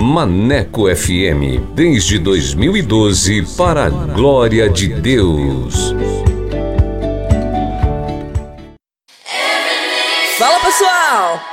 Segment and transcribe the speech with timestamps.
[0.00, 5.94] Maneco FM, desde 2012, para a glória de Deus.
[10.38, 11.47] Fala pessoal!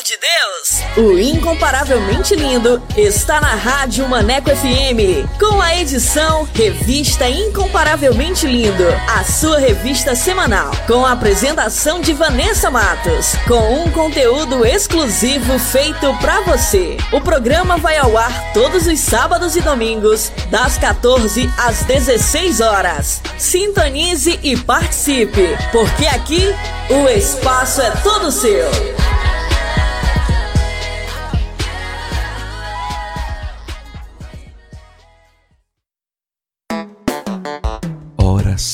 [0.00, 0.80] Amor de Deus?
[0.96, 9.22] O incomparavelmente lindo está na Rádio Maneco FM, com a edição Revista Incomparavelmente Lindo, a
[9.24, 16.40] sua revista semanal, com a apresentação de Vanessa Matos, com um conteúdo exclusivo feito para
[16.42, 16.96] você.
[17.12, 23.20] O programa vai ao ar todos os sábados e domingos, das 14 às 16 horas.
[23.36, 26.54] Sintonize e participe, porque aqui
[26.88, 28.70] o espaço é todo seu.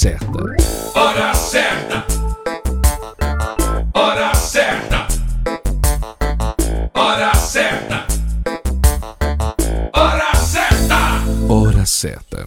[0.06, 0.55] Certa.
[0.95, 2.06] Hora certa.
[3.92, 5.06] Hora certa.
[6.95, 8.06] Hora certa.
[9.92, 10.96] Hora certa.
[11.48, 12.46] Hora certa.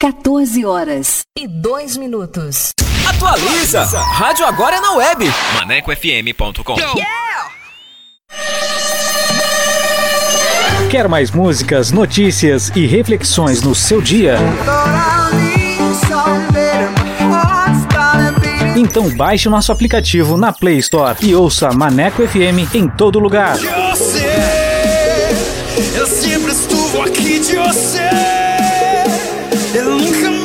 [0.00, 1.22] 14 horas.
[1.36, 2.70] E dois minutos.
[3.06, 3.84] Atualiza!
[3.84, 5.26] Rádio agora é na web.
[5.56, 6.76] ManecoFM.com
[10.90, 14.38] Quer mais músicas, notícias e reflexões no seu dia?
[18.76, 23.56] Então baixe nosso aplicativo na Play Store e ouça Maneco FM em todo lugar.
[25.96, 26.54] Eu sempre
[27.02, 28.10] aqui de você.
[29.74, 30.44] Eu nunca me.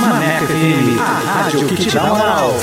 [0.00, 2.54] Maneco FM, a rádio que te dá moral.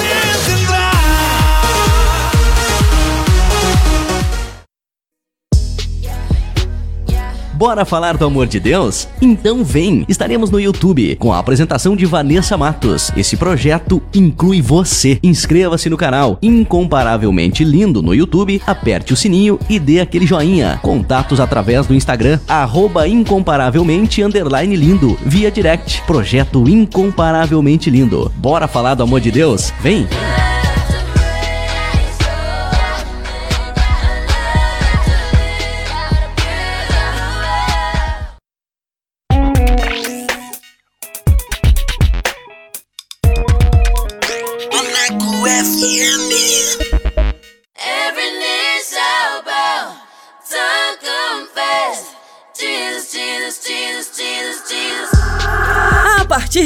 [7.61, 9.07] Bora falar do amor de Deus?
[9.21, 10.03] Então vem!
[10.07, 13.11] Estaremos no YouTube com a apresentação de Vanessa Matos.
[13.15, 15.19] Esse projeto inclui você.
[15.21, 20.79] Inscreva-se no canal Incomparavelmente Lindo no YouTube, aperte o sininho e dê aquele joinha.
[20.81, 26.01] Contatos através do Instagram, arroba incomparavelmente lindo, via direct.
[26.07, 28.31] Projeto Incomparavelmente Lindo.
[28.37, 29.71] Bora falar do amor de Deus?
[29.81, 30.07] Vem!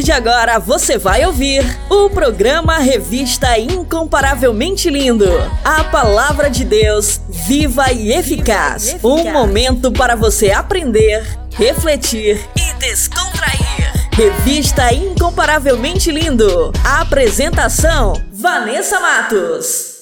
[0.05, 5.25] De agora você vai ouvir o programa Revista Incomparavelmente Lindo.
[5.63, 8.97] A palavra de Deus viva e eficaz.
[9.03, 14.11] Um momento para você aprender, refletir e descontrair.
[14.13, 16.71] Revista Incomparavelmente Lindo.
[16.83, 19.95] A apresentação: Vanessa Matos.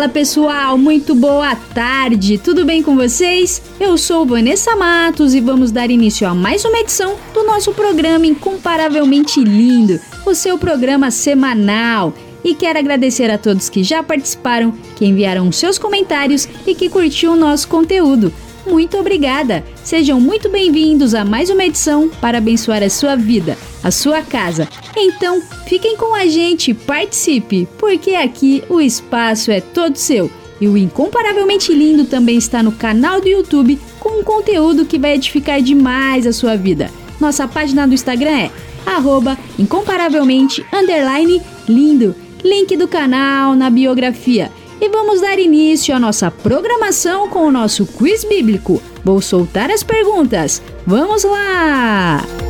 [0.00, 3.60] Fala pessoal, muito boa tarde, tudo bem com vocês?
[3.78, 8.24] Eu sou Vanessa Matos e vamos dar início a mais uma edição do nosso programa
[8.24, 12.14] Incomparavelmente Lindo, o seu programa semanal.
[12.42, 17.34] E quero agradecer a todos que já participaram, que enviaram seus comentários e que curtiram
[17.34, 18.32] o nosso conteúdo.
[18.66, 19.62] Muito obrigada!
[19.84, 24.68] Sejam muito bem-vindos a mais uma edição para abençoar a sua vida, a sua casa.
[24.96, 30.30] Então, fiquem com a gente, participe, porque aqui o espaço é todo seu.
[30.60, 35.14] E o Incomparavelmente Lindo também está no canal do YouTube com um conteúdo que vai
[35.14, 36.90] edificar demais a sua vida.
[37.18, 38.50] Nossa página do Instagram é
[38.84, 42.14] arroba incomparavelmente underline lindo.
[42.42, 44.50] Link do canal na biografia.
[44.80, 48.82] E vamos dar início à nossa programação com o nosso quiz bíblico.
[49.04, 50.62] Vou soltar as perguntas.
[50.86, 52.49] Vamos lá!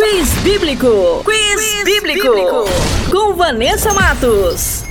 [0.00, 1.24] Quiz Bíblico.
[1.24, 2.28] Quiz, bíblico.
[3.10, 4.84] Com Vanessa Matos.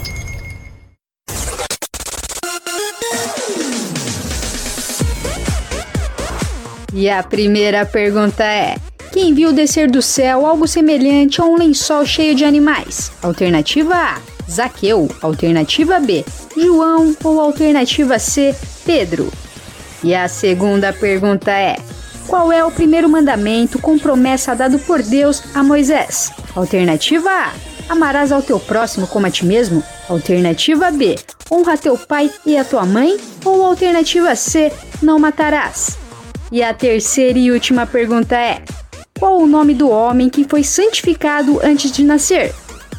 [6.93, 8.75] E a primeira pergunta é:
[9.13, 13.09] Quem viu descer do céu algo semelhante a um lençol cheio de animais?
[13.21, 14.17] Alternativa A:
[14.51, 15.07] Zaqueu.
[15.21, 16.25] Alternativa B:
[16.57, 17.15] João.
[17.23, 18.53] Ou alternativa C:
[18.85, 19.31] Pedro.
[20.03, 21.77] E a segunda pergunta é:
[22.27, 26.29] Qual é o primeiro mandamento com promessa dado por Deus a Moisés?
[26.53, 27.53] Alternativa A:
[27.87, 29.81] Amarás ao teu próximo como a ti mesmo.
[30.09, 31.15] Alternativa B:
[31.49, 33.17] Honra teu pai e a tua mãe.
[33.45, 35.97] Ou alternativa C: Não matarás.
[36.51, 38.61] E a terceira e última pergunta é:
[39.17, 42.53] Qual o nome do homem que foi santificado antes de nascer?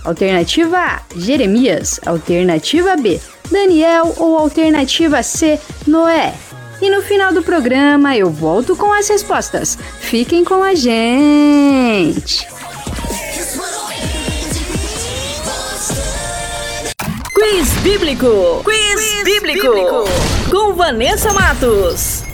[0.05, 2.01] Alternativa A: Jeremias.
[2.07, 3.21] Alternativa B:
[3.51, 6.33] Daniel ou alternativa C, Noé?
[6.81, 9.77] E no final do programa eu volto com as respostas.
[10.01, 12.47] Fiquem com a gente!
[17.35, 18.63] Quiz Bíblico.
[18.65, 20.05] Quiz, Bíblico.
[20.51, 22.28] Com Vanessa Matos.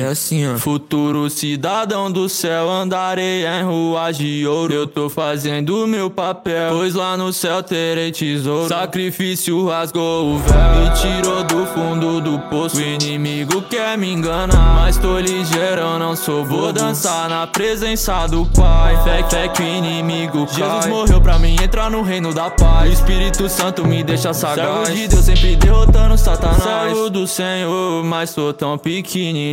[0.00, 0.56] É assim, ó.
[0.58, 4.72] Futuro cidadão do céu, andarei em ruas de ouro.
[4.72, 8.68] Eu tô fazendo meu papel, pois lá no céu terei tesouro.
[8.68, 12.76] Sacrifício rasgou o véu e tirou do fundo do poço.
[12.76, 16.44] O inimigo quer me enganar, mas tô ligeiro, não sou.
[16.44, 18.96] Vou dançar na presença do Pai.
[19.04, 20.54] Fé, fé que o inimigo cai.
[20.54, 22.90] Jesus morreu pra mim entrar no reino da paz.
[22.90, 24.88] O Espírito Santo me deixa sagaz.
[24.88, 26.62] Servo de Deus sempre derrotando Satanás.
[26.62, 29.47] Servo do Senhor, mas sou tão pequenininho.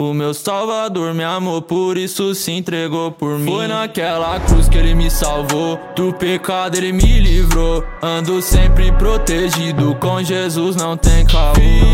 [0.00, 3.50] O meu salvador me amou, por isso se entregou por mim.
[3.50, 7.82] Foi naquela cruz que ele me salvou, do pecado ele me livrou.
[8.00, 11.87] Ando sempre protegido, com Jesus não tem caô.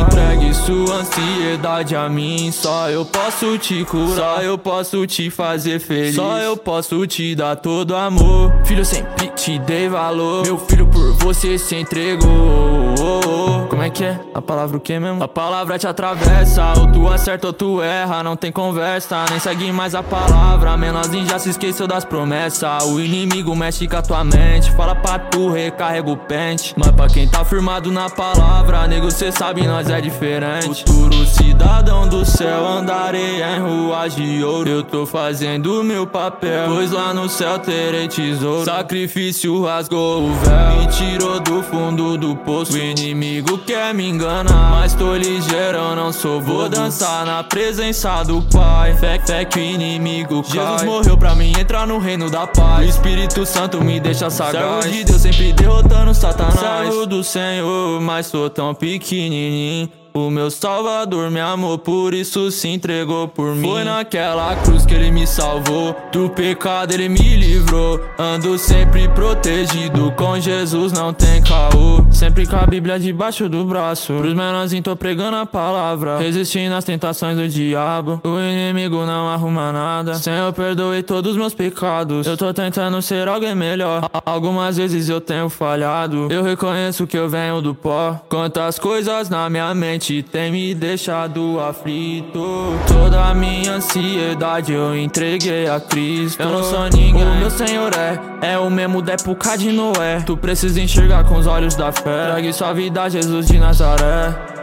[0.00, 2.50] Entregue sua ansiedade a mim.
[2.50, 6.14] Só eu posso te curar, só eu posso te fazer feliz.
[6.14, 8.52] Só eu posso te dar todo amor.
[8.64, 10.44] Filho, sempre te dei valor.
[10.44, 13.66] Meu filho, por você se entregou.
[13.68, 14.20] Como é que é?
[14.34, 15.22] A palavra o que mesmo?
[15.22, 19.72] A palavra te atravessa, ou tu acerta ou tu erra, não tem conversa, nem segue
[19.72, 20.76] mais a palavra.
[20.76, 22.84] Menorzinho já se esqueceu das promessas.
[22.84, 26.74] O inimigo mexe com a tua mente, fala pra tu, recarrega o pente.
[26.76, 30.84] Mas pra quem tá firmado na palavra, nego, cê sabe, nós é diferente.
[30.84, 34.68] Futuro cidadão do céu, andarei em ruas de ouro.
[34.68, 38.64] Eu tô fazendo meu papel, pois lá no céu terei tesouro.
[38.64, 42.74] Sacrifício rasgou o véu e tirou do fundo do poço.
[42.74, 46.40] O inimigo quer me enganar, mas tô ligeiro, não sou.
[46.40, 48.94] Vou dançar na presença do Pai.
[48.96, 50.52] Fé, fé que o inimigo cai.
[50.52, 52.86] Jesus morreu pra mim entrar no reino da paz.
[52.86, 54.84] O Espírito Santo me deixa sagaz.
[54.84, 56.58] Servo de Deus sempre derrotando Satanás.
[56.58, 59.73] Servo do Senhor, mas sou tão pequenininho.
[59.74, 60.03] me.
[60.16, 63.68] O meu salvador me amou, por isso se entregou por mim.
[63.68, 68.00] Foi naquela cruz que ele me salvou, do pecado ele me livrou.
[68.16, 72.06] Ando sempre protegido, com Jesus não tem caô.
[72.12, 74.14] Sempre com a Bíblia debaixo do braço.
[74.14, 78.20] Pros menorzinhos tô pregando a palavra, resistindo às tentações do diabo.
[78.22, 80.14] O inimigo não arruma nada.
[80.14, 82.24] Senhor, perdoe todos os meus pecados.
[82.24, 84.08] Eu tô tentando ser alguém melhor.
[84.24, 86.28] Algumas vezes eu tenho falhado.
[86.30, 88.20] Eu reconheço que eu venho do pó.
[88.28, 92.78] Quantas coisas na minha mente tem me deixado aflito.
[92.86, 96.42] Toda a minha ansiedade eu entreguei a Cristo.
[96.42, 100.20] Eu não sou ninguém, o meu Senhor é, é o mesmo da época de Noé.
[100.26, 102.26] Tu precisa enxergar com os olhos da fé.
[102.26, 104.54] Trague sua vida a Jesus de Nazaré.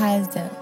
[0.00, 0.59] Casa.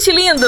[0.00, 0.46] Incomparavelmente lindo.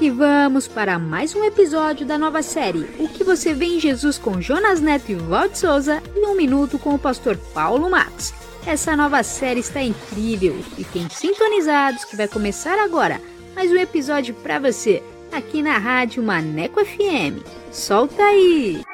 [0.00, 4.16] E vamos para mais um episódio da nova série O que você vê em Jesus
[4.16, 8.32] com Jonas Neto e Valde Souza e um minuto com o pastor Paulo Matos.
[8.64, 10.54] Essa nova série está incrível.
[10.76, 13.20] Fiquem sintonizados que vai começar agora
[13.54, 15.02] mais um episódio para você
[15.32, 17.42] aqui na rádio Maneco FM.
[17.72, 18.87] Solta aí!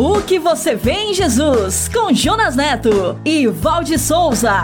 [0.00, 4.62] O que você vê em Jesus com Jonas Neto e Valde Souza.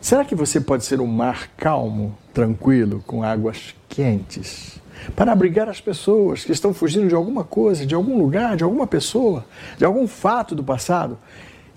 [0.00, 4.80] Será que você pode ser um mar calmo, tranquilo, com águas quentes?
[5.14, 8.86] Para abrigar as pessoas que estão fugindo de alguma coisa, de algum lugar, de alguma
[8.86, 9.44] pessoa,
[9.76, 11.18] de algum fato do passado?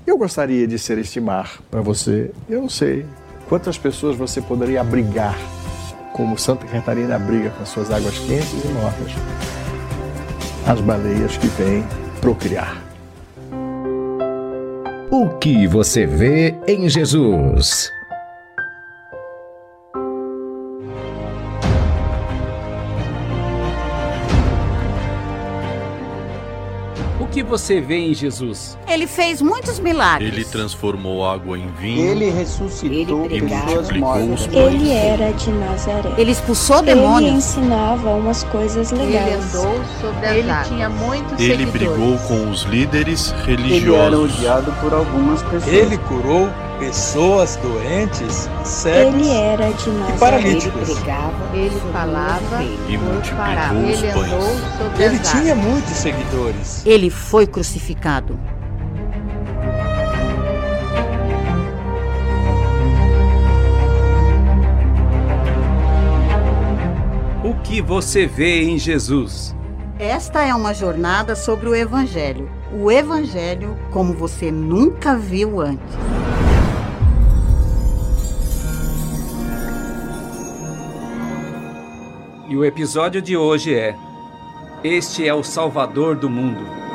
[0.05, 2.31] Eu gostaria de ser este mar para você.
[2.49, 3.05] Eu não sei
[3.47, 5.37] quantas pessoas você poderia abrigar
[6.13, 9.13] como Santa Catarina abriga com as suas águas quentes e mortas
[10.67, 11.83] as baleias que vêm
[12.21, 12.83] procriar.
[15.11, 17.91] O que você vê em Jesus?
[27.29, 28.77] Que você vê em Jesus?
[28.87, 30.31] Ele fez muitos milagres.
[30.33, 32.05] Ele transformou água em vinho.
[32.11, 34.47] Ele ressuscitou Ele pessoas mortas.
[34.51, 36.11] Ele era de Nazaré.
[36.17, 37.31] Ele expulsou Ele demônios.
[37.33, 39.43] ensinava umas coisas legais.
[39.51, 41.71] sobre Ele tinha muitos Ele seguidores.
[41.71, 44.35] brigou com os líderes Ele era religiosos.
[44.37, 45.67] odiado por algumas pessoas.
[45.73, 50.89] Ele curou pessoas doentes, cegos Ele era de e paralíticos.
[51.53, 54.99] Ele falava E multiplicou os Ele andou pães.
[54.99, 56.85] Ele tinha muitos seguidores.
[56.85, 58.39] Ele foi crucificado.
[67.43, 69.55] O que você vê em Jesus?
[69.99, 72.49] Esta é uma jornada sobre o Evangelho.
[72.71, 75.97] O Evangelho como você nunca viu antes.
[82.49, 83.95] E o episódio de hoje é:
[84.83, 86.88] Este é o Salvador do mundo.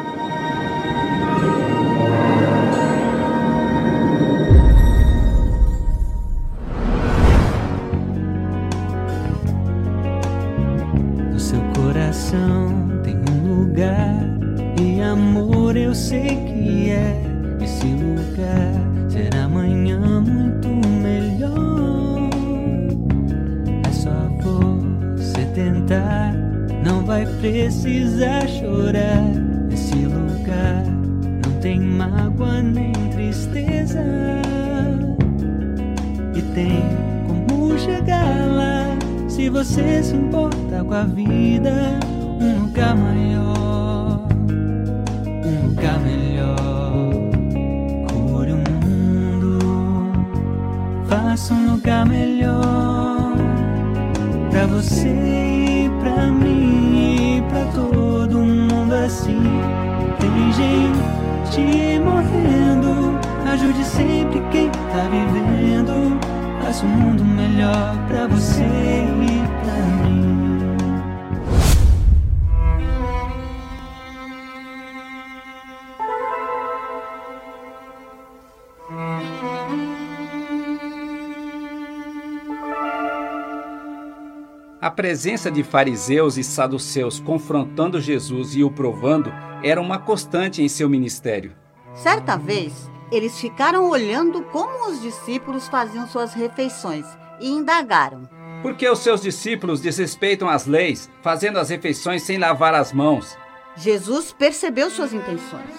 [85.25, 90.87] Presença de fariseus e saduceus confrontando Jesus e o provando era uma constante em seu
[90.87, 91.57] ministério.
[91.95, 97.07] Certa vez, eles ficaram olhando como os discípulos faziam suas refeições
[97.41, 98.29] e indagaram.
[98.61, 103.35] Por que os seus discípulos desrespeitam as leis, fazendo as refeições sem lavar as mãos?
[103.79, 105.73] Jesus percebeu suas intenções,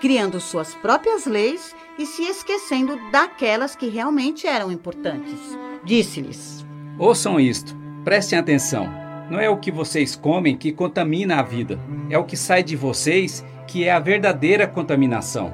[0.00, 5.40] criando suas próprias leis e se esquecendo daquelas que realmente eram importantes.
[5.82, 6.64] Disse-lhes:
[6.96, 8.88] Ouçam isto, prestem atenção.
[9.30, 11.78] Não é o que vocês comem que contamina a vida,
[12.10, 15.52] é o que sai de vocês que é a verdadeira contaminação.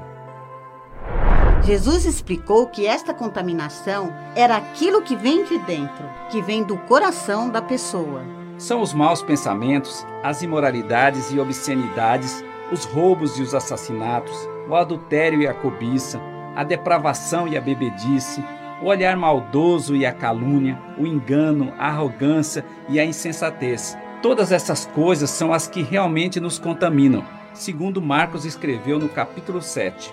[1.63, 7.49] Jesus explicou que esta contaminação era aquilo que vem de dentro, que vem do coração
[7.49, 8.25] da pessoa.
[8.59, 14.37] São os maus pensamentos, as imoralidades e obscenidades, os roubos e os assassinatos,
[14.69, 16.21] o adultério e a cobiça,
[16.57, 18.43] a depravação e a bebedice,
[18.83, 23.97] o olhar maldoso e a calúnia, o engano, a arrogância e a insensatez.
[24.23, 30.13] Todas essas coisas são as que realmente nos contaminam, segundo Marcos escreveu no capítulo 7.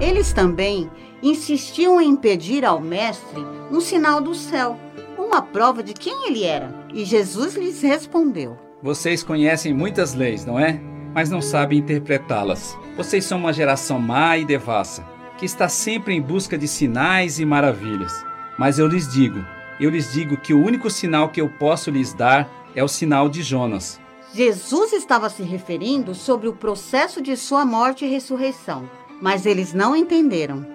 [0.00, 0.90] Eles também
[1.22, 4.78] insistiam em pedir ao Mestre um sinal do céu,
[5.18, 6.72] uma prova de quem ele era.
[6.94, 10.80] E Jesus lhes respondeu: Vocês conhecem muitas leis, não é?
[11.12, 12.78] Mas não sabem interpretá-las.
[12.96, 15.04] Vocês são uma geração má e devassa,
[15.38, 18.24] que está sempre em busca de sinais e maravilhas.
[18.58, 19.44] Mas eu lhes digo,
[19.80, 23.28] eu lhes digo que o único sinal que eu posso lhes dar é o sinal
[23.28, 24.00] de Jonas.
[24.34, 28.90] Jesus estava se referindo sobre o processo de sua morte e ressurreição,
[29.22, 30.66] mas eles não entenderam.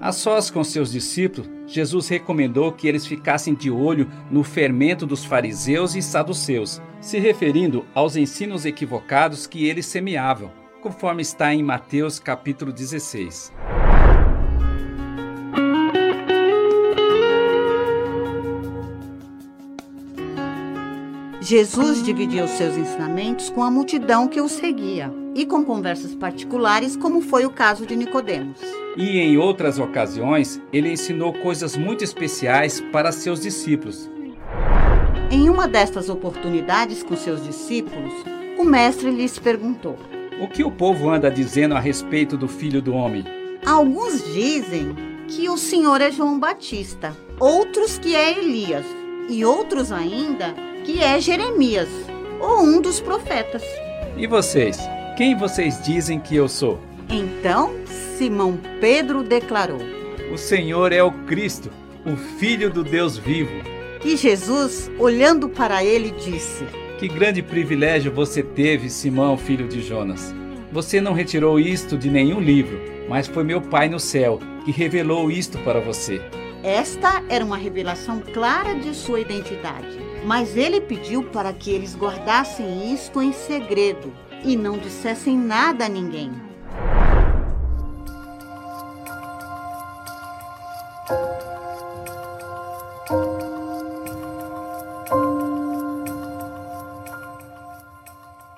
[0.00, 5.24] A sós com seus discípulos, Jesus recomendou que eles ficassem de olho no fermento dos
[5.24, 10.50] fariseus e saduceus, se referindo aos ensinos equivocados que eles semeavam,
[10.86, 13.52] conforme está em Mateus capítulo 16.
[21.40, 26.96] Jesus dividia os seus ensinamentos com a multidão que o seguia e com conversas particulares,
[26.96, 28.60] como foi o caso de Nicodemos.
[28.96, 34.08] E em outras ocasiões, ele ensinou coisas muito especiais para seus discípulos.
[35.32, 38.12] Em uma destas oportunidades com seus discípulos,
[38.56, 39.98] o mestre lhes perguntou:
[40.38, 43.24] O que o povo anda dizendo a respeito do filho do homem?
[43.64, 44.94] Alguns dizem
[45.26, 48.84] que o Senhor é João Batista, outros que é Elias,
[49.30, 51.88] e outros ainda que é Jeremias,
[52.38, 53.62] ou um dos profetas.
[54.14, 54.78] E vocês?
[55.16, 56.78] Quem vocês dizem que eu sou?
[57.08, 57.72] Então
[58.18, 59.80] Simão Pedro declarou:
[60.30, 61.70] O Senhor é o Cristo,
[62.04, 63.54] o Filho do Deus vivo.
[64.04, 66.66] E Jesus, olhando para ele, disse:
[66.98, 70.34] Que grande privilégio você teve, Simão, filho de Jonas.
[70.72, 75.30] Você não retirou isto de nenhum livro, mas foi meu Pai no céu que revelou
[75.30, 76.22] isto para você.
[76.62, 82.92] Esta era uma revelação clara de sua identidade, mas ele pediu para que eles guardassem
[82.92, 84.12] isto em segredo
[84.42, 86.32] e não dissessem nada a ninguém.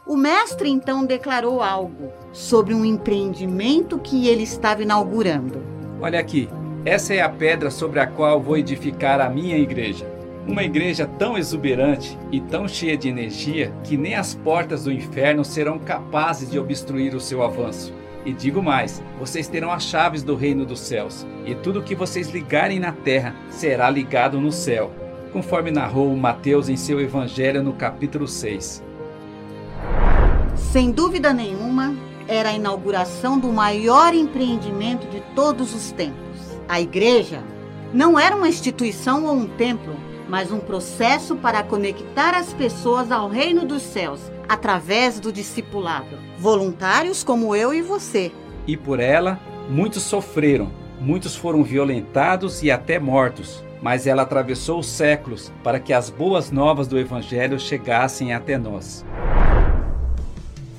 [0.09, 5.63] O mestre então declarou algo sobre um empreendimento que ele estava inaugurando.
[6.01, 6.49] Olha aqui,
[6.83, 10.11] essa é a pedra sobre a qual vou edificar a minha igreja.
[10.47, 15.45] Uma igreja tão exuberante e tão cheia de energia que nem as portas do inferno
[15.45, 17.93] serão capazes de obstruir o seu avanço.
[18.25, 22.31] E digo mais: vocês terão as chaves do reino dos céus, e tudo que vocês
[22.31, 24.91] ligarem na terra será ligado no céu,
[25.35, 28.88] conforme narrou Mateus em seu evangelho no capítulo 6.
[30.57, 31.95] Sem dúvida nenhuma,
[32.27, 36.59] era a inauguração do maior empreendimento de todos os tempos.
[36.69, 37.43] A igreja
[37.93, 39.97] não era uma instituição ou um templo,
[40.29, 46.19] mas um processo para conectar as pessoas ao reino dos céus através do discipulado.
[46.39, 48.31] Voluntários como eu e você.
[48.67, 53.65] E por ela, muitos sofreram, muitos foram violentados e até mortos.
[53.81, 59.07] Mas ela atravessou os séculos para que as boas novas do Evangelho chegassem até nós.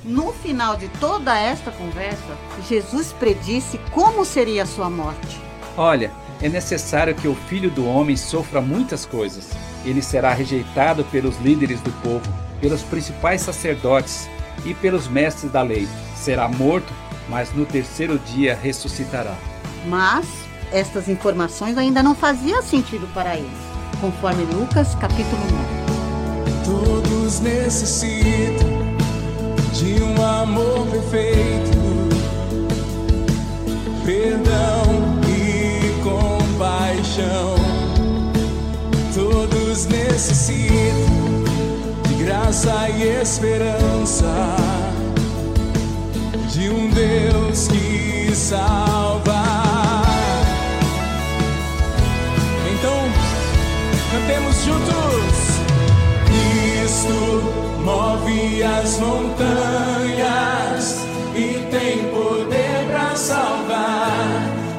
[0.10, 2.36] No final de toda esta conversa,
[2.68, 5.40] Jesus predisse como seria a sua morte.
[5.78, 9.52] Olha, é necessário que o filho do homem sofra muitas coisas.
[9.86, 12.26] Ele será rejeitado pelos líderes do povo,
[12.60, 14.28] pelos principais sacerdotes
[14.66, 15.88] e pelos mestres da lei.
[16.16, 16.92] Será morto,
[17.30, 19.36] mas no terceiro dia ressuscitará.
[19.86, 20.26] Mas
[20.72, 23.60] estas informações ainda não faziam sentido para eles,
[24.02, 25.44] conforme Lucas capítulo
[26.66, 26.80] 9.
[26.84, 28.69] Todos necessitam
[29.80, 31.78] de um amor perfeito,
[34.04, 37.56] perdão e compaixão.
[39.16, 41.46] Todos necessitam
[42.10, 44.58] de graça e esperança,
[46.52, 49.46] de um Deus que salva.
[52.70, 52.98] Então,
[54.12, 55.40] cantemos juntos.
[56.26, 61.00] Cristo move as montanhas
[61.36, 64.28] e tem poder para salvar,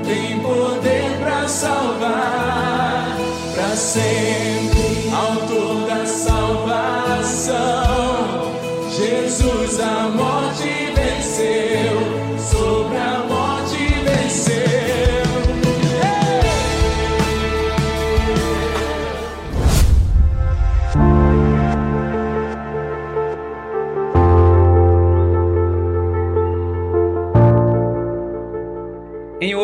[0.05, 3.17] tem poder para salvar,
[3.55, 7.61] para sempre, autor da salvação.
[8.91, 9.70] Jesus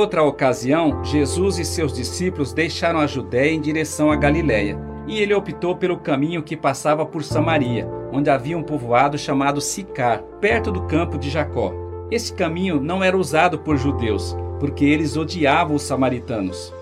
[0.07, 5.35] outra ocasião, Jesus e seus discípulos deixaram a Judéia em direção à Galiléia, e ele
[5.35, 10.83] optou pelo caminho que passava por Samaria, onde havia um povoado chamado Sicar, perto do
[10.83, 11.75] campo de Jacó.
[12.09, 16.73] Esse caminho não era usado por judeus, porque eles odiavam os samaritanos.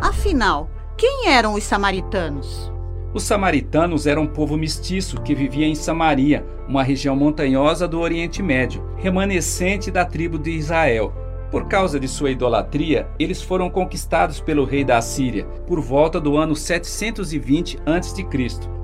[0.00, 2.72] Afinal, quem eram os samaritanos?
[3.12, 8.42] Os samaritanos eram um povo mestiço que vivia em Samaria, uma região montanhosa do Oriente
[8.42, 11.12] Médio, remanescente da tribo de Israel.
[11.52, 16.38] Por causa de sua idolatria, eles foram conquistados pelo rei da Assíria por volta do
[16.38, 18.26] ano 720 a.C.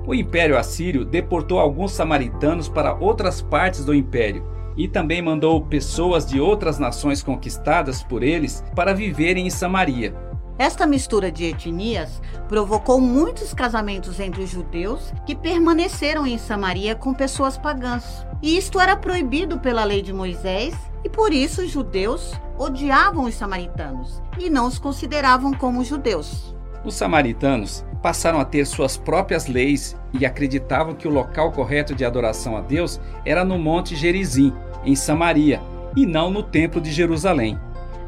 [0.05, 4.45] O Império Assírio deportou alguns samaritanos para outras partes do império
[4.77, 10.15] e também mandou pessoas de outras nações conquistadas por eles para viverem em Samaria.
[10.59, 17.15] Esta mistura de etnias provocou muitos casamentos entre os judeus que permaneceram em Samaria com
[17.15, 18.27] pessoas pagãs.
[18.43, 23.35] E isto era proibido pela lei de Moisés, e por isso os judeus odiavam os
[23.35, 26.53] samaritanos e não os consideravam como judeus.
[26.83, 32.03] Os samaritanos passaram a ter suas próprias leis e acreditavam que o local correto de
[32.03, 34.53] adoração a Deus era no Monte Gerizim,
[34.85, 35.61] em Samaria,
[35.95, 37.57] e não no Templo de Jerusalém.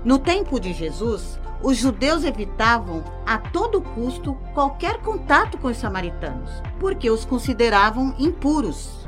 [0.04, 6.50] No tempo de Jesus, os judeus evitavam a todo custo qualquer contato com os samaritanos,
[6.80, 9.08] porque os consideravam impuros.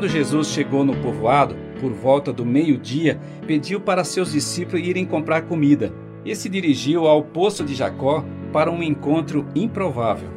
[0.00, 5.42] Quando Jesus chegou no povoado, por volta do meio-dia, pediu para seus discípulos irem comprar
[5.42, 5.92] comida
[6.24, 10.30] e se dirigiu ao poço de Jacó para um encontro improvável.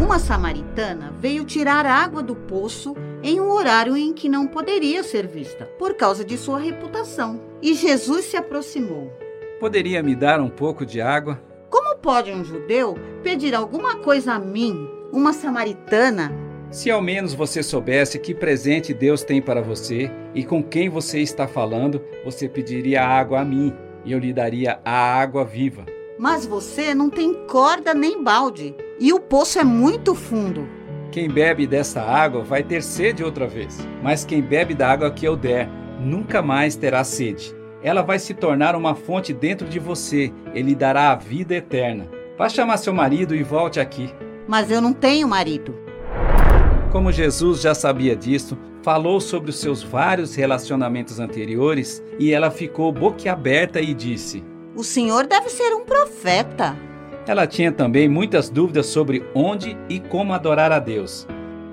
[0.00, 5.26] Uma samaritana veio tirar água do poço em um horário em que não poderia ser
[5.26, 7.40] vista, por causa de sua reputação.
[7.60, 9.12] E Jesus se aproximou.
[9.58, 11.42] Poderia me dar um pouco de água?
[11.68, 16.49] Como pode um judeu pedir alguma coisa a mim, uma samaritana?
[16.70, 21.18] Se ao menos você soubesse que presente Deus tem para você e com quem você
[21.18, 25.84] está falando, você pediria água a mim e eu lhe daria a água viva.
[26.16, 30.68] Mas você não tem corda nem balde e o poço é muito fundo.
[31.10, 35.26] Quem bebe dessa água vai ter sede outra vez, mas quem bebe da água que
[35.26, 37.52] eu der nunca mais terá sede.
[37.82, 42.08] Ela vai se tornar uma fonte dentro de você, ele dará a vida eterna.
[42.38, 44.14] Vá chamar seu marido e volte aqui.
[44.46, 45.89] Mas eu não tenho marido.
[46.90, 52.90] Como Jesus já sabia disso, falou sobre os seus vários relacionamentos anteriores e ela ficou
[52.90, 54.42] boquiaberta e disse:
[54.74, 56.76] O senhor deve ser um profeta.
[57.28, 61.28] Ela tinha também muitas dúvidas sobre onde e como adorar a Deus.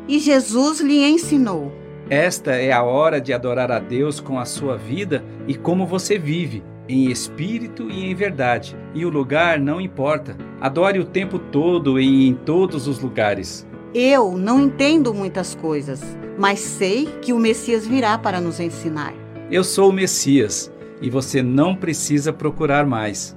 [0.07, 1.71] E Jesus lhe ensinou:
[2.11, 6.19] Esta é a hora de adorar a Deus com a sua vida e como você
[6.19, 8.77] vive, em espírito e em verdade.
[8.93, 10.37] E o lugar não importa.
[10.61, 13.67] Adore o tempo todo e em todos os lugares.
[13.99, 15.99] Eu não entendo muitas coisas,
[16.37, 19.11] mas sei que o Messias virá para nos ensinar.
[19.49, 23.35] Eu sou o Messias e você não precisa procurar mais.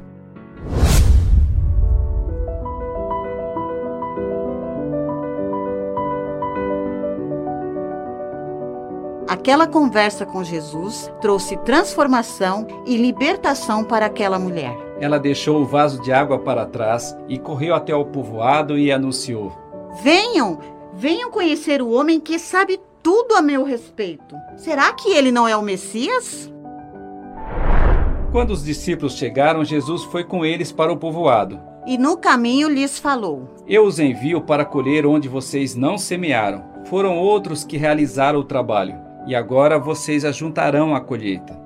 [9.27, 14.77] Aquela conversa com Jesus trouxe transformação e libertação para aquela mulher.
[15.01, 19.60] Ela deixou o vaso de água para trás e correu até o povoado e anunciou:
[20.03, 20.59] Venham,
[20.95, 24.37] venham conhecer o homem que sabe tudo a meu respeito.
[24.57, 26.51] Será que ele não é o Messias?
[28.31, 31.61] Quando os discípulos chegaram, Jesus foi com eles para o povoado.
[31.87, 36.65] E no caminho lhes falou: Eu os envio para colher onde vocês não semearam.
[36.85, 41.59] Foram outros que realizaram o trabalho, e agora vocês ajuntarão a colheita.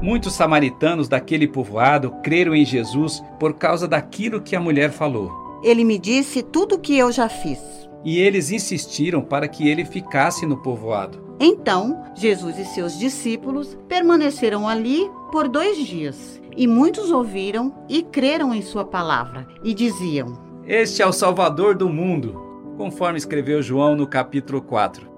[0.00, 5.45] Muitos samaritanos daquele povoado creram em Jesus por causa daquilo que a mulher falou.
[5.62, 7.58] Ele me disse tudo o que eu já fiz.
[8.04, 11.26] E eles insistiram para que ele ficasse no povoado.
[11.38, 16.40] Então, Jesus e seus discípulos permaneceram ali por dois dias.
[16.56, 21.88] E muitos ouviram e creram em sua palavra, e diziam: Este é o Salvador do
[21.88, 22.40] mundo,
[22.78, 25.16] conforme escreveu João no capítulo 4.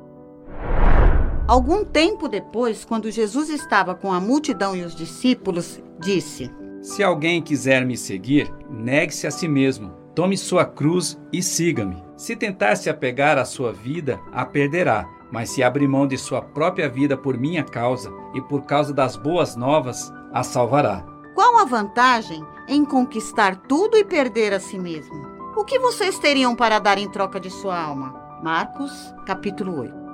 [1.46, 6.50] Algum tempo depois, quando Jesus estava com a multidão e os discípulos, disse:
[6.82, 12.02] Se alguém quiser me seguir, negue-se a si mesmo, tome sua cruz e siga-me.
[12.16, 15.08] Se tentar se apegar à sua vida, a perderá.
[15.30, 19.14] Mas se abrir mão de sua própria vida por minha causa e por causa das
[19.14, 21.06] boas novas, a salvará.
[21.36, 25.14] Qual a vantagem em conquistar tudo e perder a si mesmo?
[25.56, 28.12] O que vocês teriam para dar em troca de sua alma?
[28.42, 30.07] Marcos, capítulo 8.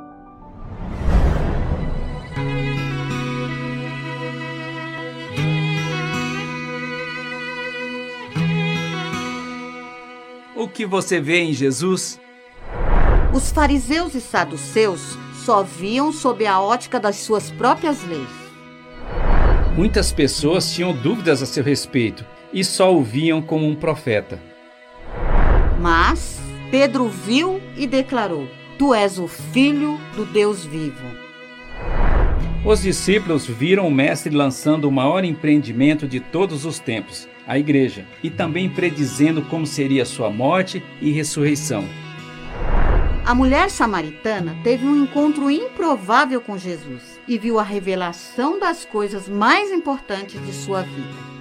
[10.57, 12.21] O que você vê em Jesus?
[13.33, 18.29] Os fariseus e saduceus só viam sob a ótica das suas próprias leis.
[19.77, 24.41] Muitas pessoas tinham dúvidas a seu respeito e só o viam como um profeta.
[25.81, 26.39] Mas
[26.71, 31.05] Pedro viu e declarou: Tu és o Filho do Deus vivo.
[32.65, 38.07] Os discípulos viram o Mestre lançando o maior empreendimento de todos os tempos, a Igreja,
[38.23, 41.85] e também predizendo como seria sua morte e ressurreição.
[43.25, 49.29] A mulher samaritana teve um encontro improvável com Jesus e viu a revelação das coisas
[49.29, 51.35] mais importantes de sua vida.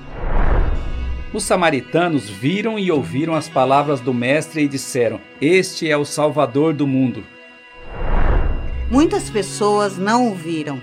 [1.33, 6.73] Os samaritanos viram e ouviram as palavras do Mestre e disseram: Este é o Salvador
[6.73, 7.23] do mundo.
[8.89, 10.79] Muitas pessoas não o viram.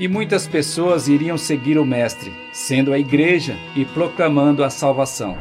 [0.00, 5.36] E muitas pessoas iriam seguir o Mestre, sendo a igreja e proclamando a salvação.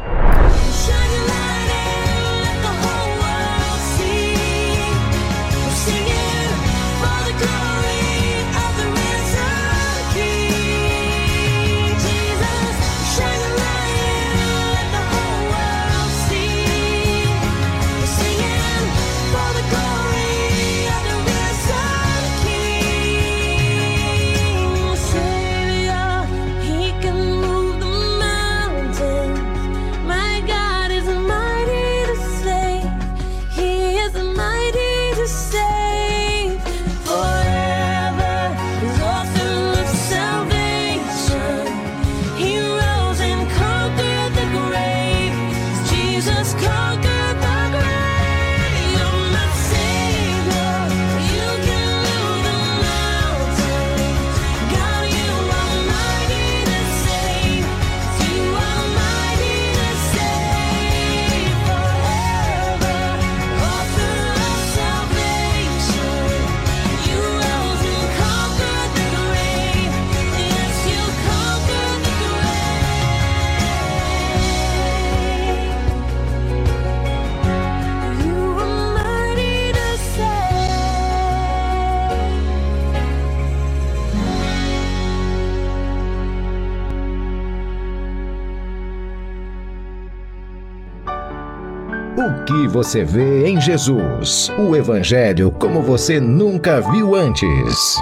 [92.77, 94.51] Você vê em Jesus?
[94.55, 97.97] O Evangelho como você nunca viu antes.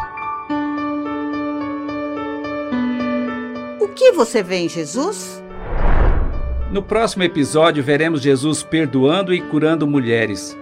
[3.80, 5.42] O que você vê em Jesus?
[6.74, 10.58] No próximo episódio, veremos Jesus perdoando e curando mulheres.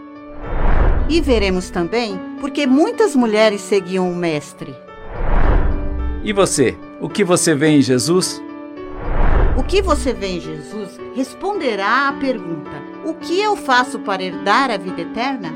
[1.10, 4.76] E veremos também porque muitas mulheres seguiam o Mestre.
[6.24, 6.78] E você?
[7.02, 8.40] O que você vê em Jesus?
[9.58, 12.63] O que você vê em Jesus responderá à pergunta:
[13.06, 15.54] O que eu faço para herdar a vida eterna?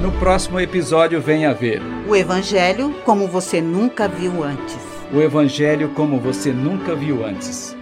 [0.00, 4.78] No próximo episódio, venha ver O Evangelho como você nunca viu antes.
[5.12, 7.75] o Evangelho como você nunca viu antes.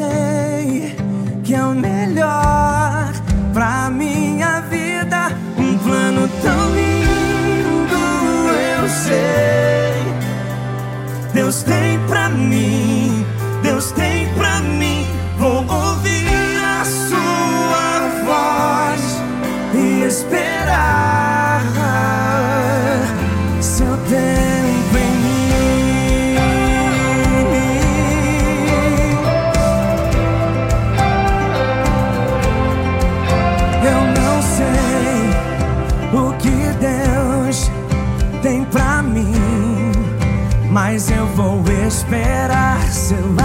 [0.00, 0.29] Porque
[42.10, 43.39] esperar seu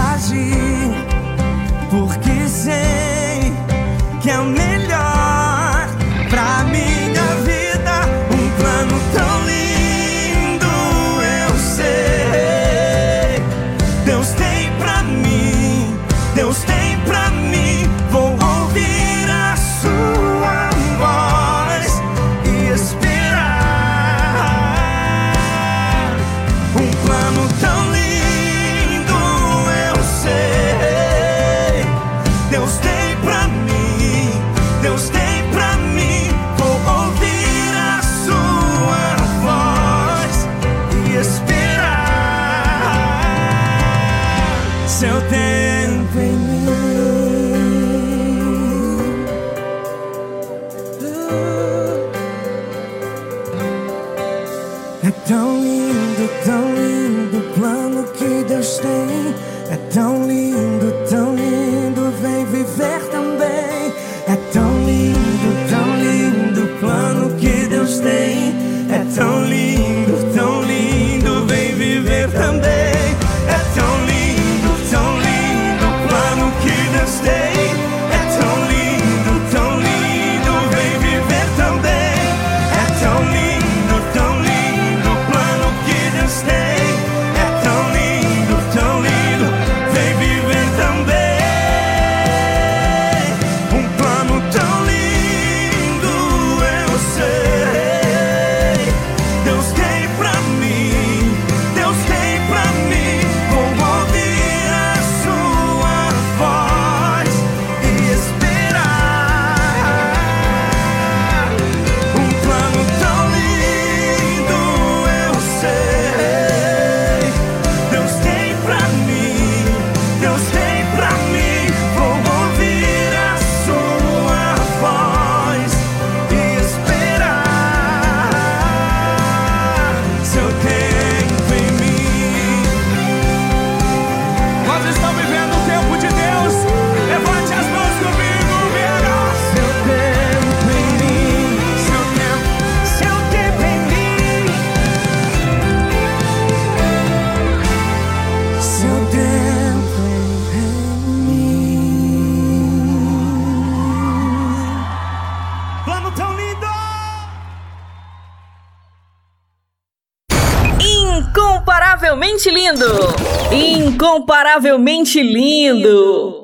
[164.06, 166.35] Incomparavelmente lindo!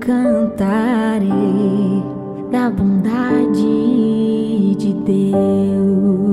[0.00, 1.28] Cantarei
[2.50, 6.29] da bondade de Deus.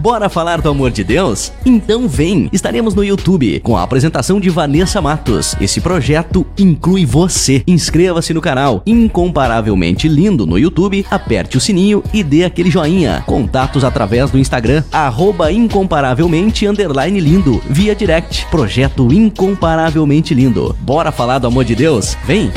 [0.00, 1.52] Bora falar do amor de Deus?
[1.64, 2.48] Então vem!
[2.54, 5.54] Estaremos no YouTube com a apresentação de Vanessa Matos.
[5.60, 7.62] Esse projeto inclui você.
[7.66, 13.22] Inscreva-se no canal Incomparavelmente Lindo no YouTube, aperte o sininho e dê aquele joinha.
[13.26, 18.46] Contatos através do Instagram, arroba incomparavelmente lindo, via direct.
[18.46, 20.74] Projeto Incomparavelmente Lindo.
[20.80, 22.16] Bora falar do amor de Deus?
[22.24, 22.50] Vem!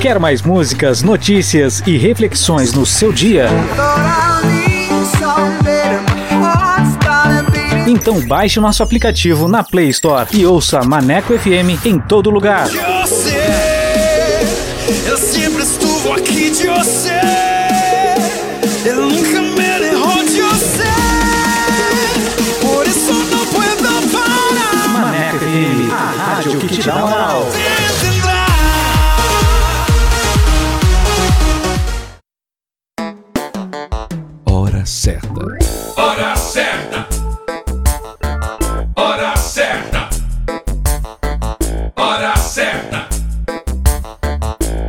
[0.00, 3.48] Quer mais músicas, notícias e reflexões no seu dia?
[7.84, 12.68] Então baixe o nosso aplicativo na Play Store e ouça Maneco FM em todo lugar.
[12.68, 14.46] Eu sei,
[15.04, 17.20] eu sempre estuvo aqui de você.
[18.84, 20.84] Eu nunca me dejó de você.
[22.60, 24.88] Por isso não puedo parar.
[24.90, 27.48] Maneco FM, a rádio que te dá moral.
[35.08, 35.56] Certa.
[35.96, 37.08] Hora certa.
[38.94, 40.08] Hora certa.
[41.96, 43.08] Hora certa.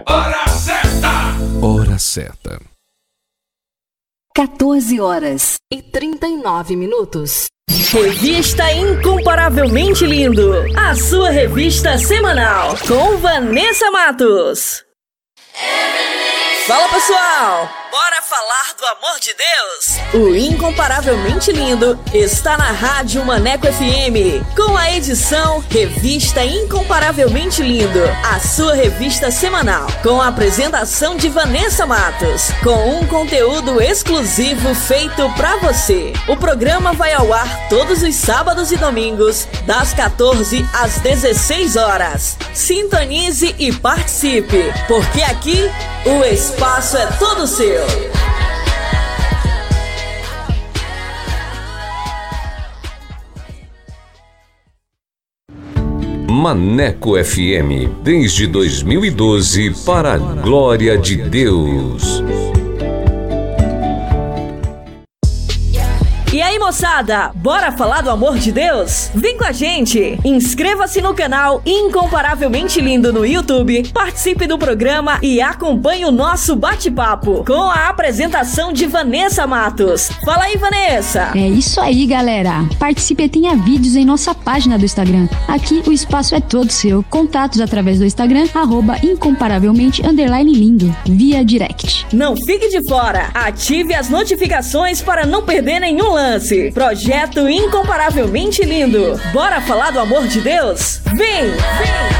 [0.05, 1.11] Hora certa.
[1.61, 2.59] Hora certa.
[4.35, 7.47] 14 horas e 39 minutos.
[7.91, 10.53] Revista Incomparavelmente Lindo.
[10.77, 12.75] A sua revista semanal.
[12.85, 14.83] Com Vanessa Matos.
[16.67, 17.78] Fala pessoal!
[17.91, 19.99] Bora falar do amor de Deus?
[20.13, 28.39] O Incomparavelmente Lindo está na Rádio Maneco FM, com a edição Revista Incomparavelmente Lindo, a
[28.39, 35.57] sua revista semanal, com a apresentação de Vanessa Matos, com um conteúdo exclusivo feito pra
[35.57, 36.13] você.
[36.27, 42.37] O programa vai ao ar todos os sábados e domingos, das 14 às 16 horas.
[42.53, 45.71] Sintonize e participe, porque aqui
[46.05, 47.78] o espaço é todo seu.
[56.49, 62.23] Maneco FM, desde 2012, para a glória de Deus.
[66.49, 69.11] Aí, moçada, bora falar do amor de Deus?
[69.13, 70.19] Vem com a gente!
[70.25, 77.43] Inscreva-se no canal Incomparavelmente Lindo no YouTube, participe do programa e acompanhe o nosso bate-papo
[77.45, 80.09] com a apresentação de Vanessa Matos.
[80.25, 81.31] Fala aí, Vanessa!
[81.35, 82.65] É isso aí, galera.
[82.79, 85.29] Participe e tenha vídeos em nossa página do Instagram.
[85.47, 87.05] Aqui o espaço é todo seu.
[87.11, 92.07] Contatos através do Instagram, arroba incomparavelmente underline lindo, via direct.
[92.11, 93.29] Não fique de fora!
[93.35, 96.38] Ative as notificações para não perder nenhum lance.
[96.73, 99.19] Projeto Incomparavelmente Lindo.
[99.33, 101.01] Bora falar do amor de Deus?
[101.15, 101.51] Vem!
[101.51, 102.19] Vem!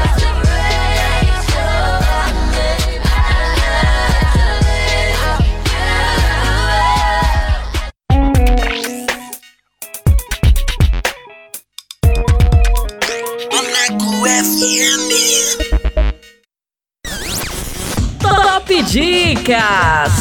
[18.20, 20.12] Top Dicas!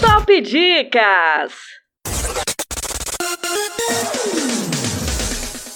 [0.00, 1.79] Top Dicas!
[3.52, 4.49] うん。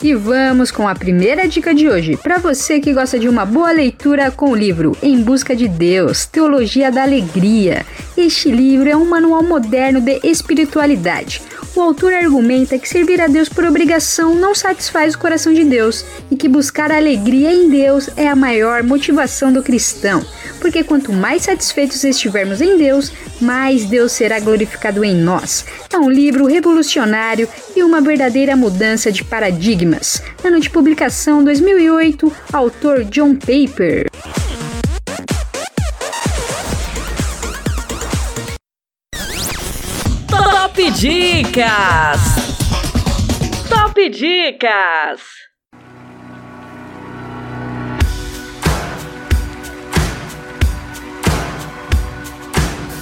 [0.05, 2.15] E vamos com a primeira dica de hoje.
[2.15, 6.27] Para você que gosta de uma boa leitura com o livro Em Busca de Deus,
[6.27, 7.87] Teologia da Alegria.
[8.15, 11.41] Este livro é um manual moderno de espiritualidade.
[11.75, 16.05] O autor argumenta que servir a Deus por obrigação não satisfaz o coração de Deus
[16.31, 20.25] e que buscar alegria em Deus é a maior motivação do cristão,
[20.61, 25.65] porque quanto mais satisfeitos estivermos em Deus, mais Deus será glorificado em nós.
[25.93, 30.23] É um livro revolucionário e uma verdadeira mudança de paradigmas.
[30.45, 34.07] Ano de publicação 2008, autor John Paper.
[40.29, 42.21] Top Dicas!
[43.69, 45.21] Top Dicas!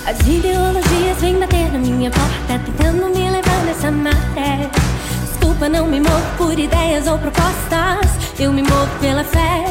[0.05, 0.91] As ideologias vêm
[1.43, 4.70] bater na minha porta, tentando me levar nessa maré.
[5.26, 9.64] Desculpa, não me movo por ideias ou propostas, eu me movo pela fé.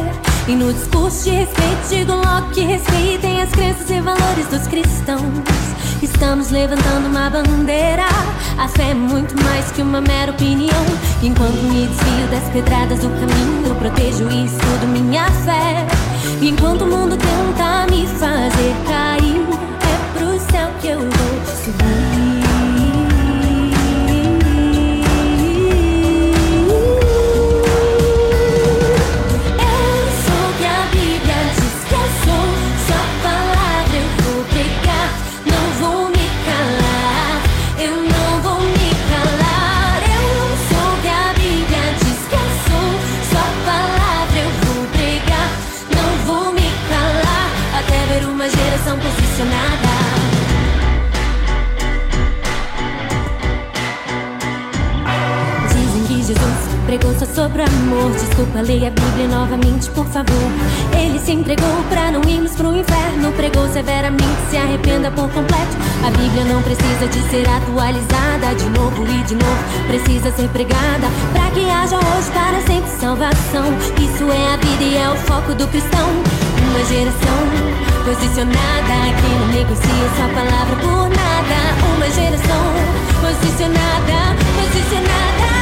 [0.48, 5.22] E no discurso de respeito, digo logo que respeitem as crenças e valores dos cristãos.
[6.02, 8.08] Estamos levantando uma bandeira.
[8.58, 10.86] A fé é muito mais que uma mera opinião.
[11.24, 15.88] Enquanto me desvio das pedradas do caminho, protejo e estudo minha fé.
[16.42, 19.11] Enquanto o mundo tenta me fazer cair,
[21.72, 22.21] vou subir.
[57.42, 58.12] Sobre amor.
[58.12, 60.52] Desculpa, leia a Bíblia novamente, por favor.
[60.94, 63.32] Ele se entregou pra não irmos pro inferno.
[63.36, 65.76] Pregou severamente, se arrependa por completo.
[66.06, 69.64] A Bíblia não precisa de ser atualizada de novo e de novo.
[69.88, 73.74] Precisa ser pregada pra que haja hoje para sempre salvação.
[73.98, 76.10] Isso é a vida e é o foco do cristão.
[76.70, 77.42] Uma geração
[78.06, 81.60] posicionada que não negocia sua palavra por nada.
[81.98, 82.66] Uma geração
[83.20, 85.61] posicionada, posicionada.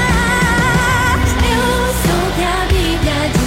[3.00, 3.39] A Bíblia diz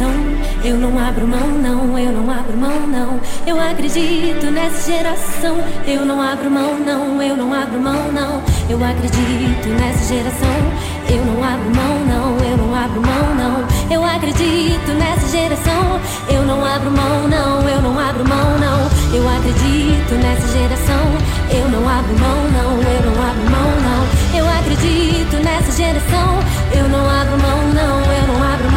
[0.00, 0.12] geração.
[0.64, 1.98] Eu não abro mão, não.
[1.98, 3.20] Eu não abro mão, não.
[3.46, 5.56] Eu acredito nessa geração.
[5.86, 7.22] Eu não abro mão, não.
[7.22, 8.42] Eu não abro mão, não.
[8.68, 10.48] Eu acredito nessa geração.
[11.08, 12.38] Eu não abro mão, não.
[12.48, 13.66] Eu não abro mão, não.
[13.90, 16.00] Eu acredito nessa geração.
[16.28, 17.68] Eu não abro mão, não.
[17.68, 19.14] Eu não abro mão, não.
[19.14, 21.04] Eu acredito nessa geração.
[21.50, 22.80] Eu não abro mão, não.
[22.80, 24.38] Eu não abro mão, não.
[24.38, 26.38] Eu acredito nessa geração.
[26.72, 28.12] Eu não abro mão, não.
[28.12, 28.69] Eu não abro.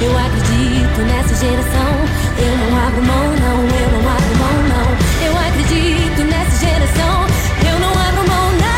[0.00, 1.92] Eu acredito nessa geração.
[2.38, 3.58] Eu não abro mão, não.
[3.64, 4.88] Eu não abro mão, não.
[5.26, 7.26] Eu acredito nessa geração.
[7.68, 8.74] Eu não abro mão, não.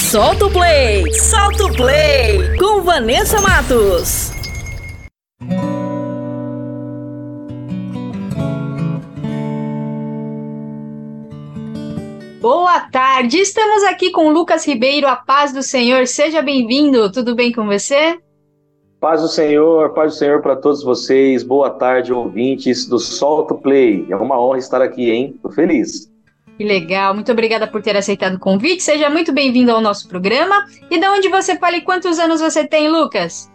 [0.10, 1.14] Solta o play!
[1.14, 2.58] Solta o play!
[2.58, 4.32] Com Vanessa Matos.
[12.50, 17.36] Boa tarde, estamos aqui com o Lucas Ribeiro, a paz do Senhor, seja bem-vindo, tudo
[17.36, 18.18] bem com você?
[19.02, 24.08] Paz do Senhor, paz do Senhor para todos vocês, boa tarde, ouvintes do Solto Play,
[24.10, 25.38] é uma honra estar aqui, hein?
[25.44, 26.10] Tô feliz.
[26.58, 30.68] Que legal, muito obrigada por ter aceitado o convite, seja muito bem-vindo ao nosso programa.
[30.90, 33.52] E de onde você fala e quantos anos você tem, Lucas?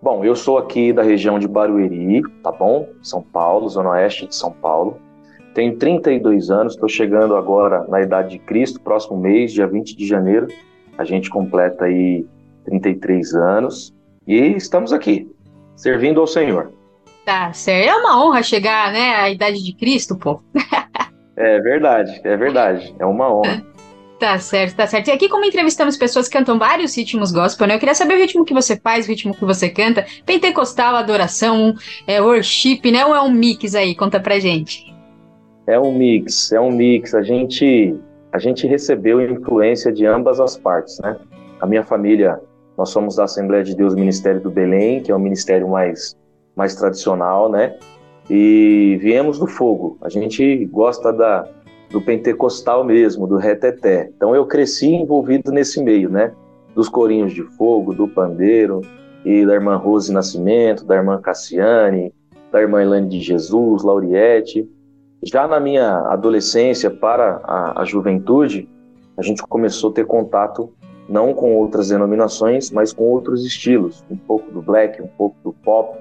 [0.00, 2.88] Bom, eu sou aqui da região de Barueri, tá bom?
[3.02, 5.00] São Paulo, Zona Oeste de São Paulo.
[5.54, 10.04] Tenho 32 anos, estou chegando agora na idade de Cristo, próximo mês, dia 20 de
[10.04, 10.48] janeiro.
[10.98, 12.26] A gente completa aí
[12.64, 13.94] 33 anos
[14.26, 15.30] e estamos aqui,
[15.76, 16.72] servindo ao Senhor.
[17.24, 20.40] Tá certo, é uma honra chegar, né, à idade de Cristo, pô.
[21.36, 23.64] É verdade, é verdade, é uma honra.
[24.16, 25.08] Tá certo, tá certo.
[25.08, 27.74] E aqui, como entrevistamos pessoas que cantam vários ritmos gospel, né?
[27.74, 30.06] Eu queria saber o ritmo que você faz, o ritmo que você canta.
[30.24, 31.74] Pentecostal, adoração,
[32.06, 33.04] é, worship, né?
[33.04, 33.94] Ou é um mix aí?
[33.94, 34.93] Conta pra gente.
[35.66, 37.14] É um mix, é um mix.
[37.14, 37.98] A gente,
[38.32, 41.16] a gente recebeu influência de ambas as partes, né?
[41.60, 42.40] A minha família,
[42.76, 46.16] nós somos da Assembleia de Deus Ministério do Belém, que é o ministério mais,
[46.54, 47.76] mais tradicional, né?
[48.28, 49.98] E viemos do fogo.
[50.02, 51.48] A gente gosta da,
[51.90, 54.10] do pentecostal mesmo, do reteté.
[54.16, 56.32] Então eu cresci envolvido nesse meio, né?
[56.74, 58.80] Dos corinhos de fogo, do pandeiro,
[59.24, 62.12] e da irmã Rose Nascimento, da irmã Cassiane,
[62.52, 64.68] da irmã Elane de Jesus, Lauriette.
[65.24, 68.68] Já na minha adolescência para a, a juventude,
[69.16, 70.70] a gente começou a ter contato
[71.08, 75.52] não com outras denominações, mas com outros estilos, um pouco do black, um pouco do
[75.52, 75.98] pop,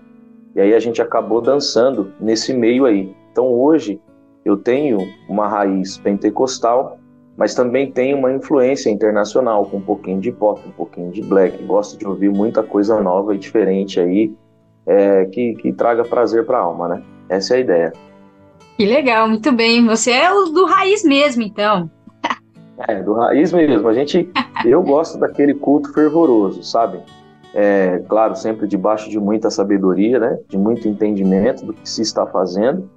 [0.55, 3.15] e aí a gente acabou dançando nesse meio aí.
[3.31, 3.99] Então hoje
[4.43, 4.99] eu tenho
[5.29, 6.97] uma raiz pentecostal,
[7.37, 11.63] mas também tenho uma influência internacional, com um pouquinho de pop, um pouquinho de black.
[11.63, 14.33] Gosto de ouvir muita coisa nova e diferente aí,
[14.85, 17.03] é, que, que traga prazer para a alma, né?
[17.29, 17.93] Essa é a ideia.
[18.77, 19.85] Que legal, muito bem.
[19.85, 21.89] Você é o do raiz mesmo, então.
[22.87, 23.87] É, do raiz mesmo.
[23.87, 24.27] A gente,
[24.65, 26.99] eu gosto daquele culto fervoroso, sabe?
[27.53, 30.39] É, claro, sempre debaixo de muita sabedoria, né?
[30.49, 32.89] De muito entendimento do que se está fazendo,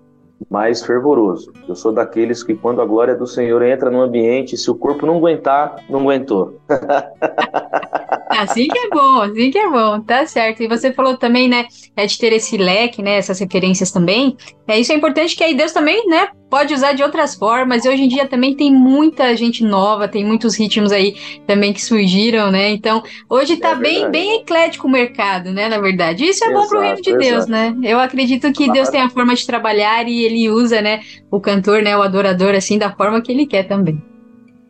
[0.48, 1.52] mas fervoroso.
[1.68, 5.04] Eu sou daqueles que quando a glória do Senhor entra no ambiente, se o corpo
[5.04, 6.58] não aguentar, não aguentou.
[8.28, 10.62] Assim que é bom, assim que é bom, tá certo.
[10.62, 11.66] E você falou também, né,
[11.96, 14.36] é de ter esse leque, né, essas referências também.
[14.66, 17.84] É isso é importante que aí Deus também, né, pode usar de outras formas.
[17.84, 21.14] E hoje em dia também tem muita gente nova, tem muitos ritmos aí
[21.46, 22.70] também que surgiram, né?
[22.70, 26.24] Então, hoje tá É bem, bem eclético o mercado, né, na verdade.
[26.24, 27.50] Isso é bom pro reino de Exato, Deus, exato.
[27.52, 27.76] né?
[27.84, 31.00] Eu acredito que Deus tem a forma de trabalhar e ele usa, né,
[31.30, 34.02] o cantor, né, o adorador assim da forma que ele quer também.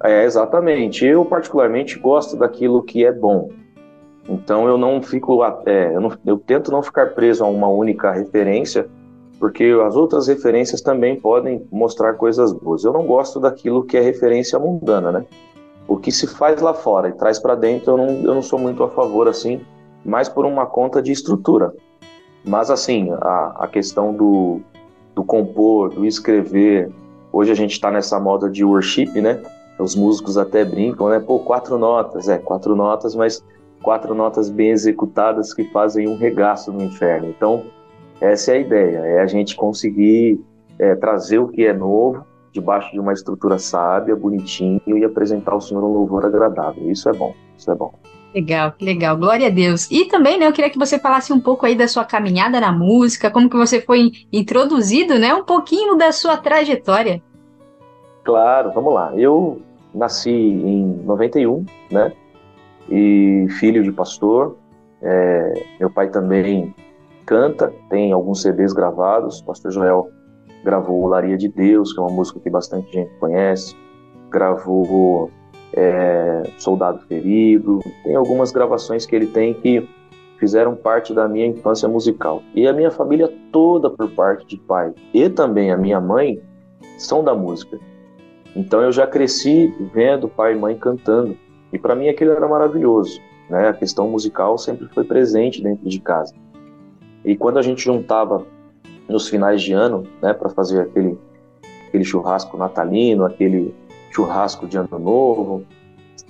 [0.06, 1.04] É, exatamente.
[1.04, 3.50] Eu, particularmente, gosto daquilo que é bom.
[4.28, 5.42] Então, eu não fico.
[5.66, 8.88] é, eu, não- eu tento não ficar preso a uma única referência,
[9.38, 12.84] porque as outras referências também podem mostrar coisas boas.
[12.84, 15.24] Eu não gosto daquilo que é referência mundana, né?
[15.88, 18.58] O que se faz lá fora e traz para dentro, eu não, eu não sou
[18.58, 19.60] muito a favor, assim,
[20.04, 21.72] mais por uma conta de estrutura.
[22.44, 24.60] Mas, assim, a, a questão do,
[25.14, 26.90] do compor, do escrever.
[27.32, 29.40] Hoje a gente está nessa moda de worship, né?
[29.78, 31.20] Os músicos até brincam, né?
[31.20, 33.44] Pô, quatro notas, é, quatro notas, mas
[33.82, 37.28] quatro notas bem executadas que fazem um regaço no inferno.
[37.28, 37.64] Então,
[38.20, 40.40] essa é a ideia, é a gente conseguir
[40.78, 45.60] é, trazer o que é novo, debaixo de uma estrutura sábia, bonitinho, e apresentar ao
[45.60, 46.90] Senhor um louvor agradável.
[46.90, 47.92] Isso é bom, isso é bom.
[48.34, 49.90] Legal, que legal, glória a Deus.
[49.90, 52.72] E também, né, eu queria que você falasse um pouco aí da sua caminhada na
[52.72, 57.22] música, como que você foi introduzido, né, um pouquinho da sua trajetória.
[58.24, 59.12] Claro, vamos lá.
[59.16, 59.62] Eu
[59.96, 62.12] nasci em 91, né?
[62.88, 64.56] E filho de pastor.
[65.02, 66.74] É, meu pai também
[67.24, 69.40] canta, tem alguns CDs gravados.
[69.40, 70.08] Pastor Joel
[70.64, 73.74] gravou Laria de Deus, que é uma música que bastante gente conhece.
[74.30, 75.30] Gravou
[75.72, 77.80] é, Soldado Ferido.
[78.04, 79.88] Tem algumas gravações que ele tem que
[80.38, 82.42] fizeram parte da minha infância musical.
[82.54, 86.40] E a minha família toda, por parte de pai e também a minha mãe,
[86.98, 87.78] são da música.
[88.56, 91.36] Então eu já cresci vendo pai e mãe cantando.
[91.70, 93.20] E para mim aquilo era maravilhoso.
[93.50, 93.68] Né?
[93.68, 96.34] A questão musical sempre foi presente dentro de casa.
[97.22, 98.46] E quando a gente juntava
[99.06, 101.18] nos finais de ano, né, para fazer aquele,
[101.86, 103.74] aquele churrasco natalino, aquele
[104.10, 105.64] churrasco de ano novo,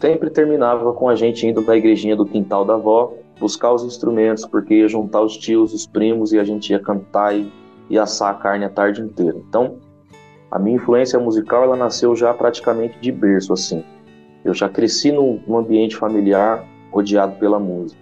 [0.01, 4.45] sempre terminava com a gente indo na igrejinha do quintal da avó buscar os instrumentos,
[4.47, 7.51] porque ia juntar os tios, os primos e a gente ia cantar e,
[7.89, 9.37] e assar a carne a tarde inteira.
[9.49, 9.77] Então,
[10.57, 13.84] a minha influência musical ela nasceu já praticamente de berço assim.
[14.42, 18.00] Eu já cresci num, ambiente familiar rodeado pela música.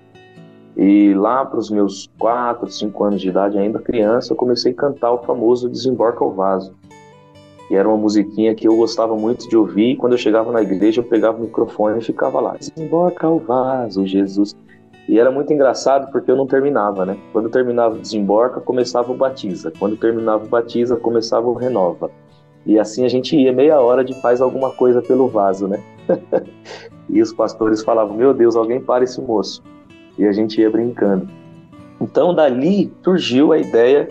[0.76, 4.74] E lá para os meus 4, 5 anos de idade, ainda criança, eu comecei a
[4.76, 6.72] cantar o famoso Desemborca o Vaso.
[7.68, 9.90] E era uma musiquinha que eu gostava muito de ouvir.
[9.90, 13.40] E quando eu chegava na igreja, eu pegava o microfone e ficava lá: Desemborca o
[13.40, 14.54] vaso, Jesus.
[15.08, 17.18] E era muito engraçado porque eu não terminava, né?
[17.32, 19.72] Quando terminava o Desemborca, começava o Batiza.
[19.76, 22.10] Quando terminava o Batiza, começava o Renova.
[22.66, 25.82] E assim a gente ia meia hora de faz alguma coisa pelo vaso, né?
[27.08, 29.62] e os pastores falavam: Meu Deus, alguém para esse moço.
[30.18, 31.28] E a gente ia brincando.
[32.00, 34.08] Então, dali surgiu a ideia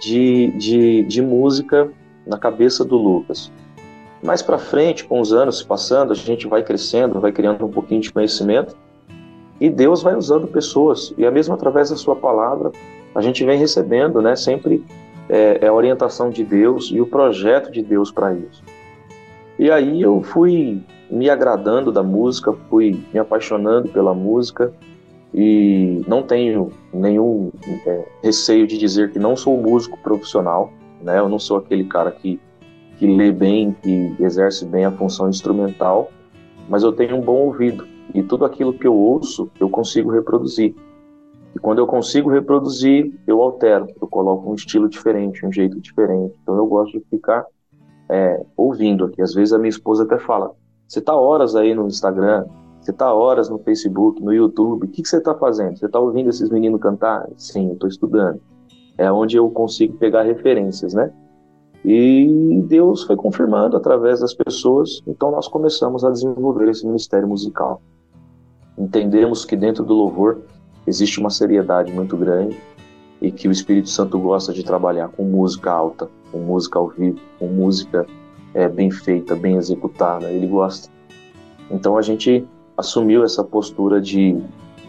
[0.00, 1.90] de, de, de música
[2.26, 3.50] na cabeça do Lucas.
[4.22, 8.00] Mais para frente, com os anos passando, a gente vai crescendo, vai criando um pouquinho
[8.00, 8.76] de conhecimento
[9.60, 12.72] e Deus vai usando pessoas e é mesmo através da Sua palavra
[13.14, 14.36] a gente vem recebendo, né?
[14.36, 14.84] Sempre
[15.28, 18.62] é, é a orientação de Deus e o projeto de Deus para isso.
[19.58, 24.72] E aí eu fui me agradando da música, fui me apaixonando pela música
[25.34, 27.50] e não tenho nenhum
[27.86, 30.72] é, receio de dizer que não sou músico profissional,
[31.02, 31.18] né?
[31.18, 32.40] Eu não sou aquele cara que
[32.98, 36.10] que lê bem, que exerce bem a função instrumental,
[36.68, 40.74] mas eu tenho um bom ouvido e tudo aquilo que eu ouço eu consigo reproduzir.
[41.54, 46.34] E quando eu consigo reproduzir, eu altero, eu coloco um estilo diferente, um jeito diferente.
[46.42, 47.44] Então eu gosto de ficar
[48.08, 49.20] é, ouvindo aqui.
[49.22, 50.52] Às vezes a minha esposa até fala:
[50.86, 52.46] você está horas aí no Instagram,
[52.80, 55.78] você está horas no Facebook, no YouTube, o que, você está fazendo?
[55.78, 57.28] Você está ouvindo esses meninos cantar?
[57.36, 58.40] Sim, eu estou estudando.
[58.96, 61.12] É onde eu consigo pegar referências, né?
[61.84, 67.80] E Deus foi confirmando através das pessoas, então nós começamos a desenvolver esse ministério musical.
[68.76, 70.42] Entendemos que dentro do louvor
[70.88, 72.56] existe uma seriedade muito grande
[73.20, 77.18] e que o Espírito Santo gosta de trabalhar com música alta, com música ao vivo,
[77.38, 78.06] com música
[78.54, 80.30] é, bem feita, bem executada.
[80.30, 80.88] Ele gosta.
[81.70, 84.40] Então a gente assumiu essa postura de,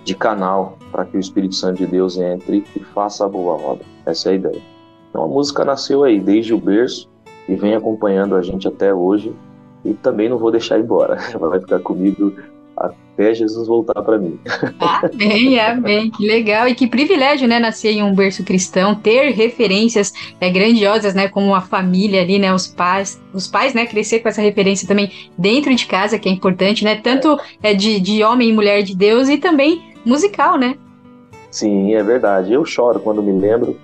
[0.03, 3.85] de canal para que o Espírito Santo de Deus entre e faça a boa obra.
[4.05, 4.61] Essa é a ideia.
[5.09, 7.09] Então a música nasceu aí desde o berço
[7.47, 9.33] e vem acompanhando a gente até hoje.
[9.83, 11.17] E também não vou deixar embora.
[11.39, 12.33] Vai ficar comigo
[12.79, 14.39] até Jesus voltar para mim.
[14.79, 16.09] Amém, amém.
[16.09, 21.13] Que legal e que privilégio, né, nascer em um berço cristão, ter referências é, grandiosas,
[21.13, 24.87] né, como a família ali, né, os pais, os pais, né, crescer com essa referência
[24.87, 28.81] também dentro de casa, que é importante, né, tanto é, de, de homem e mulher
[28.83, 30.75] de Deus e também musical, né?
[31.51, 32.53] Sim, é verdade.
[32.53, 33.77] Eu choro quando me lembro.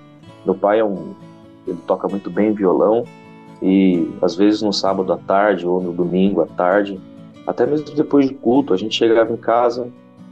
[0.44, 1.14] Meu pai é um,
[1.66, 3.04] ele toca muito bem violão
[3.60, 7.00] e às vezes no sábado à tarde ou no domingo à tarde
[7.46, 9.88] até mesmo depois do culto, a gente chegava em casa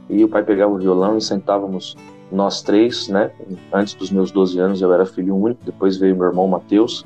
[0.09, 1.95] e o pai pegava o violão e sentávamos
[2.31, 3.31] nós três, né?
[3.71, 7.05] Antes dos meus 12 anos eu era filho único, depois veio meu irmão Mateus,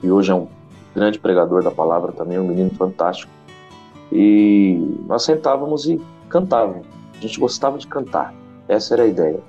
[0.00, 0.46] que hoje é um
[0.94, 3.30] grande pregador da palavra também, um menino fantástico.
[4.12, 6.86] E nós sentávamos e cantávamos.
[7.16, 8.32] A gente gostava de cantar.
[8.68, 9.40] Essa era a ideia.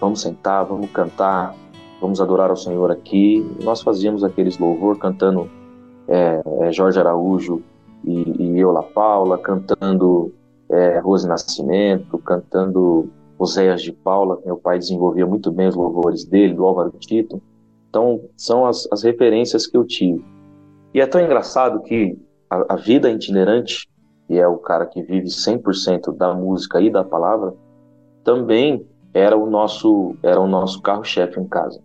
[0.00, 1.54] Vamos sentar, vamos cantar,
[2.00, 3.38] vamos adorar ao Senhor aqui.
[3.58, 5.48] E nós fazíamos aqueles louvor cantando
[6.08, 7.62] é, é, Jorge Araújo,
[8.04, 10.32] e, e Eula Paula, cantando
[10.68, 16.54] é, Rose Nascimento, cantando Oséias de Paula, meu pai desenvolvia muito bem os louvores dele,
[16.54, 17.42] do Álvaro Tito.
[17.88, 20.24] Então, são as, as referências que eu tive.
[20.94, 23.88] E é tão engraçado que a, a vida itinerante,
[24.26, 27.54] que é o cara que vive 100% da música e da palavra,
[28.24, 31.82] também era o nosso, era o nosso carro-chefe em casa.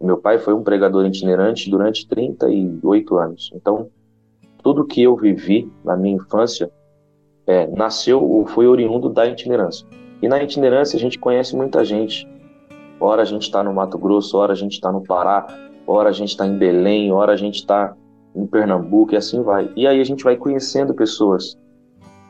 [0.00, 3.50] Meu pai foi um pregador itinerante durante 38 anos.
[3.54, 3.90] Então,
[4.68, 6.70] tudo que eu vivi na minha infância
[7.46, 9.88] é, nasceu ou foi oriundo da itinerância.
[10.20, 12.28] E na itinerância a gente conhece muita gente.
[13.00, 15.46] Ora a gente está no Mato Grosso, ora a gente está no Pará,
[15.86, 17.96] ora a gente está em Belém, ora a gente está
[18.36, 19.72] em Pernambuco e assim vai.
[19.74, 21.56] E aí a gente vai conhecendo pessoas.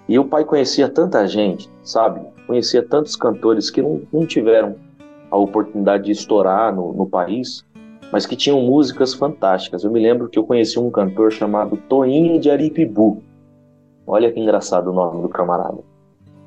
[0.08, 2.20] E o pai conhecia tanta gente, sabe?
[2.46, 4.76] Conhecia tantos cantores que não, não tiveram
[5.28, 7.64] a oportunidade de estourar no, no país
[8.12, 9.84] mas que tinham músicas fantásticas.
[9.84, 13.22] Eu me lembro que eu conheci um cantor chamado Toinho de Aripibu.
[14.06, 15.78] Olha que engraçado o nome do camarada.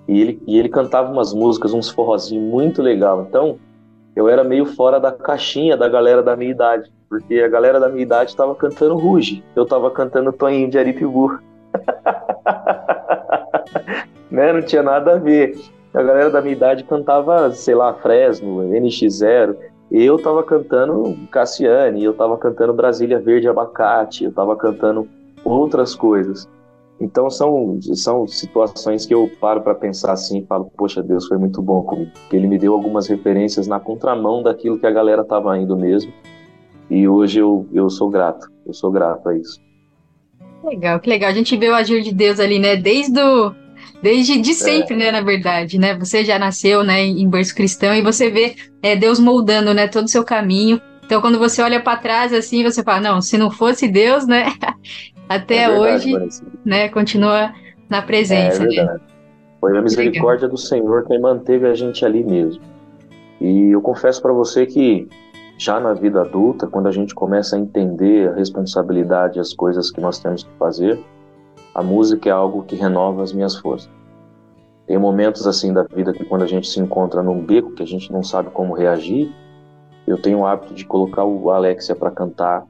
[0.08, 3.26] E ele, e ele cantava umas músicas, uns forrozinhos muito legal.
[3.28, 3.60] Então,
[4.16, 7.88] eu era meio fora da caixinha da galera da minha idade, porque a galera da
[7.88, 11.40] minha idade estava cantando Ruge, eu estava cantando Toninho de Aritibu.
[14.30, 14.54] né?
[14.54, 15.58] Não tinha nada a ver.
[15.94, 19.56] A galera da minha idade cantava, sei lá, Fresno, NX0.
[19.92, 25.06] Eu tava cantando Cassiane, eu tava cantando Brasília Verde Abacate, eu tava cantando
[25.44, 26.48] outras coisas.
[26.98, 31.38] Então são, são situações que eu paro para pensar assim e falo, poxa, Deus foi
[31.38, 32.12] muito bom comigo.
[32.14, 36.14] Porque ele me deu algumas referências na contramão daquilo que a galera tava indo mesmo.
[36.90, 39.60] E hoje eu, eu sou grato, eu sou grato a isso.
[40.64, 41.32] Legal, que legal.
[41.32, 42.76] A gente vê o agir de Deus ali, né?
[42.76, 43.54] Desde o,
[44.02, 44.98] desde de sempre, é.
[44.98, 45.98] né, na verdade, né?
[45.98, 50.06] Você já nasceu, né, em berço cristão e você vê é, Deus moldando, né, todo
[50.06, 50.82] o seu caminho.
[51.06, 54.46] Então, quando você olha para trás assim, você fala, não, se não fosse Deus, né,
[55.28, 57.54] até é verdade, hoje, né, continua
[57.90, 58.64] na presença.
[58.64, 59.00] É né?
[59.60, 62.62] Foi a misericórdia do Senhor que manteve a gente ali mesmo.
[63.40, 65.08] E eu confesso para você que
[65.58, 70.02] já na vida adulta, quando a gente começa a entender a responsabilidade, as coisas que
[70.02, 71.00] nós temos que fazer,
[71.74, 73.90] a música é algo que renova as minhas forças.
[74.86, 77.88] Tem momentos assim da vida que quando a gente se encontra num beco que a
[77.88, 79.34] gente não sabe como reagir,
[80.06, 82.68] eu tenho o hábito de colocar o Alexia para cantar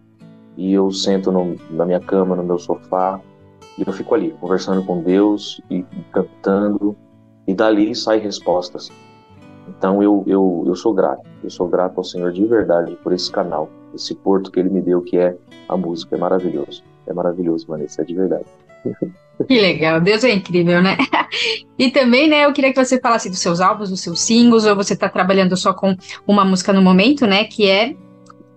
[0.56, 3.20] e eu sento no, na minha cama, no meu sofá
[3.78, 6.95] e eu fico ali conversando com Deus e, cantando
[7.47, 8.91] e dali saem respostas.
[9.68, 13.32] Então eu, eu, eu sou grato, eu sou grato ao Senhor de verdade por esse
[13.32, 15.36] canal, esse porto que Ele me deu que é
[15.68, 18.45] a música, é maravilhoso, é maravilhoso, Vanessa, é de verdade.
[19.48, 20.98] Que legal, Deus é incrível, né?
[21.80, 24.76] E também, né, eu queria que você falasse dos seus álbuns, dos seus singles, ou
[24.76, 25.96] você está trabalhando só com
[26.28, 27.96] uma música no momento, né, que é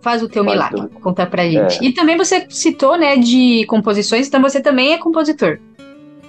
[0.01, 1.01] Faz o Teu Faz Milagre, teu...
[1.01, 1.83] conta pra gente.
[1.83, 1.89] É.
[1.89, 5.59] E também você citou, né, de composições, então você também é compositor.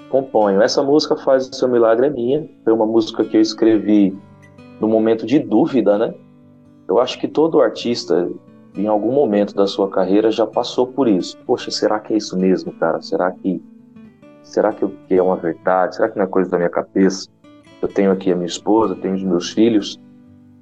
[0.10, 0.62] Componho.
[0.62, 4.16] Essa música Faz o Seu Milagre é minha, foi uma música que eu escrevi
[4.80, 6.14] no momento de dúvida, né?
[6.88, 8.30] Eu acho que todo artista,
[8.78, 11.38] em algum momento da sua carreira, já passou por isso.
[11.46, 13.02] Poxa, será que é isso mesmo, cara?
[13.02, 13.62] Será que
[14.46, 15.96] será que, é uma verdade?
[15.96, 17.28] Será que não é coisa da minha cabeça?
[17.82, 20.00] Eu tenho aqui a minha esposa, tenho os meus filhos,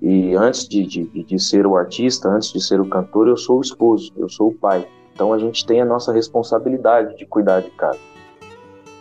[0.01, 3.59] e antes de, de, de ser o artista, antes de ser o cantor, eu sou
[3.59, 4.85] o esposo, eu sou o pai.
[5.13, 7.99] Então a gente tem a nossa responsabilidade de cuidar de casa.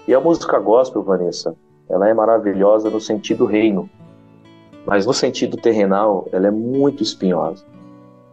[0.07, 1.57] E a música gospel, Vanessa,
[1.89, 3.89] ela é maravilhosa no sentido reino,
[4.87, 7.65] mas no sentido terrenal, ela é muito espinhosa.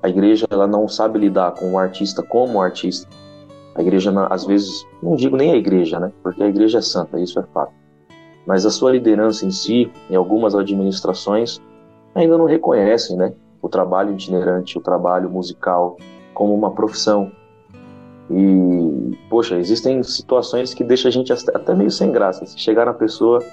[0.01, 3.07] A igreja ela não sabe lidar com o artista como um artista.
[3.75, 6.11] A igreja, às vezes, não digo nem a igreja, né?
[6.23, 7.73] Porque a igreja é santa, isso é fato.
[8.45, 11.61] Mas a sua liderança em si, em algumas administrações,
[12.15, 13.33] ainda não reconhecem, né?
[13.61, 15.97] O trabalho itinerante, o trabalho musical
[16.33, 17.31] como uma profissão.
[18.29, 22.45] E, poxa, existem situações que deixam a gente até meio sem graça.
[22.45, 23.43] Se chegar na pessoa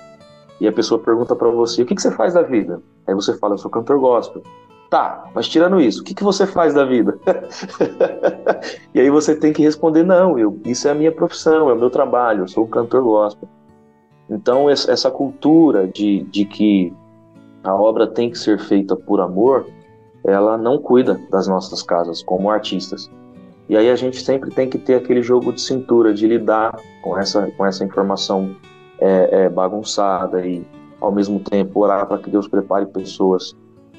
[0.61, 2.81] e a pessoa pergunta para você: o que, que você faz da vida?
[3.07, 4.43] Aí você fala: eu sou cantor gospel.
[4.91, 7.19] Tá, mas tirando isso, o que, que você faz da vida?
[8.95, 11.79] e aí você tem que responder: não, eu, isso é a minha profissão, é o
[11.79, 13.49] meu trabalho, eu sou um cantor gospel.
[14.31, 16.93] Então, essa cultura de, de que
[17.63, 19.67] a obra tem que ser feita por amor,
[20.25, 23.11] ela não cuida das nossas casas como artistas.
[23.69, 27.19] E aí a gente sempre tem que ter aquele jogo de cintura, de lidar com
[27.19, 28.55] essa, com essa informação
[29.01, 30.65] é, é, bagunçada e,
[31.01, 33.57] ao mesmo tempo, orar para que Deus prepare pessoas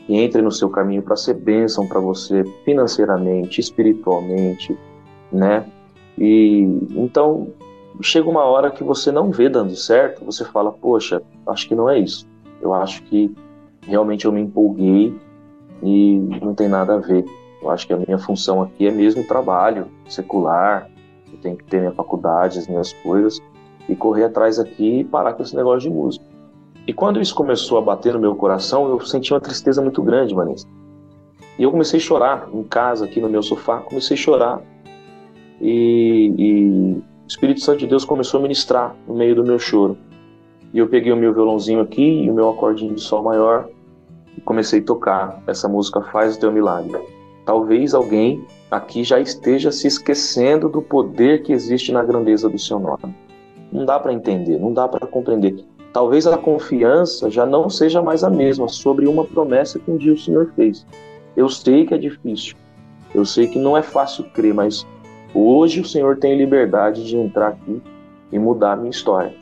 [0.07, 4.75] que entre no seu caminho para ser bênção para você financeiramente, espiritualmente,
[5.31, 5.65] né?
[6.17, 6.61] E
[6.95, 7.49] então
[8.01, 11.89] chega uma hora que você não vê dando certo, você fala, poxa, acho que não
[11.89, 12.25] é isso.
[12.61, 13.35] Eu acho que
[13.81, 15.13] realmente eu me empolguei
[15.83, 17.25] e não tem nada a ver.
[17.61, 20.89] Eu acho que a minha função aqui é mesmo trabalho secular,
[21.31, 23.41] eu tenho que ter minha faculdade, as minhas coisas,
[23.89, 26.36] e correr atrás aqui e parar com esse negócio de música.
[26.87, 30.33] E quando isso começou a bater no meu coração, eu senti uma tristeza muito grande,
[30.33, 30.65] Vanessa.
[31.59, 34.61] E eu comecei a chorar em casa, aqui no meu sofá, comecei a chorar.
[35.59, 36.63] E, e
[36.93, 39.97] o Espírito Santo de Deus começou a ministrar no meio do meu choro.
[40.73, 43.67] E eu peguei o meu violãozinho aqui e o meu acordinho de sol maior
[44.37, 47.01] e comecei a tocar essa música Faz o Teu Milagre.
[47.45, 52.79] Talvez alguém aqui já esteja se esquecendo do poder que existe na grandeza do seu
[52.79, 53.13] nome.
[53.73, 55.65] Não dá para entender, não dá para compreender
[55.97, 60.13] talvez a confiança já não seja mais a mesma sobre uma promessa que um dia
[60.13, 60.85] o Senhor fez.
[61.35, 62.55] Eu sei que é difícil,
[63.15, 64.85] eu sei que não é fácil crer, mas
[65.33, 67.81] hoje o Senhor tem liberdade de entrar aqui
[68.31, 69.33] e mudar a minha história.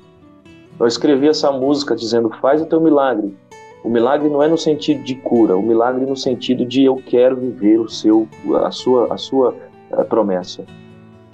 [0.80, 3.36] Eu escrevi essa música dizendo: Faz o teu milagre.
[3.84, 7.36] O milagre não é no sentido de cura, o milagre no sentido de eu quero
[7.36, 8.30] viver o seu,
[8.64, 9.54] a sua, a sua
[9.92, 10.64] a eh, promessa.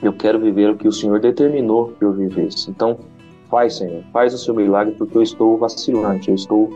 [0.02, 2.72] Eu quero viver o que o Senhor determinou que eu vivesse.
[2.72, 2.98] Então,
[3.52, 6.74] Faz, Senhor, faz o seu milagre, porque eu estou vacilante, eu estou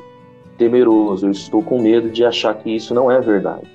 [0.57, 3.71] temeroso, eu estou com medo de achar que isso não é verdade.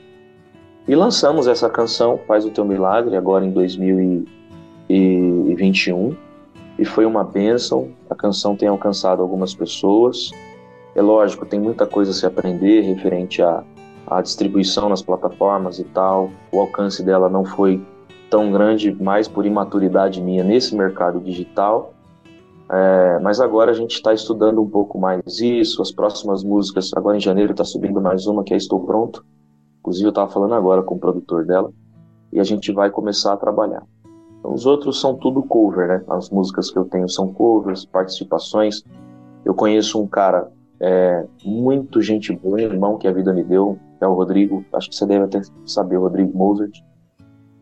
[0.87, 6.15] E lançamos essa canção, Faz o Teu Milagre, agora em 2021,
[6.79, 7.89] e foi uma bênção.
[8.11, 10.31] A canção tem alcançado algumas pessoas.
[10.95, 13.65] É lógico, tem muita coisa a se aprender referente à,
[14.07, 16.31] à distribuição nas plataformas e tal.
[16.53, 17.81] O alcance dela não foi
[18.29, 21.95] tão grande, mais por imaturidade minha nesse mercado digital.
[22.73, 25.83] É, mas agora a gente está estudando um pouco mais isso.
[25.83, 29.25] As próximas músicas, agora em janeiro está subindo mais uma que é Estou Pronto.
[29.81, 31.73] Inclusive eu estava falando agora com o produtor dela
[32.33, 33.83] e a gente vai começar a trabalhar.
[34.39, 36.05] Então, os outros são tudo cover, né?
[36.09, 38.85] As músicas que eu tenho são covers, participações.
[39.45, 43.79] Eu conheço um cara é, muito gente boa, um irmão que a vida me deu,
[44.01, 44.65] é o Rodrigo.
[44.73, 46.81] Acho que você deve até saber, Rodrigo Mozart.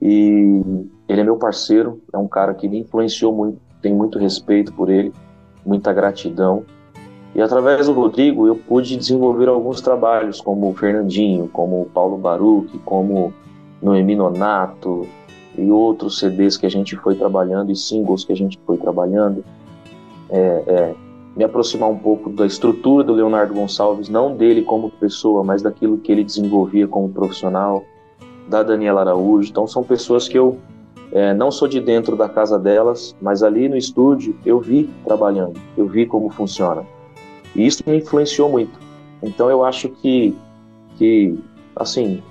[0.00, 0.62] E
[1.08, 4.88] ele é meu parceiro, é um cara que me influenciou muito, tenho muito respeito por
[4.88, 5.12] ele,
[5.64, 6.64] muita gratidão.
[7.34, 12.16] E através do Rodrigo eu pude desenvolver alguns trabalhos, como o Fernandinho, como o Paulo
[12.16, 13.32] Baruch, como
[13.80, 15.06] Noemi Nonato
[15.56, 19.44] e outros CDs que a gente foi trabalhando e singles que a gente foi trabalhando.
[20.30, 20.94] É, é,
[21.36, 25.98] me aproximar um pouco da estrutura do Leonardo Gonçalves, não dele como pessoa, mas daquilo
[25.98, 27.84] que ele desenvolvia como profissional,
[28.48, 29.48] da Daniela Araújo.
[29.48, 30.58] Então são pessoas que eu
[31.12, 35.58] é, não sou de dentro da casa delas, mas ali no estúdio eu vi trabalhando,
[35.76, 36.84] eu vi como funciona.
[37.54, 38.78] E isso me influenciou muito.
[39.22, 40.36] Então eu acho que,
[40.96, 41.38] que
[41.74, 42.22] assim,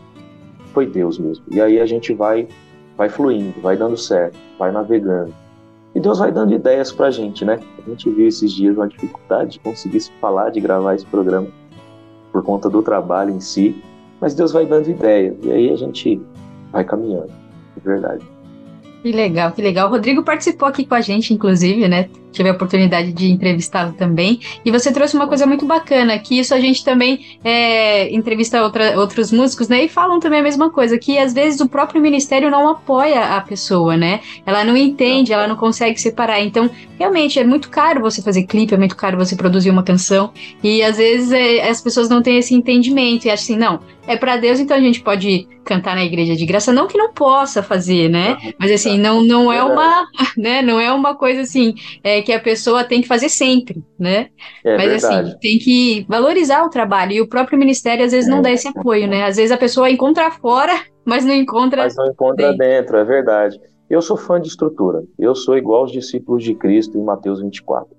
[0.73, 1.43] foi Deus mesmo.
[1.49, 2.47] E aí a gente vai,
[2.95, 5.33] vai fluindo, vai dando certo, vai navegando.
[5.95, 7.59] E Deus vai dando ideias pra gente, né?
[7.83, 11.47] A gente viu esses dias uma dificuldade de conseguir se falar, de gravar esse programa
[12.31, 13.81] por conta do trabalho em si.
[14.21, 15.35] Mas Deus vai dando ideias.
[15.43, 16.21] E aí a gente
[16.71, 17.31] vai caminhando.
[17.75, 18.36] É verdade.
[19.07, 19.87] Que legal, que legal.
[19.87, 22.09] O Rodrigo participou aqui com a gente, inclusive, né?
[22.37, 24.39] Tive a oportunidade de entrevistá-lo também.
[24.63, 28.95] E você trouxe uma coisa muito bacana, que isso a gente também é, entrevista outra,
[28.99, 29.85] outros músicos, né?
[29.85, 33.41] E falam também a mesma coisa, que às vezes o próprio ministério não apoia a
[33.41, 34.19] pessoa, né?
[34.45, 36.39] Ela não entende, ela não consegue separar.
[36.39, 36.69] Então,
[36.99, 40.31] realmente, é muito caro você fazer clipe, é muito caro você produzir uma canção.
[40.63, 44.15] E às vezes é, as pessoas não têm esse entendimento e acham assim, não, é
[44.15, 47.61] para Deus, então a gente pode cantar na igreja de graça, não que não possa
[47.61, 48.37] fazer, né?
[48.57, 50.07] Mas assim, não, não é uma,
[50.37, 50.61] né?
[50.61, 54.27] Não é uma coisa assim é, que a pessoa tem que fazer sempre, né?
[54.61, 55.29] É Mas verdade.
[55.29, 58.67] assim, tem que valorizar o trabalho e o próprio ministério às vezes não dá esse
[58.67, 59.23] apoio, né?
[59.23, 60.73] Às vezes a pessoa encontra fora,
[61.05, 61.83] mas não encontra.
[61.83, 63.57] Mas não encontra dentro, é verdade.
[63.89, 65.05] Eu sou fã de estrutura.
[65.17, 67.95] Eu sou igual aos discípulos de Cristo em Mateus 24.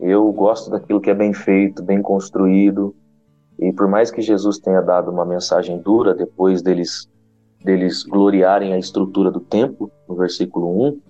[0.00, 2.92] Eu gosto daquilo que é bem feito, bem construído.
[3.56, 7.08] E por mais que Jesus tenha dado uma mensagem dura depois deles
[7.64, 11.00] deles gloriarem a estrutura do templo, no versículo 1,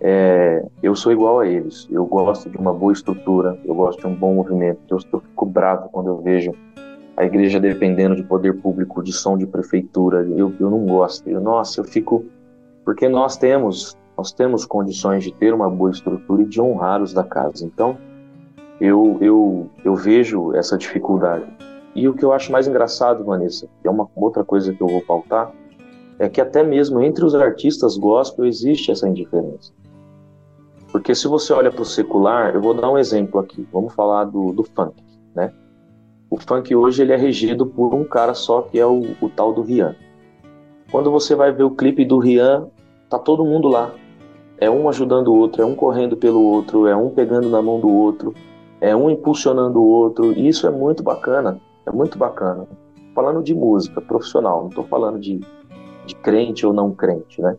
[0.00, 1.88] é, eu sou igual a eles.
[1.90, 4.80] Eu gosto de uma boa estrutura, eu gosto de um bom movimento.
[4.88, 6.52] Eu, fico bravo quando eu vejo
[7.16, 10.26] a igreja dependendo de poder público, de som de prefeitura.
[10.36, 11.28] Eu, eu não gosto.
[11.28, 12.24] Eu, nossa, eu fico.
[12.84, 17.12] Porque nós temos, nós temos condições de ter uma boa estrutura e de honrar os
[17.12, 17.66] da casa.
[17.66, 17.98] Então,
[18.80, 21.44] eu, eu, eu vejo essa dificuldade.
[21.94, 24.86] E o que eu acho mais engraçado, Vanessa, que é uma outra coisa que eu
[24.86, 25.52] vou pautar,
[26.18, 29.72] é que até mesmo entre os artistas gospel existe essa indiferença.
[30.98, 33.64] Porque se você olha para o secular, eu vou dar um exemplo aqui.
[33.72, 35.00] Vamos falar do, do funk,
[35.32, 35.54] né?
[36.28, 39.52] O funk hoje ele é regido por um cara só, que é o, o tal
[39.52, 39.94] do Rian.
[40.90, 42.66] Quando você vai ver o clipe do Rian,
[43.08, 43.92] tá todo mundo lá.
[44.58, 47.78] É um ajudando o outro, é um correndo pelo outro, é um pegando na mão
[47.78, 48.34] do outro,
[48.80, 50.32] é um impulsionando o outro.
[50.32, 52.66] E isso é muito bacana, é muito bacana.
[53.14, 55.38] Falando de música profissional, não estou falando de,
[56.06, 57.56] de crente ou não crente, né?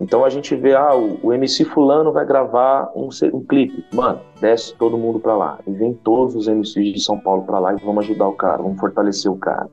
[0.00, 3.84] Então a gente vê, ah, o, o MC fulano vai gravar um, um clipe.
[3.92, 5.58] Mano, desce todo mundo para lá.
[5.66, 8.62] E vem todos os MCs de São Paulo para lá e vamos ajudar o cara,
[8.62, 9.68] vamos fortalecer o cara.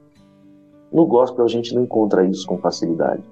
[0.91, 3.23] No gospel a gente não encontra isso com facilidade.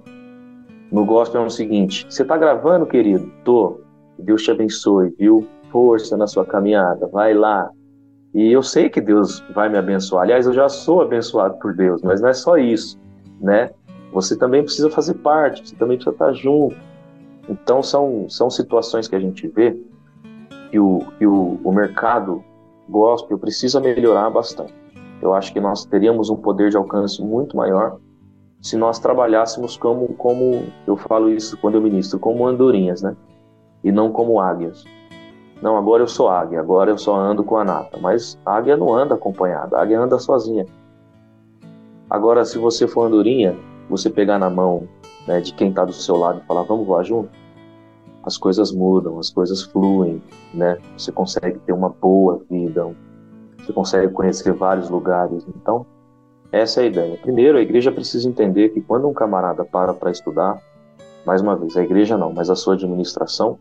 [0.91, 3.29] No gospel é o seguinte, você tá gravando, querido?
[3.43, 3.81] Tô.
[4.17, 5.45] Deus te abençoe, viu?
[5.71, 7.69] Força na sua caminhada, vai lá.
[8.33, 10.23] E eu sei que Deus vai me abençoar.
[10.23, 12.97] Aliás, eu já sou abençoado por Deus, mas não é só isso,
[13.41, 13.69] né?
[14.15, 16.77] Você também precisa fazer parte, você também precisa estar junto.
[17.49, 19.77] Então, são, são situações que a gente vê
[20.71, 22.41] que o, que o, o mercado
[22.89, 24.73] gospel precisa melhorar bastante.
[25.21, 27.97] Eu acho que nós teríamos um poder de alcance muito maior
[28.61, 33.17] se nós trabalhássemos como, como eu falo isso quando eu ministro, como andorinhas, né?
[33.83, 34.85] E não como águias.
[35.61, 37.99] Não, agora eu sou águia, agora eu só ando com a nata.
[37.99, 40.65] Mas a águia não anda acompanhada, a águia anda sozinha.
[42.09, 43.57] Agora, se você for andorinha,
[43.89, 44.87] você pegar na mão
[45.27, 47.29] né, de quem está do seu lado e falar, vamos voar junto,
[48.23, 50.21] as coisas mudam, as coisas fluem,
[50.53, 50.79] né?
[50.97, 52.95] Você consegue ter uma boa vida,
[53.59, 55.45] você consegue conhecer vários lugares.
[55.55, 55.85] Então,
[56.51, 57.17] essa é a ideia.
[57.17, 60.59] Primeiro, a igreja precisa entender que quando um camarada para para estudar,
[61.25, 63.59] mais uma vez, a igreja não, mas a sua administração,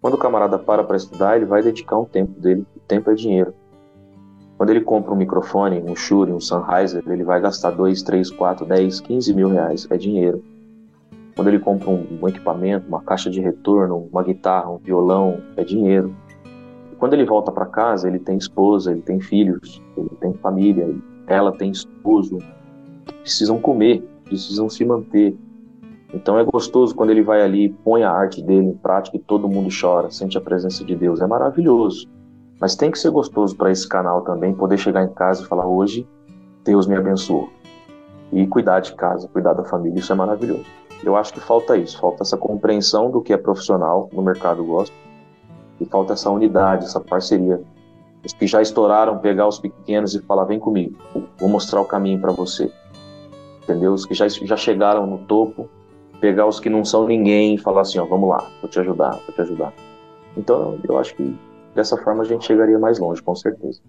[0.00, 3.14] quando o camarada para para estudar, ele vai dedicar um tempo dele, o tempo é
[3.14, 3.54] dinheiro.
[4.56, 8.64] Quando ele compra um microfone, um Shure, um Sennheiser, ele vai gastar 2, 3, 4,
[8.64, 10.42] 10, 15 mil reais, é dinheiro.
[11.34, 15.64] Quando ele compra um, um equipamento, uma caixa de retorno, uma guitarra, um violão, é
[15.64, 16.14] dinheiro.
[16.98, 20.94] Quando ele volta para casa, ele tem esposa, ele tem filhos, ele tem família,
[21.26, 22.38] ela tem esposo,
[23.20, 25.36] precisam comer, precisam se manter.
[26.14, 29.48] Então é gostoso quando ele vai ali, põe a arte dele em prática e todo
[29.48, 31.20] mundo chora, sente a presença de Deus.
[31.20, 32.08] É maravilhoso.
[32.60, 35.66] Mas tem que ser gostoso para esse canal também poder chegar em casa e falar:
[35.66, 36.06] hoje
[36.64, 37.50] Deus me abençoou.
[38.32, 40.64] E cuidar de casa, cuidar da família, isso é maravilhoso.
[41.04, 44.96] Eu acho que falta isso, falta essa compreensão do que é profissional no mercado gospel
[45.80, 47.60] e falta essa unidade, essa parceria.
[48.24, 50.96] Os que já estouraram, pegar os pequenos e falar: vem comigo,
[51.38, 52.70] vou mostrar o caminho para você.
[53.62, 53.92] Entendeu?
[53.92, 55.68] Os que já, já chegaram no topo,
[56.20, 59.12] pegar os que não são ninguém e falar assim: ó, vamos lá, vou te ajudar,
[59.26, 59.72] vou te ajudar.
[60.36, 61.36] Então, eu acho que
[61.74, 63.80] dessa forma a gente chegaria mais longe, com certeza.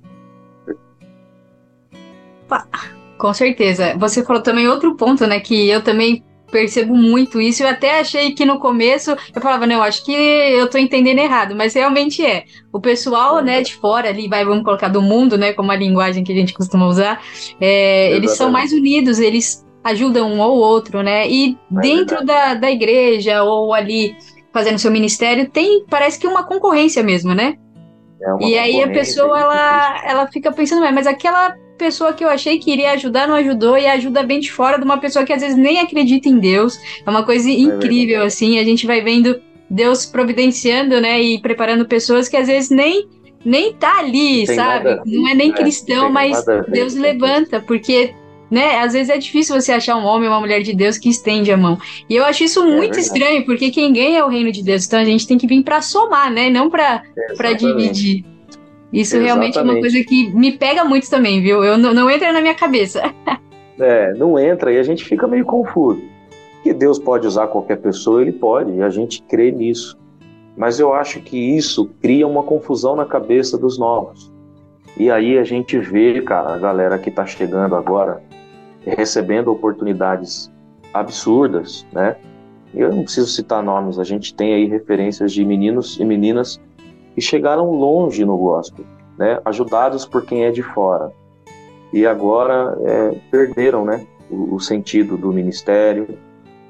[3.17, 3.95] Com certeza.
[3.97, 5.39] Você falou também outro ponto, né?
[5.39, 7.63] Que eu também percebo muito isso.
[7.63, 11.55] Eu até achei que no começo eu falava, não, acho que eu tô entendendo errado,
[11.55, 12.45] mas realmente é.
[12.71, 16.23] O pessoal, né, de fora ali, vai, vamos colocar do mundo, né, como a linguagem
[16.23, 17.21] que a gente costuma usar,
[17.59, 21.27] é, eles são mais unidos, eles ajudam um ao outro, né?
[21.29, 24.15] E É dentro da, da igreja ou ali
[24.53, 27.57] fazendo seu ministério, tem, parece que uma concorrência mesmo, né?
[28.25, 32.29] É E aí a pessoa, ela, ela fica pensando, "Ué, mas aquela pessoa que eu
[32.29, 35.33] achei que iria ajudar não ajudou e ajuda bem de fora de uma pessoa que
[35.33, 36.79] às vezes nem acredita em Deus.
[37.05, 42.27] É uma coisa incrível, assim, a gente vai vendo Deus providenciando, né, e preparando pessoas
[42.27, 43.07] que às vezes nem
[43.43, 44.85] nem tá ali, sabe?
[44.85, 45.55] nada não é nem né?
[45.55, 48.11] cristão, mas Deus levanta, porque
[48.49, 51.09] né, às vezes é difícil você achar um homem ou uma mulher de Deus que
[51.09, 51.77] estende a mão.
[52.09, 53.01] E eu acho isso muito verdade.
[53.01, 54.85] estranho, porque quem ganha é o reino de Deus.
[54.85, 57.65] Então a gente tem que vir para somar, né, não para Exatamente.
[57.65, 58.25] dividir.
[58.93, 59.81] Isso realmente é uma Exatamente.
[59.81, 61.63] coisa que me pega muito também, viu?
[61.63, 63.01] Eu não, não entra na minha cabeça.
[63.77, 66.01] É, não entra e a gente fica meio confuso.
[66.63, 69.97] Que Deus pode usar qualquer pessoa, ele pode, e a gente crê nisso.
[70.55, 74.31] Mas eu acho que isso cria uma confusão na cabeça dos novos.
[74.97, 78.23] E aí a gente vê, cara, a galera que tá chegando agora
[78.91, 80.51] recebendo oportunidades
[80.93, 82.15] absurdas, né?
[82.73, 86.59] Eu não preciso citar nomes, a gente tem aí referências de meninos e meninas
[87.13, 88.85] que chegaram longe no gospel,
[89.17, 89.39] né?
[89.45, 91.11] Ajudados por quem é de fora
[91.95, 96.17] e agora é, perderam né, o, o sentido do ministério.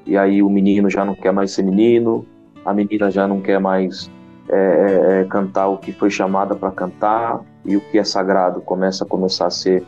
[0.06, 2.24] E aí o menino já não quer mais ser menino,
[2.64, 4.08] a menina já não quer mais
[4.48, 8.60] é, é, é, cantar o que foi chamada para cantar, e o que é sagrado
[8.60, 9.82] começa a começar a ser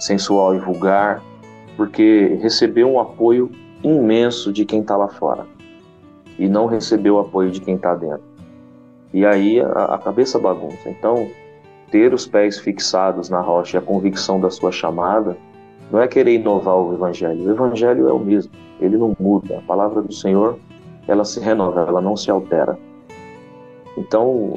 [0.00, 1.22] sensual e vulgar,
[1.78, 3.52] porque recebeu um apoio
[3.84, 5.46] imenso de quem está lá fora
[6.36, 8.24] e não recebeu o apoio de quem está dentro.
[9.14, 10.88] E aí a, a cabeça bagunça.
[10.90, 11.28] Então,
[11.88, 15.36] ter os pés fixados na rocha e a convicção da sua chamada
[15.90, 17.46] não é querer inovar o evangelho.
[17.46, 18.50] O evangelho é o mesmo,
[18.80, 19.58] ele não muda.
[19.58, 20.58] A palavra do Senhor,
[21.06, 22.76] ela se renova, ela não se altera.
[23.96, 24.52] Então,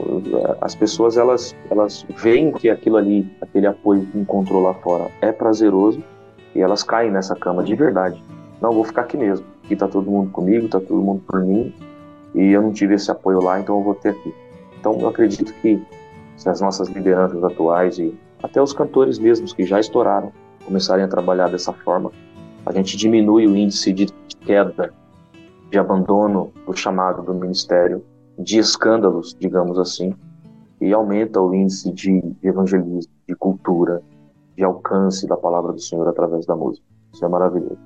[0.60, 5.32] as pessoas elas elas veem que aquilo ali, aquele apoio que encontrou lá fora é
[5.32, 6.04] prazeroso
[6.56, 8.22] e elas caem nessa cama de verdade.
[8.62, 9.46] Não, vou ficar aqui mesmo.
[9.64, 11.74] Aqui tá todo mundo comigo, tá todo mundo por mim
[12.34, 14.34] e eu não tive esse apoio lá, então eu vou ter aqui.
[14.80, 15.82] Então, eu acredito que
[16.38, 20.32] se as nossas lideranças atuais e até os cantores mesmos que já estouraram
[20.66, 22.12] começarem a trabalhar dessa forma,
[22.66, 24.08] a gente diminui o índice de
[24.40, 24.94] queda,
[25.70, 28.04] de abandono do chamado do ministério,
[28.38, 30.16] de escândalos, digamos assim,
[30.80, 34.02] e aumenta o índice de evangelismo, de cultura,
[34.56, 36.86] de alcance da palavra do Senhor através da música.
[37.14, 37.78] Isso é maravilhoso.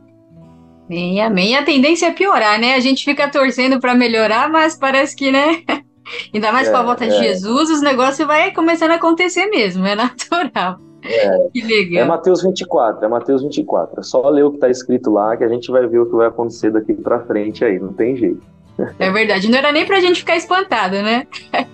[0.88, 1.56] Amém, amém.
[1.56, 2.76] A tendência é piorar, né?
[2.76, 5.64] A gente fica torcendo para melhorar, mas parece que, né?
[6.34, 7.24] Ainda mais É, com a volta de é.
[7.24, 10.78] Jesus, os negócios vai começando a acontecer mesmo, é natural.
[11.04, 12.04] É, Que legal.
[12.04, 14.00] é Mateus 24, é Mateus 24.
[14.00, 16.16] É só ler o que está escrito lá que a gente vai ver o que
[16.16, 18.42] vai acontecer daqui para frente aí, não tem jeito.
[19.00, 19.50] É verdade.
[19.50, 21.26] Não era nem pra gente ficar espantado, né?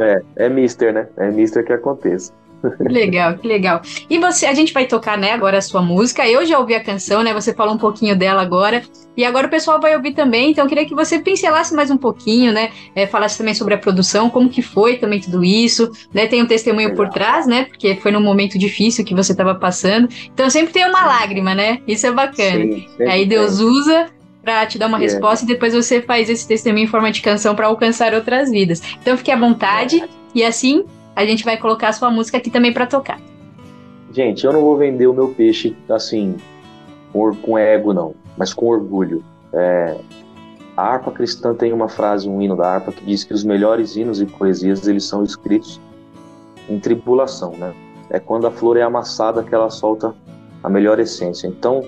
[0.00, 1.08] É, é mister, né?
[1.16, 2.30] É mister que aconteça.
[2.76, 3.80] Que legal, que legal.
[4.10, 6.26] E você, a gente vai tocar, né, agora a sua música.
[6.28, 7.32] Eu já ouvi a canção, né?
[7.32, 8.82] Você falou um pouquinho dela agora.
[9.16, 10.50] E agora o pessoal vai ouvir também.
[10.50, 12.70] Então eu queria que você pincelasse mais um pouquinho, né?
[12.94, 16.26] é, falasse também sobre a produção, como que foi também tudo isso, né?
[16.26, 17.64] Tem um testemunho por trás, né?
[17.64, 20.08] Porque foi num momento difícil que você estava passando.
[20.32, 21.80] Então sempre tem uma lágrima, né?
[21.86, 22.64] Isso é bacana.
[22.64, 24.06] Sim, Aí Deus usa
[24.42, 25.02] para te dar uma É.
[25.02, 28.82] resposta e depois você faz esse testemunho em forma de canção para alcançar outras vidas.
[29.00, 30.02] Então fique à vontade
[30.34, 30.84] e assim
[31.22, 33.20] a gente vai colocar a sua música aqui também para tocar.
[34.12, 36.36] Gente, eu não vou vender o meu peixe assim,
[37.12, 39.22] por- com ego, não, mas com orgulho.
[39.52, 39.96] É,
[40.76, 43.96] a harpa cristã tem uma frase, um hino da harpa, que diz que os melhores
[43.96, 45.80] hinos e poesias eles são escritos
[46.68, 47.74] em tribulação, né?
[48.10, 50.14] É quando a flor é amassada que ela solta
[50.62, 51.46] a melhor essência.
[51.46, 51.82] Então,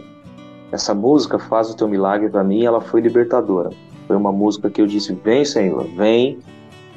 [0.71, 3.71] essa música faz o teu milagre para mim, ela foi libertadora.
[4.07, 6.39] Foi uma música que eu disse: "Vem, Senhor, vem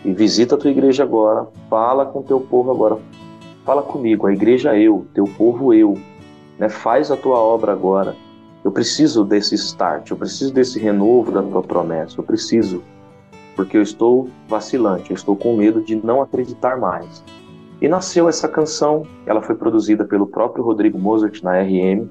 [0.03, 2.97] e visita a tua igreja agora, fala com teu povo agora,
[3.65, 5.97] fala comigo, a igreja eu, teu povo eu,
[6.57, 6.69] né?
[6.69, 8.15] Faz a tua obra agora.
[8.63, 12.81] Eu preciso desse start, eu preciso desse renovo da tua promessa, eu preciso,
[13.55, 17.23] porque eu estou vacilante, eu estou com medo de não acreditar mais.
[17.81, 22.07] E nasceu essa canção, ela foi produzida pelo próprio Rodrigo Mozart na RM.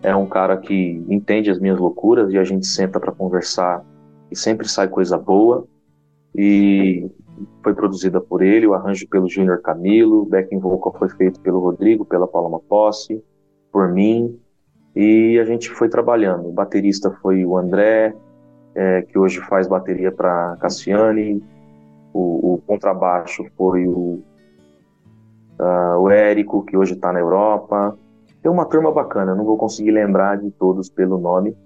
[0.00, 3.84] É um cara que entende as minhas loucuras e a gente senta para conversar
[4.30, 5.66] e sempre sai coisa boa.
[6.34, 7.08] E
[7.62, 12.04] foi produzida por ele, o arranjo pelo Júnior Camilo, backing vocal foi feito pelo Rodrigo,
[12.04, 13.22] pela Paloma Posse,
[13.72, 14.38] por mim,
[14.94, 16.48] e a gente foi trabalhando.
[16.48, 18.14] O baterista foi o André,
[18.74, 21.42] é, que hoje faz bateria para Cassiane,
[22.12, 24.22] o, o contrabaixo foi o,
[25.58, 27.96] ah, o Érico, que hoje está na Europa.
[28.42, 31.56] Tem uma turma bacana, não vou conseguir lembrar de todos pelo nome,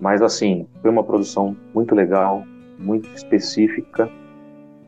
[0.00, 2.42] mas assim, foi uma produção muito legal,
[2.80, 4.10] muito específica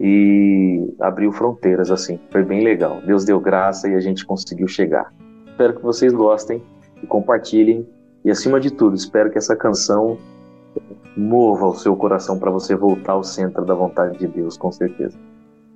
[0.00, 3.00] e abriu fronteiras assim, foi bem legal.
[3.06, 5.12] Deus deu graça e a gente conseguiu chegar.
[5.46, 6.62] Espero que vocês gostem
[7.02, 7.86] e compartilhem
[8.24, 10.16] e acima de tudo, espero que essa canção
[11.16, 15.18] mova o seu coração para você voltar ao centro da vontade de Deus, com certeza.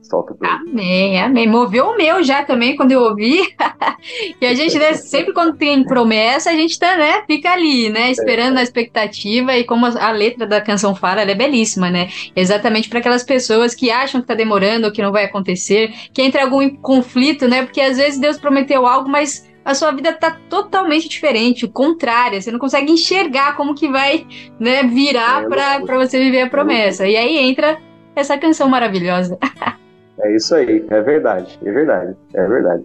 [0.08, 0.38] Solta o.
[0.46, 1.48] Amém, amém.
[1.48, 3.40] Moveu o meu já também quando eu ouvi.
[4.40, 8.10] e a gente, né, sempre quando tem promessa, a gente tá, né, fica ali, né,
[8.10, 9.56] esperando na expectativa.
[9.56, 12.08] E como a letra da canção fala, ela é belíssima, né?
[12.34, 16.22] Exatamente para aquelas pessoas que acham que tá demorando ou que não vai acontecer, que
[16.22, 17.62] entra algum conflito, né?
[17.62, 22.40] Porque às vezes Deus prometeu algo, mas a sua vida tá totalmente diferente, contrária.
[22.40, 24.24] Você não consegue enxergar como que vai,
[24.60, 27.08] né, virar É, para você viver a promessa.
[27.08, 27.76] E aí entra
[28.14, 29.36] essa canção maravilhosa.
[30.20, 32.84] É isso aí, é verdade, é verdade, é verdade.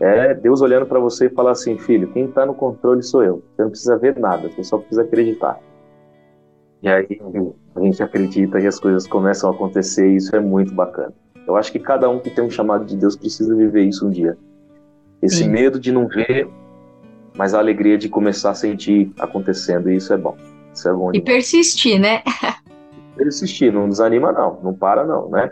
[0.00, 3.42] É Deus olhando para você e falar assim, filho, quem está no controle sou eu.
[3.56, 5.58] Você não precisa ver nada, você só precisa acreditar.
[6.80, 7.20] E aí
[7.74, 11.12] a gente acredita e as coisas começam a acontecer e isso é muito bacana.
[11.46, 14.10] Eu acho que cada um que tem um chamado de Deus precisa viver isso um
[14.10, 14.38] dia.
[15.20, 15.48] Esse Sim.
[15.48, 16.48] medo de não ver,
[17.36, 20.36] mas a alegria de começar a sentir acontecendo, e isso é bom.
[20.72, 21.24] Isso é bom E demais.
[21.24, 22.22] persistir, né?
[23.16, 25.50] persistir, não desanima não, não para não, né?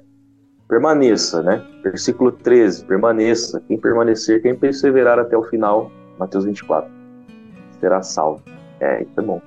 [0.68, 1.64] Permaneça, né?
[1.82, 3.62] Versículo 13, permaneça.
[3.68, 6.90] Quem permanecer, quem perseverar até o final, Mateus 24,
[7.80, 8.42] será salvo.
[8.80, 9.40] É, isso é bom.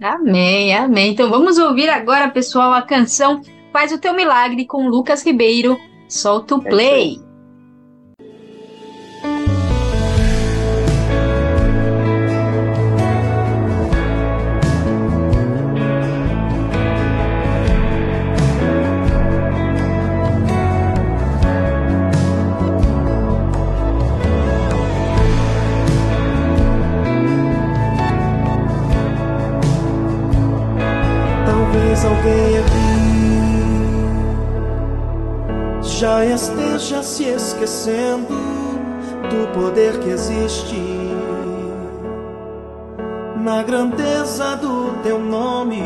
[0.00, 1.12] Amém, amém.
[1.12, 3.40] Então vamos ouvir agora, pessoal, a canção
[3.74, 5.76] Faz o Teu Milagre com Lucas Ribeiro.
[6.08, 7.16] Solta o É play.
[7.16, 7.33] Talvez
[36.78, 38.34] já esteja se esquecendo
[39.30, 40.74] do poder que existe
[43.36, 45.82] na grandeza do teu nome.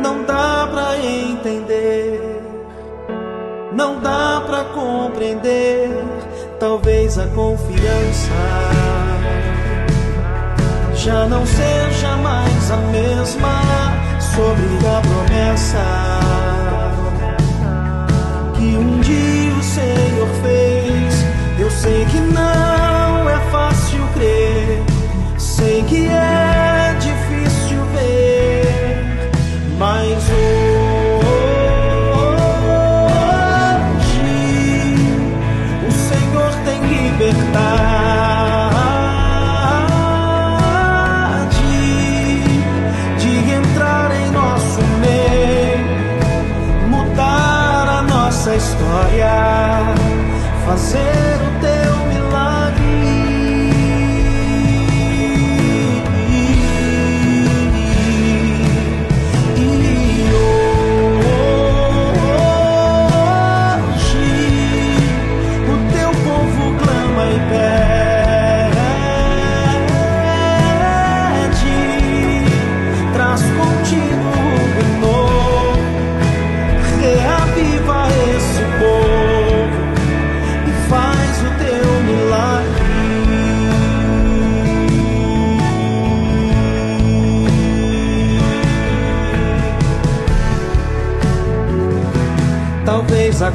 [0.00, 2.20] Não dá pra entender,
[3.72, 5.90] não dá pra compreender.
[6.60, 8.30] Talvez a confiança
[10.94, 13.62] já não seja mais a mesma
[14.20, 16.13] sobre a promessa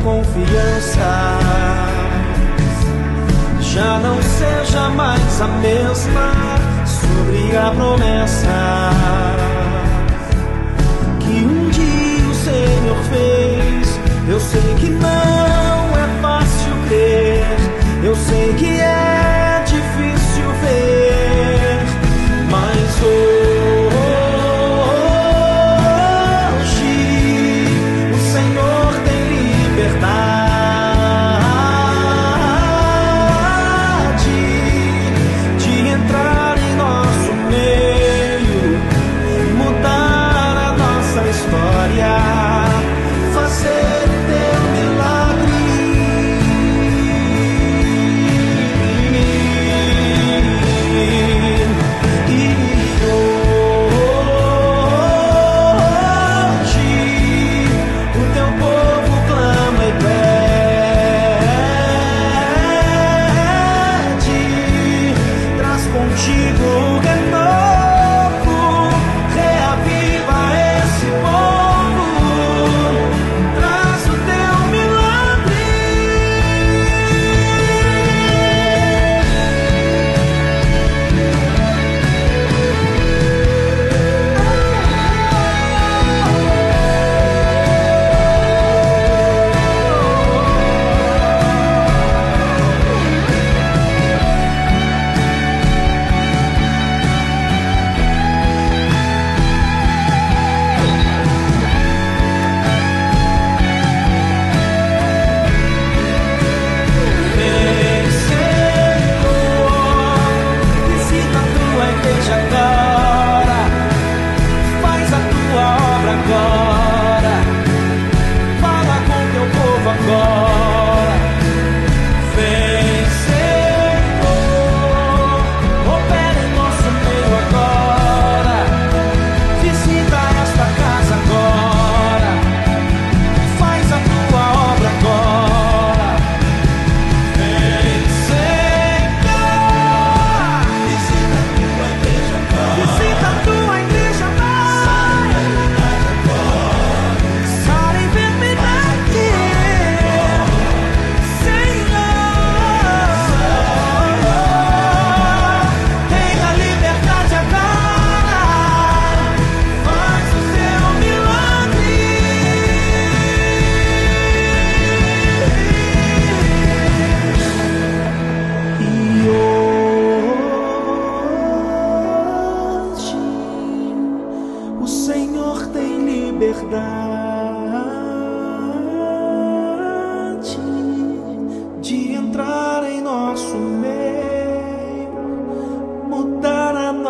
[0.03, 1.39] confiança
[3.61, 6.31] já não seja mais a mesma
[6.85, 8.89] sobre a promessa
[11.19, 13.99] que um dia o Senhor fez.
[14.27, 17.45] Eu sei que não é fácil crer,
[18.03, 19.28] eu sei que é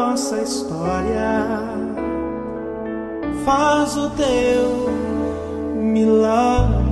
[0.10, 1.60] nossa história.
[3.46, 4.90] Faz o teu
[5.76, 6.90] milagre.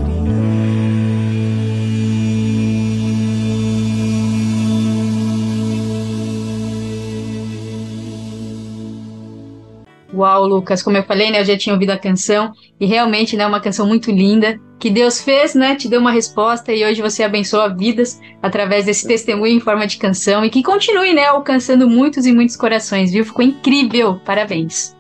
[10.13, 13.47] Uau, Lucas, como eu falei, né, eu já tinha ouvido a canção e realmente, né,
[13.47, 17.23] uma canção muito linda que Deus fez, né, te deu uma resposta e hoje você
[17.23, 22.25] abençoa vidas através desse testemunho em forma de canção e que continue, né, alcançando muitos
[22.25, 23.25] e muitos corações, viu?
[23.25, 24.95] Ficou incrível, parabéns.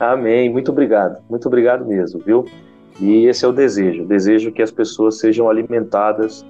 [0.00, 0.50] Amém.
[0.50, 1.18] Muito obrigado.
[1.30, 2.44] Muito obrigado mesmo, viu?
[3.00, 4.04] E esse é o desejo.
[4.04, 6.44] Desejo que as pessoas sejam alimentadas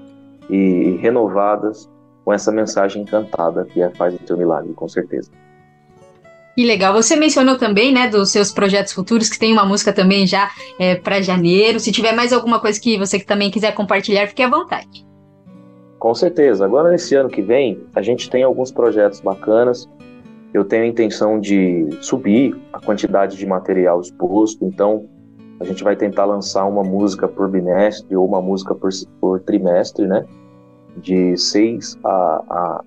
[0.49, 1.91] e renovadas
[2.25, 5.31] com essa mensagem encantada que é Faz o Teu Milagre, com certeza.
[6.55, 6.93] Que legal.
[6.93, 10.95] Você mencionou também, né, dos seus projetos futuros, que tem uma música também já é,
[10.95, 11.81] para janeiro.
[11.81, 15.07] Se tiver mais alguma coisa que você também quiser compartilhar, fique à vontade.
[15.99, 16.65] Com certeza.
[16.65, 19.89] Agora, nesse ano que vem, a gente tem alguns projetos bacanas.
[20.53, 25.09] Eu tenho a intenção de subir a quantidade de material exposto, então
[25.59, 30.07] a gente vai tentar lançar uma música por bimestre ou uma música por, por trimestre,
[30.07, 30.27] né?
[30.99, 32.85] De seis a, a,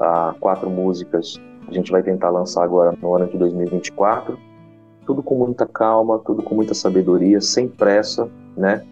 [0.00, 1.38] a quatro músicas
[1.68, 4.38] a gente vai tentar lançar agora no ano de 2024.
[5.04, 8.84] Tudo com muita calma, tudo com muita sabedoria, sem pressa, né?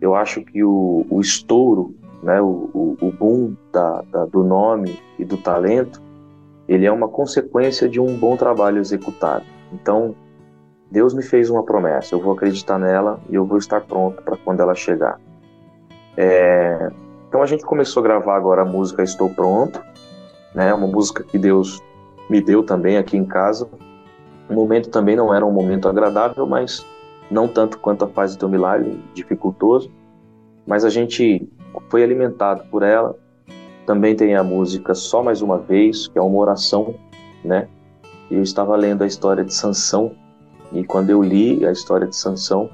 [0.00, 4.98] Eu acho que o, o estouro, né, o, o, o boom da, da, do nome
[5.18, 6.02] e do talento,
[6.68, 9.44] ele é uma consequência de um bom trabalho executado.
[9.72, 10.14] Então,
[10.90, 14.36] Deus me fez uma promessa, eu vou acreditar nela e eu vou estar pronto para
[14.36, 15.18] quando ela chegar.
[16.16, 16.90] É,
[17.28, 19.82] então a gente começou a gravar agora a música Estou Pronto,
[20.54, 20.72] né?
[20.72, 21.82] Uma música que Deus
[22.28, 23.68] me deu também aqui em casa.
[24.48, 26.84] O momento também não era um momento agradável, mas
[27.30, 29.90] não tanto quanto a fase do milagre, dificultoso.
[30.66, 31.48] mas a gente
[31.90, 33.16] foi alimentado por ela.
[33.86, 36.94] Também tem a música Só Mais Uma Vez, que é uma oração,
[37.44, 37.68] né?
[38.30, 40.12] Eu estava lendo a história de Sansão,
[40.72, 42.70] e quando eu li a história de Sansão,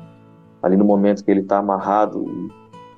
[0.63, 2.25] ali no momento que ele está amarrado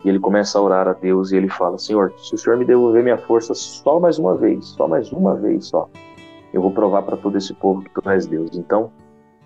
[0.05, 2.65] e ele começa a orar a Deus e ele fala: Senhor, se o Senhor me
[2.65, 5.89] devolver minha força só mais uma vez, só mais uma vez só,
[6.53, 8.57] eu vou provar para todo esse povo que tu és Deus.
[8.57, 8.93] Então,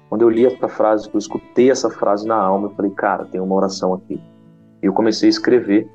[0.08, 3.40] quando eu li essa frase, eu escutei essa frase na alma, eu falei: Cara, tem
[3.40, 4.20] uma oração aqui.
[4.82, 5.88] E eu comecei a escrever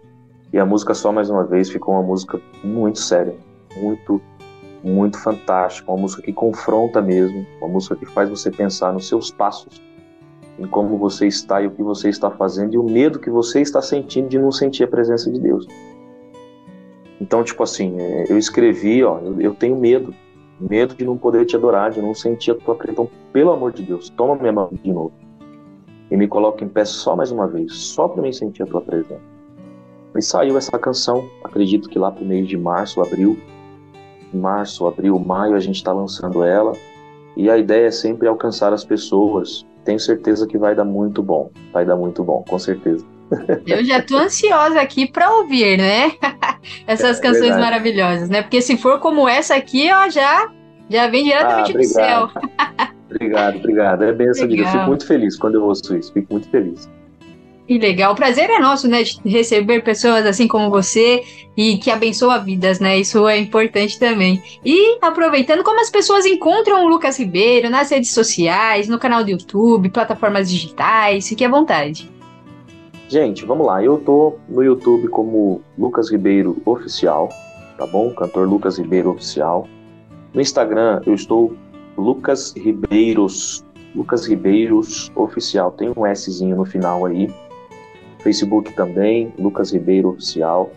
[0.53, 3.35] e a música só mais uma vez ficou uma música muito séria,
[3.77, 4.21] muito
[4.83, 9.29] muito fantástica, uma música que confronta mesmo, uma música que faz você pensar nos seus
[9.29, 9.79] passos,
[10.57, 13.61] em como você está e o que você está fazendo e o medo que você
[13.61, 15.67] está sentindo de não sentir a presença de Deus.
[17.21, 20.13] Então, tipo assim, é, eu escrevi, ó, eu, tenho medo,
[20.69, 23.01] medo de não poder te adorar, de não sentir a tua presença.
[23.01, 25.13] Então, pelo amor de Deus, toma minha mão de novo
[26.11, 28.81] e me coloca em pé só mais uma vez, só para mim sentir a tua
[28.81, 29.21] presença.
[30.15, 33.37] E saiu essa canção, acredito que lá pro mês de março, abril,
[34.33, 36.73] março, abril, maio a gente está lançando ela.
[37.37, 39.65] E a ideia é sempre alcançar as pessoas.
[39.85, 41.49] Tenho certeza que vai dar muito bom.
[41.71, 43.05] Vai dar muito bom, com certeza.
[43.65, 46.13] Eu já tô ansiosa aqui para ouvir, né?
[46.85, 47.61] Essas é, canções verdade.
[47.61, 48.41] maravilhosas, né?
[48.41, 50.49] Porque se for como essa aqui, ó, já
[50.89, 52.29] já vem diretamente ah, do céu.
[53.09, 54.03] obrigado, obrigado.
[54.03, 54.69] É benção de Deus.
[54.69, 56.11] Fico muito feliz quando eu ouço isso.
[56.11, 56.89] Fico muito feliz.
[57.65, 58.11] Que legal.
[58.11, 61.23] O prazer é nosso, né, de receber pessoas assim como você
[61.55, 62.99] e que abençoa vidas, né?
[62.99, 64.43] Isso é importante também.
[64.65, 69.29] E aproveitando, como as pessoas encontram o Lucas Ribeiro nas redes sociais, no canal do
[69.29, 72.11] YouTube, plataformas digitais, fique à vontade.
[73.11, 73.83] Gente, vamos lá.
[73.83, 77.27] Eu tô no YouTube como Lucas Ribeiro Oficial,
[77.77, 78.09] tá bom?
[78.13, 79.67] Cantor Lucas Ribeiro Oficial.
[80.33, 81.53] No Instagram eu estou
[81.97, 85.73] Lucas Ribeiros, Lucas Ribeiros Oficial.
[85.73, 87.29] Tem um Szinho no final aí.
[88.19, 90.71] Facebook também, Lucas Ribeiro Oficial.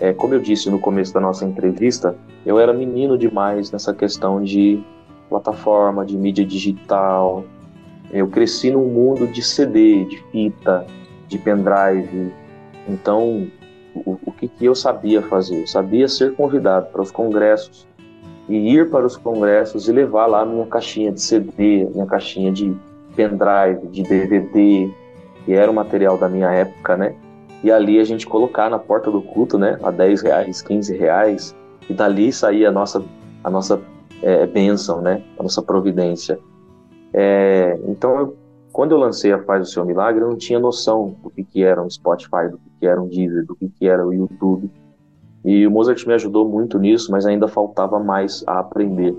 [0.00, 2.16] É, como eu disse no começo da nossa entrevista,
[2.46, 4.82] eu era menino demais nessa questão de
[5.28, 7.44] plataforma, de mídia digital.
[8.10, 10.86] Eu cresci num mundo de CD, de fita,
[11.28, 12.32] de pendrive.
[12.88, 13.46] Então,
[13.94, 15.60] o, o que, que eu sabia fazer?
[15.60, 17.86] Eu sabia ser convidado para os congressos
[18.48, 22.74] e ir para os congressos e levar lá minha caixinha de CD, minha caixinha de
[23.14, 24.90] pendrive, de DVD,
[25.44, 27.14] que era o material da minha época, né?
[27.62, 29.78] E ali a gente colocar na porta do culto, né?
[29.82, 31.54] A 10 reais, 15 reais,
[31.90, 33.02] e dali saía a nossa,
[33.42, 33.80] a nossa
[34.22, 35.22] é, bênção, né?
[35.38, 36.38] A nossa providência.
[37.12, 38.36] É, então, eu,
[38.78, 41.64] quando eu lancei a Faz o Seu Milagre, eu não tinha noção do que, que
[41.64, 44.70] era um Spotify, do que, que era um Deezer, do que, que era o YouTube.
[45.44, 49.18] E o Mozart me ajudou muito nisso, mas ainda faltava mais a aprender.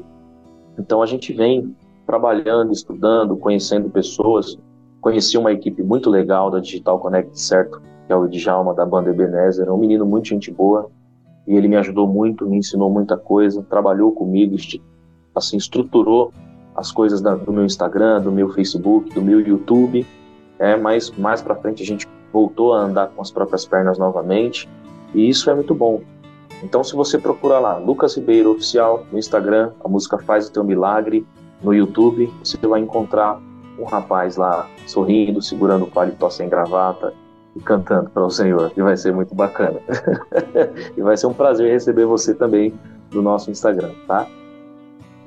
[0.78, 1.76] Então a gente vem
[2.08, 4.58] trabalhando, estudando, conhecendo pessoas
[5.02, 7.82] Conheci uma equipe muito legal da Digital Connect, certo?
[8.08, 9.68] Que é o Djalma da banda Ebenezer.
[9.68, 10.90] É um menino muito gente boa
[11.46, 14.56] e ele me ajudou muito, me ensinou muita coisa, trabalhou comigo,
[15.36, 16.32] assim, estruturou
[16.80, 20.06] as coisas da, do meu Instagram, do meu Facebook, do meu YouTube.
[20.58, 24.70] É, mas mais para frente a gente voltou a andar com as próprias pernas novamente
[25.14, 26.02] e isso é muito bom.
[26.62, 30.64] Então, se você procurar lá, Lucas Ribeiro Oficial no Instagram, a música Faz o Teu
[30.64, 31.26] Milagre,
[31.62, 33.42] no YouTube, você vai encontrar
[33.78, 37.14] um rapaz lá sorrindo, segurando o paletó sem gravata
[37.56, 39.80] e cantando para o Senhor, que vai ser muito bacana.
[40.96, 42.74] e vai ser um prazer receber você também
[43.14, 44.28] no nosso Instagram, tá?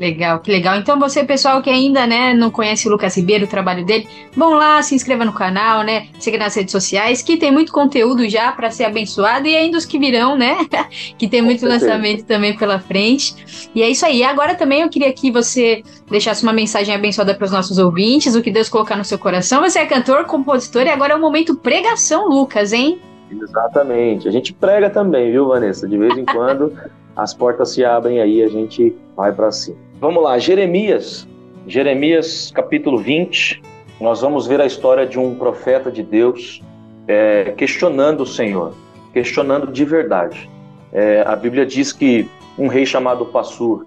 [0.02, 0.76] Legal, que legal.
[0.78, 4.54] Então você, pessoal que ainda né, não conhece o Lucas Ribeiro, o trabalho dele, vão
[4.54, 6.08] lá, se inscreva no canal, né?
[6.18, 9.84] Siga nas redes sociais, que tem muito conteúdo já para ser abençoado e ainda os
[9.84, 10.56] que virão, né?
[11.16, 13.70] que tem muito lançamento também pela frente.
[13.72, 14.24] E é isso aí.
[14.24, 18.42] Agora também eu queria que você deixasse uma mensagem abençoada para os nossos ouvintes, o
[18.42, 19.62] que Deus colocar no seu coração.
[19.62, 23.00] Você é cantor, compositor e agora é o momento pregação, Lucas, hein?
[23.30, 24.26] Exatamente.
[24.26, 25.86] A gente prega também, viu, Vanessa?
[25.86, 26.72] De vez em quando
[27.14, 29.91] as portas se abrem aí, a gente vai para cima.
[30.02, 31.28] Vamos lá, Jeremias,
[31.64, 33.62] Jeremias capítulo 20,
[34.00, 36.60] nós vamos ver a história de um profeta de Deus
[37.06, 38.74] é, questionando o Senhor,
[39.12, 40.50] questionando de verdade.
[40.92, 43.86] É, a Bíblia diz que um rei chamado Passur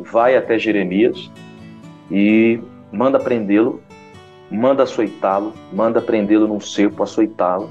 [0.00, 1.30] vai até Jeremias
[2.10, 2.58] e
[2.90, 3.80] manda prendê-lo,
[4.50, 7.70] manda açoitá-lo, manda prendê-lo num cerco, açoitá-lo.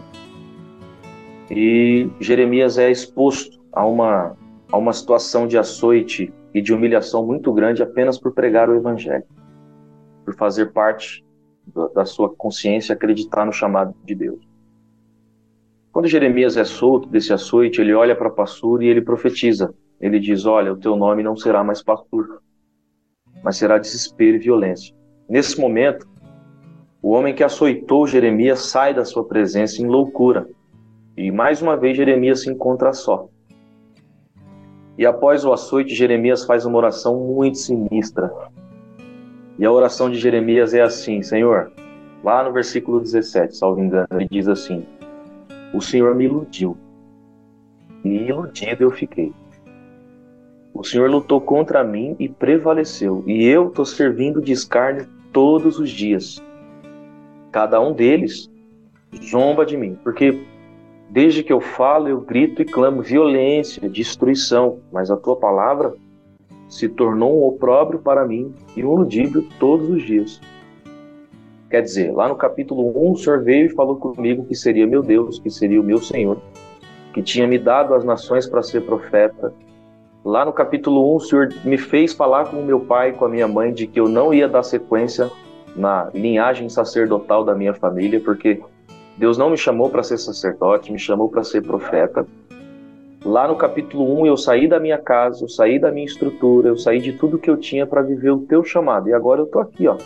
[1.51, 4.37] E Jeremias é exposto a uma,
[4.71, 9.25] a uma situação de açoite e de humilhação muito grande apenas por pregar o Evangelho,
[10.23, 11.25] por fazer parte
[11.93, 14.45] da sua consciência acreditar no chamado de Deus.
[15.91, 19.73] Quando Jeremias é solto desse açoite, ele olha para Passur e ele profetiza.
[20.01, 22.41] Ele diz: Olha, o teu nome não será mais Passur,
[23.43, 24.93] mas será desespero e violência.
[25.29, 26.07] Nesse momento,
[27.01, 30.49] o homem que açoitou Jeremias sai da sua presença em loucura.
[31.15, 33.29] E mais uma vez Jeremias se encontra só.
[34.97, 38.31] E após o açoite, Jeremias faz uma oração muito sinistra.
[39.57, 41.71] E a oração de Jeremias é assim: Senhor,
[42.23, 44.85] lá no versículo 17, salvo engano, ele diz assim:
[45.73, 46.77] O Senhor me iludiu,
[48.03, 49.33] e iludido eu fiquei.
[50.73, 55.89] O Senhor lutou contra mim e prevaleceu, e eu estou servindo de escárnio todos os
[55.89, 56.43] dias.
[57.51, 58.49] Cada um deles
[59.29, 60.43] zomba de mim, porque
[61.13, 65.93] desde que eu falo, eu grito e clamo violência, destruição, mas a tua palavra
[66.67, 70.41] se tornou um opróbrio para mim e um ludíbrio todos os dias.
[71.69, 75.03] Quer dizer, lá no capítulo 1, o Senhor veio e falou comigo que seria meu
[75.03, 76.39] Deus, que seria o meu Senhor,
[77.13, 79.53] que tinha me dado as nações para ser profeta.
[80.25, 83.25] Lá no capítulo 1, o Senhor me fez falar com o meu pai e com
[83.25, 85.29] a minha mãe de que eu não ia dar sequência
[85.75, 88.59] na linhagem sacerdotal da minha família, porque
[89.17, 92.25] Deus não me chamou para ser sacerdote, me chamou para ser profeta.
[93.23, 96.77] Lá no capítulo 1, eu saí da minha casa, eu saí da minha estrutura, eu
[96.77, 99.07] saí de tudo que eu tinha para viver o teu chamado.
[99.07, 99.97] E agora eu tô aqui, ó,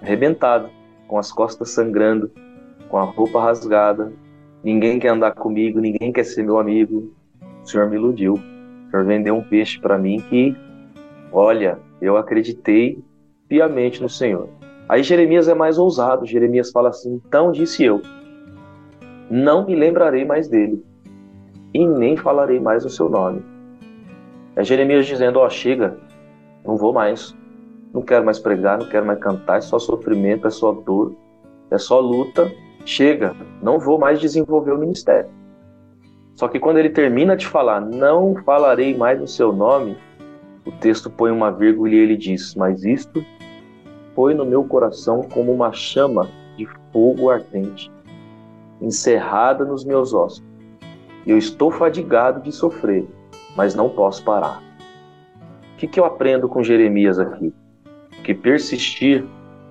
[0.00, 0.70] arrebentado,
[1.06, 2.30] com as costas sangrando,
[2.88, 4.12] com a roupa rasgada.
[4.62, 7.12] Ninguém quer andar comigo, ninguém quer ser meu amigo.
[7.62, 8.34] O Senhor me iludiu.
[8.34, 10.56] O Senhor vendeu um peixe para mim que,
[11.32, 13.02] olha, eu acreditei
[13.48, 14.48] piamente no Senhor.
[14.88, 16.24] Aí Jeremias é mais ousado.
[16.24, 18.00] Jeremias fala assim: Então disse eu,
[19.30, 20.84] não me lembrarei mais dele,
[21.72, 23.42] e nem falarei mais o seu nome.
[24.56, 25.96] É Jeremias dizendo: Ó, oh, chega,
[26.66, 27.34] não vou mais,
[27.94, 31.14] não quero mais pregar, não quero mais cantar, é só sofrimento, é só dor,
[31.70, 32.50] é só luta.
[32.84, 35.30] Chega, não vou mais desenvolver o ministério.
[36.34, 39.96] Só que quando ele termina de falar, não falarei mais o seu nome,
[40.64, 43.24] o texto põe uma vírgula e ele diz: Mas isto
[44.14, 47.90] foi no meu coração como uma chama de fogo ardente,
[48.80, 50.42] encerrada nos meus ossos.
[51.26, 53.06] Eu estou fadigado de sofrer,
[53.56, 54.62] mas não posso parar.
[55.74, 57.52] O que, que eu aprendo com Jeremias aqui?
[58.24, 59.24] Que persistir,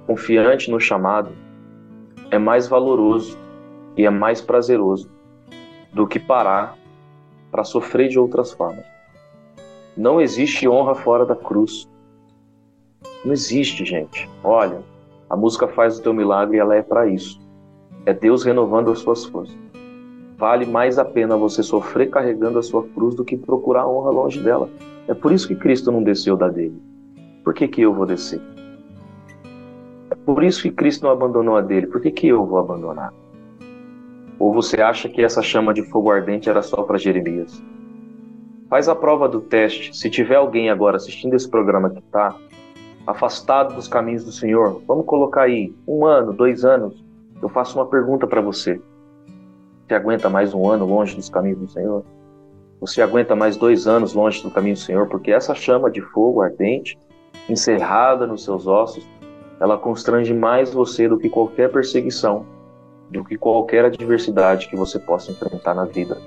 [0.05, 1.31] confiante no chamado,
[2.31, 3.37] é mais valoroso
[3.97, 5.09] e é mais prazeroso
[5.93, 6.77] do que parar
[7.51, 8.85] para sofrer de outras formas.
[9.97, 11.89] Não existe honra fora da cruz.
[13.25, 14.29] Não existe, gente.
[14.43, 14.81] Olha,
[15.29, 17.41] a música faz o teu milagre e ela é para isso.
[18.05, 19.57] É Deus renovando as suas forças.
[20.37, 24.39] Vale mais a pena você sofrer carregando a sua cruz do que procurar honra longe
[24.41, 24.69] dela.
[25.07, 26.81] É por isso que Cristo não desceu da dele.
[27.43, 28.41] Por que, que eu vou descer?
[30.09, 31.87] É por isso que Cristo não abandonou a dele.
[31.87, 33.13] Por que, que eu vou abandonar?
[34.39, 37.61] Ou você acha que essa chama de fogo ardente era só para Jeremias?
[38.69, 39.97] Faz a prova do teste.
[39.97, 42.33] Se tiver alguém agora assistindo esse programa que está
[43.05, 47.03] afastado dos caminhos do Senhor, vamos colocar aí um ano, dois anos.
[47.41, 48.81] Eu faço uma pergunta para você.
[49.87, 52.03] Você aguenta mais um ano longe dos caminhos do Senhor?
[52.79, 55.07] Você aguenta mais dois anos longe do caminho do Senhor?
[55.07, 56.97] Porque essa chama de fogo ardente,
[57.49, 59.07] encerrada nos seus ossos,
[59.59, 62.45] ela constrange mais você do que qualquer perseguição,
[63.09, 66.17] do que qualquer adversidade que você possa enfrentar na vida.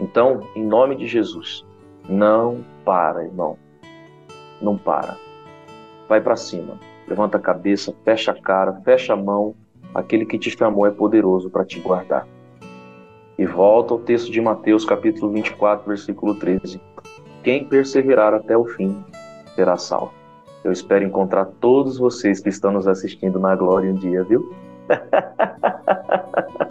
[0.00, 1.64] Então, em nome de Jesus,
[2.08, 3.56] não para, irmão.
[4.60, 5.16] Não para
[6.10, 6.76] vai para cima.
[7.06, 9.54] Levanta a cabeça, fecha a cara, fecha a mão.
[9.94, 12.26] Aquele que te chamou é poderoso para te guardar.
[13.38, 16.80] E volta ao texto de Mateus, capítulo 24, versículo 13.
[17.42, 19.02] Quem perseverar até o fim
[19.54, 20.12] será salvo.
[20.62, 24.54] Eu espero encontrar todos vocês que estão nos assistindo na glória um dia, viu?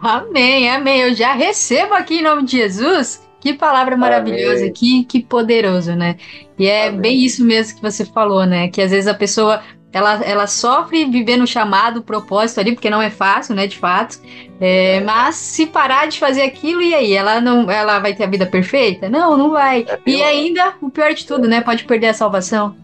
[0.00, 1.00] Amém, amém.
[1.00, 6.16] Eu já recebo aqui em nome de Jesus que palavra maravilhosa, que, que poderoso, né?
[6.58, 7.00] E é Amém.
[7.00, 8.68] bem isso mesmo que você falou, né?
[8.68, 12.90] Que às vezes a pessoa ela, ela sofre vivendo o chamado, o propósito ali, porque
[12.90, 14.20] não é fácil, né, de fato.
[14.60, 17.12] É, mas se parar de fazer aquilo, e aí?
[17.12, 19.08] Ela não ela vai ter a vida perfeita?
[19.08, 19.86] Não, não vai.
[19.88, 21.60] É e ainda, o pior de tudo, né?
[21.60, 22.74] Pode perder a salvação.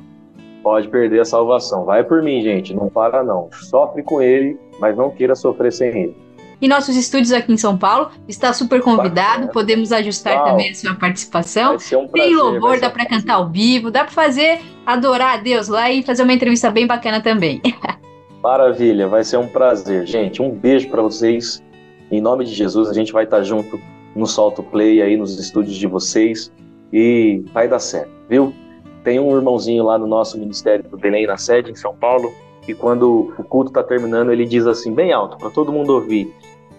[0.63, 1.85] Pode perder a salvação.
[1.85, 2.75] Vai por mim, gente.
[2.75, 3.49] Não para, não.
[3.53, 6.22] Sofre com ele, mas não queira sofrer sem ele
[6.63, 8.11] e nossos estúdios aqui em São Paulo.
[8.29, 10.47] Está super convidado, podemos ajustar Uau.
[10.47, 11.75] também a sua participação.
[11.75, 15.67] Um prazer, Tem louvor, dá para cantar ao vivo, dá para fazer, adorar a Deus
[15.67, 17.61] lá e fazer uma entrevista bem bacana também.
[18.41, 20.07] Maravilha, vai ser um prazer.
[20.07, 21.61] Gente, um beijo para vocês.
[22.11, 23.81] Em nome de Jesus, a gente vai estar junto
[24.15, 26.53] no Solto Play aí nos estúdios de vocês
[26.93, 28.55] e vai dar certo, viu?
[29.03, 32.33] Tem um irmãozinho lá no nosso Ministério do Belém, na sede, em São Paulo,
[32.69, 36.33] e quando o culto está terminando, ele diz assim, bem alto, para todo mundo ouvir: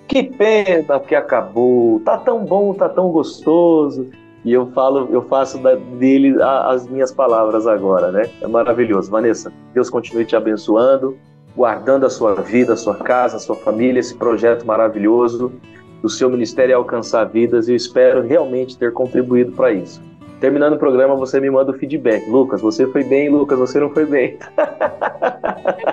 [0.07, 4.09] que pena que acabou, tá tão bom, tá tão gostoso.
[4.45, 8.29] E eu falo, eu faço da, dele a, as minhas palavras agora, né?
[8.41, 9.09] É maravilhoso.
[9.09, 11.17] Vanessa, Deus continue te abençoando.
[11.55, 15.51] guardando a sua vida, a sua casa, a sua família, esse projeto maravilhoso
[16.01, 20.01] do seu ministério alcançar vidas e eu espero realmente ter contribuído para isso.
[20.43, 22.29] Terminando o programa, você me manda o feedback.
[22.29, 24.37] Lucas, você foi bem, Lucas, você não foi bem.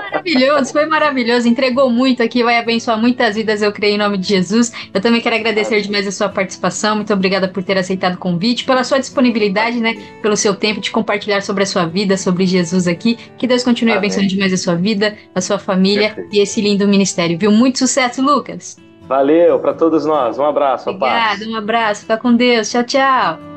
[0.02, 4.26] Maravilhoso, foi maravilhoso, entregou muito aqui, vai abençoar muitas vidas, eu creio em nome de
[4.26, 4.72] Jesus.
[4.92, 8.64] Eu também quero agradecer demais a sua participação, muito obrigada por ter aceitado o convite,
[8.64, 12.88] pela sua disponibilidade, né, pelo seu tempo de compartilhar sobre a sua vida, sobre Jesus
[12.88, 13.16] aqui.
[13.38, 13.98] Que Deus continue Amém.
[13.98, 17.52] abençoando demais a sua vida, a sua família e esse lindo ministério, viu?
[17.52, 18.76] Muito sucesso, Lucas.
[19.02, 20.40] Valeu para todos nós.
[20.40, 20.90] Um abraço.
[20.90, 23.49] Obrigada, um abraço, fica com Deus, tchau, tchau.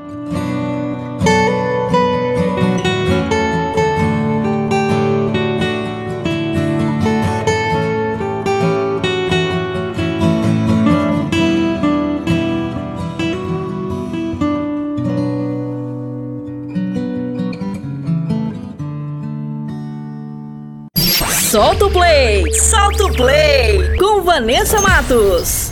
[21.53, 22.51] Solta o play!
[22.51, 23.95] Solta o play!
[23.99, 25.71] Com Vanessa Matos.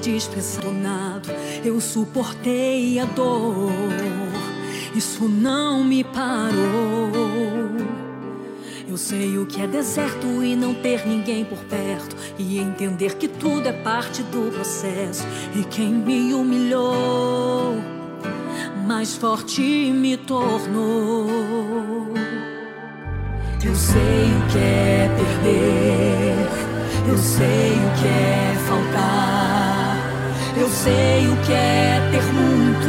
[0.00, 1.28] Despressionado,
[1.64, 3.72] eu suportei a dor.
[4.94, 7.10] Isso não me parou.
[8.88, 12.14] Eu sei o que é deserto e não ter ninguém por perto.
[12.38, 15.26] E entender que tudo é parte do processo.
[15.56, 17.74] E quem me humilhou,
[18.84, 21.26] mais forte me tornou.
[23.64, 26.48] Eu sei o que é perder.
[27.08, 29.96] Eu sei o que é faltar.
[30.56, 32.88] Eu sei o que é ter muito.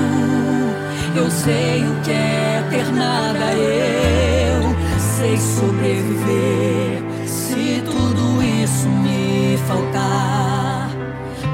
[1.15, 3.53] Eu sei o que é ter nada.
[3.53, 10.54] Eu sei sobreviver se tudo isso me faltar.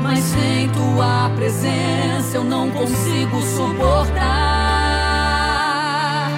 [0.02, 4.22] Mas sem tua presença eu não consigo suportar.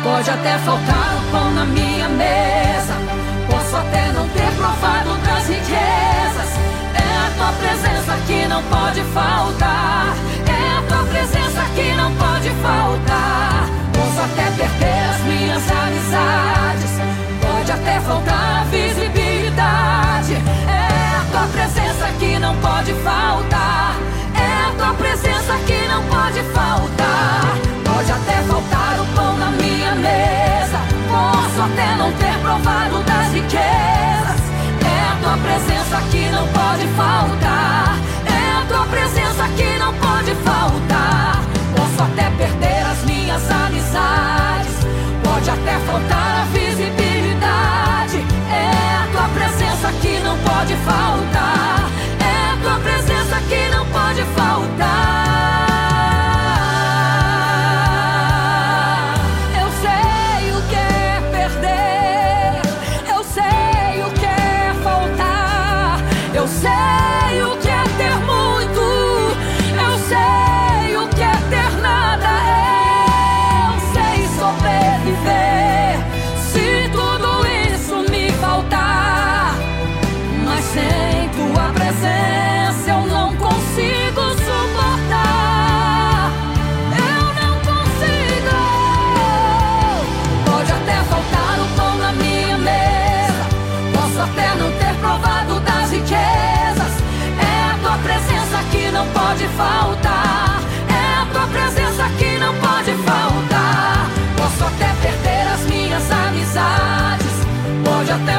[0.03, 2.93] Pode até faltar o pão na minha mesa.
[3.49, 6.57] Posso até não ter provado das riquezas.
[6.93, 10.13] É a tua presença que não pode faltar.
[10.47, 13.69] É a tua presença que não pode faltar.
[13.93, 16.91] Posso até perder as minhas amizades.
[17.41, 20.52] Pode até faltar visibilidade.
[21.43, 23.97] Tua presença que não pode faltar.
[24.33, 27.57] É a tua presença que não pode faltar.
[27.83, 30.79] Pode até faltar o pão na minha mesa.
[31.09, 34.41] Posso até não ter provado das riquezas.
[34.85, 37.97] É a tua presença que não pode faltar.
[38.25, 41.43] É a tua presença que não pode faltar.
[41.75, 44.87] Posso até perder as minhas amizades.
[45.21, 46.72] Pode até faltar a visibilidade.
[49.83, 51.89] Presença que não pode faltar.
[52.21, 55.72] É a tua presença que não pode faltar.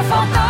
[0.09, 0.44] Faltar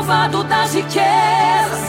[0.00, 1.79] não ter provado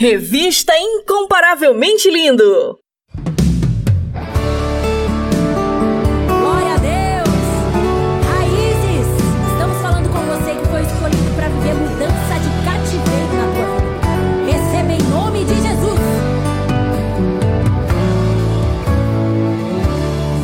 [0.00, 2.78] Revista Incomparavelmente Lindo.
[6.26, 7.28] Glória a Deus!
[8.32, 9.06] Raízes,
[9.52, 14.08] estamos falando com você que foi escolhido para viver mudança de cativeiro na tua vida.
[14.46, 16.00] Receba em nome de Jesus.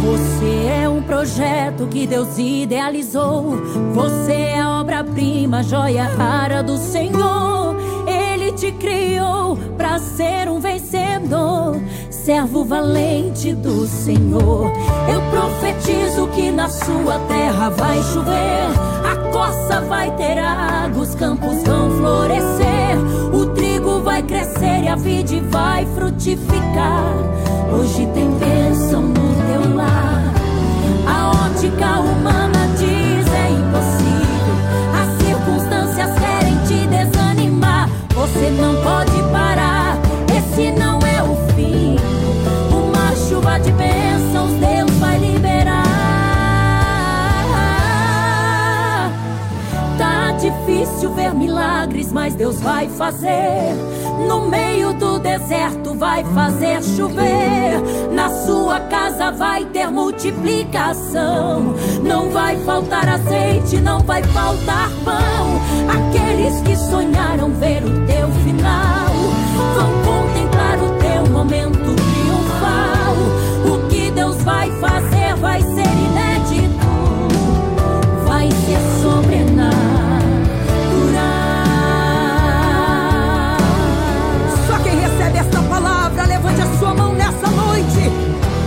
[0.03, 0.53] Você
[0.83, 3.57] é um projeto que Deus idealizou.
[3.95, 7.76] Você é obra-prima, joia rara do Senhor.
[8.57, 11.79] Te criou para ser um vencedor,
[12.09, 14.73] servo valente do Senhor.
[15.13, 18.67] Eu profetizo que na sua terra vai chover,
[19.05, 22.97] a coça vai ter água, os campos vão florescer,
[23.35, 27.13] o trigo vai crescer e a vide vai frutificar.
[27.71, 30.33] Hoje tem bênção no teu lar.
[31.07, 32.66] A ótica humana
[38.37, 39.97] Você não pode parar.
[40.29, 41.97] Esse não é o fim.
[42.71, 45.83] Uma chuva de bênçãos Deus vai liberar.
[49.97, 53.75] Tá difícil ver milagres, mas Deus vai fazer.
[54.29, 54.93] No meio
[55.27, 57.83] deserto vai fazer chover.
[58.13, 61.75] Na sua casa vai ter multiplicação.
[62.03, 65.61] Não vai faltar azeite, não vai faltar pão.
[65.89, 69.07] Aqueles que sonharam ver o teu final
[69.75, 73.17] vão contemplar o teu momento triunfal.
[73.65, 75.26] O que Deus vai fazer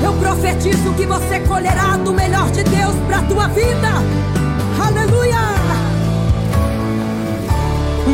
[0.09, 3.89] Eu profetizo que você colherá do melhor de Deus para tua vida.
[4.83, 5.37] Aleluia!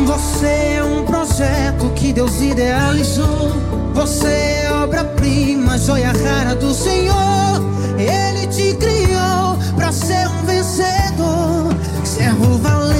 [0.04, 3.50] Você é um projeto que Deus idealizou.
[3.94, 7.62] Você é obra-prima, joia rara do Senhor.
[7.96, 11.74] Ele te criou para ser um vencedor,
[12.04, 12.95] servo valente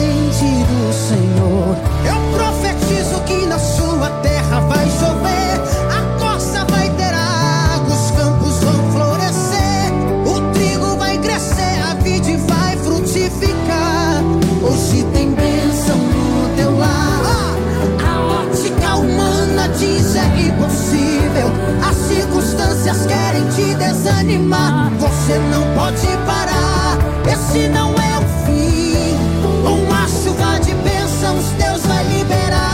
[20.41, 21.51] impossível.
[21.89, 24.91] As circunstâncias querem te desanimar.
[24.99, 26.99] Você não pode parar.
[27.27, 29.17] Esse não é o fim.
[29.65, 32.67] Uma chuva de bênçãos Deus vai liberar.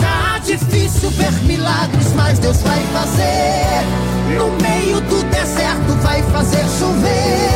[0.00, 3.84] Tá difícil ver milagres, mas Deus vai fazer.
[4.36, 7.53] No meio do deserto vai fazer chover.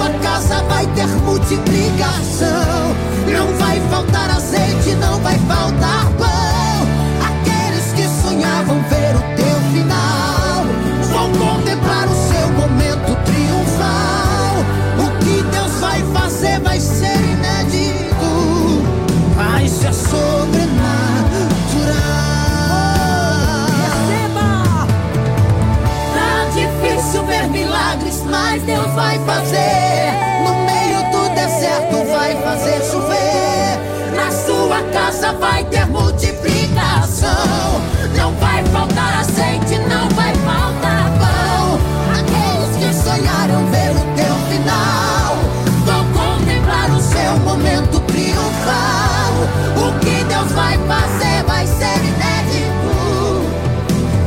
[0.00, 2.96] Sua casa vai ter multiplicação.
[3.30, 6.88] Não vai faltar azeite, não vai faltar pão.
[7.20, 10.64] Aqueles que sonhavam ver o teu final
[11.12, 14.64] vão contemplar o seu momento triunfal.
[15.04, 18.82] O que Deus vai fazer vai ser inédito,
[19.36, 20.70] vai ser sobrenatural.
[24.08, 24.86] Receba!
[26.14, 29.89] Tá difícil ver milagres, mas Deus vai fazer.
[34.80, 37.28] Sua casa vai ter multiplicação.
[38.16, 41.78] Não vai faltar azeite, não vai faltar pão.
[42.18, 45.36] Aqueles que sonharam ver o teu final
[45.84, 49.32] vão contemplar o seu momento triunfal.
[49.76, 53.44] O que Deus vai fazer vai ser inédito,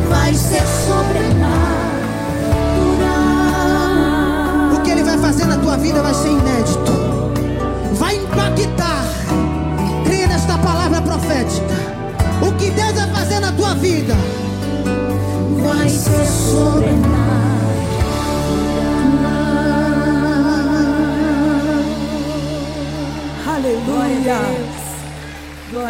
[0.09, 1.53] vai ser sobrenatural.
[4.75, 6.62] O que ele vai fazer na tua vida vai ser inédito.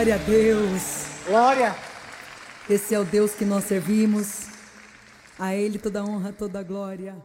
[0.03, 0.81] Glória a Deus.
[1.25, 1.75] Glória.
[2.69, 4.47] Esse é o Deus que nós servimos.
[5.39, 7.15] A Ele toda a honra, toda a glória.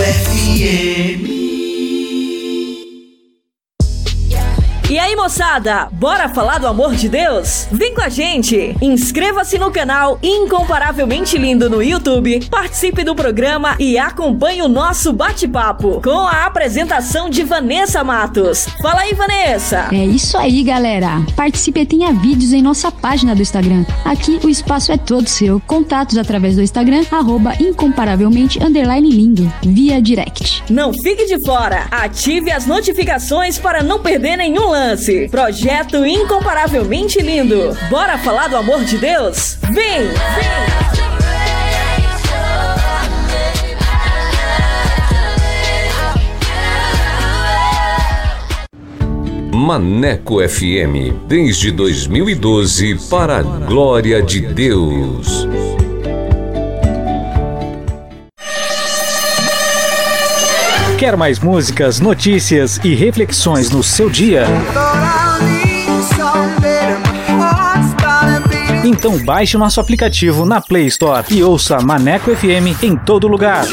[0.00, 1.59] FM.
[4.90, 7.68] E aí, moçada, bora falar do amor de Deus?
[7.70, 8.74] Vem com a gente!
[8.82, 16.00] Inscreva-se no canal Incomparavelmente Lindo no YouTube, participe do programa e acompanhe o nosso bate-papo
[16.02, 18.66] com a apresentação de Vanessa Matos.
[18.82, 19.90] Fala aí, Vanessa!
[19.92, 21.24] É isso aí, galera.
[21.36, 23.86] Participe e tenha vídeos em nossa página do Instagram.
[24.04, 25.62] Aqui o espaço é todo seu.
[25.68, 30.64] Contatos através do Instagram, arroba incomparavelmente underline lindo, via direct.
[30.68, 31.86] Não fique de fora!
[31.92, 34.79] Ative as notificações para não perder nenhum lance.
[35.30, 37.76] Projeto Incomparavelmente Lindo.
[37.90, 39.58] Bora falar do amor de Deus?
[39.72, 40.06] Vem!
[40.08, 40.80] Vem!
[49.52, 55.46] Maneco FM, desde 2012, para a glória de Deus.
[61.00, 64.44] Quer mais músicas, notícias e reflexões no seu dia?
[68.84, 73.64] Então baixe nosso aplicativo na Play Store e ouça Maneco FM em todo lugar.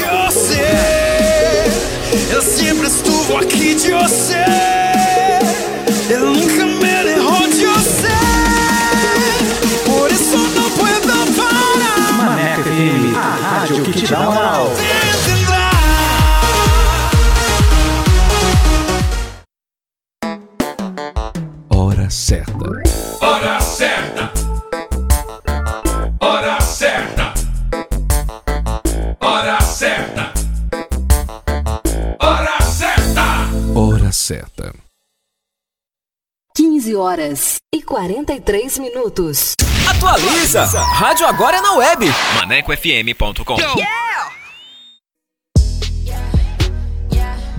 [2.31, 4.45] Eu sempre estuvo aqui de você.
[6.09, 8.07] Eu nunca me derrou de você.
[9.85, 12.13] Por isso não puedo parar.
[12.13, 14.71] Maneco FM, a rádio que te dá moral.
[36.87, 39.55] 15 horas e 43 minutos.
[39.89, 40.63] Atualiza!
[40.65, 42.05] Rádio agora é na web.
[42.35, 43.57] ManecoFM.com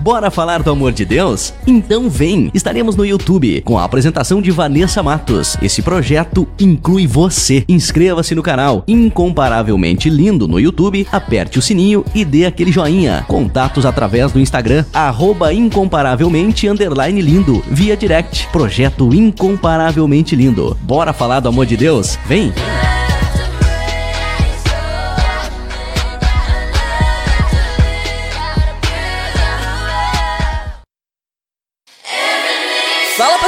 [0.09, 1.53] Bora falar do amor de Deus?
[1.67, 2.49] Então vem!
[2.51, 5.55] Estaremos no YouTube com a apresentação de Vanessa Matos.
[5.61, 7.63] Esse projeto inclui você.
[7.69, 13.23] Inscreva-se no canal Incomparavelmente Lindo no YouTube, aperte o sininho e dê aquele joinha.
[13.27, 18.47] Contatos através do Instagram, arroba incomparavelmente lindo, via direct.
[18.51, 20.75] Projeto Incomparavelmente Lindo.
[20.81, 22.17] Bora falar do amor de Deus?
[22.25, 22.51] Vem!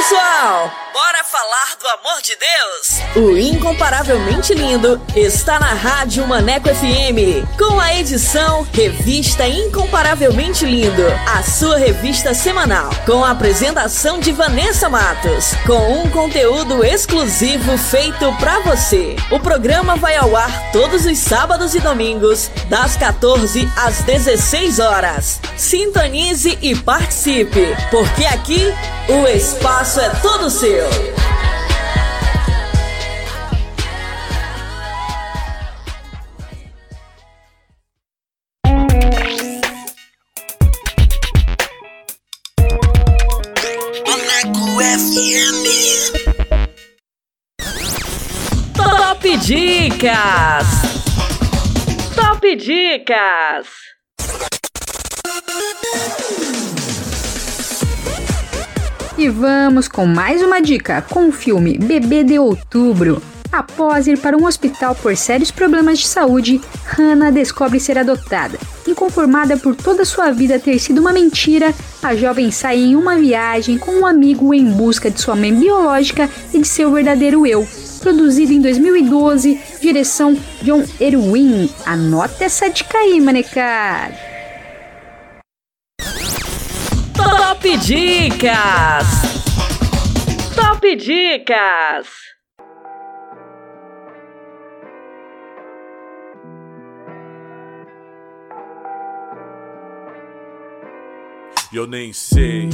[0.02, 0.91] Pessoal!
[1.42, 3.02] Falar do amor de Deus?
[3.16, 11.42] O Incomparavelmente Lindo está na Rádio Maneco FM, com a edição Revista Incomparavelmente Lindo, a
[11.42, 18.60] sua revista semanal, com a apresentação de Vanessa Matos, com um conteúdo exclusivo feito pra
[18.60, 19.16] você.
[19.32, 25.42] O programa vai ao ar todos os sábados e domingos, das 14 às 16 horas.
[25.58, 28.72] Sintonize e participe, porque aqui
[29.10, 31.31] o espaço é todo seu.
[49.44, 50.68] Dicas!
[52.16, 53.68] Top Dicas!
[59.18, 63.20] E vamos com mais uma dica com o filme Bebê de Outubro.
[63.52, 68.60] Após ir para um hospital por sérios problemas de saúde, Hannah descobre ser adotada.
[68.88, 71.74] Inconformada por toda sua vida ter sido uma mentira,
[72.04, 76.30] a jovem sai em uma viagem com um amigo em busca de sua mãe biológica
[76.54, 77.68] e de seu verdadeiro eu.
[78.02, 81.70] Produzido em 2012, direção John Erwin.
[81.86, 84.18] Anota essa dica aí, manecada.
[87.16, 89.06] Top Dicas!
[90.56, 92.08] Top Dicas!
[101.72, 102.68] Eu nem sei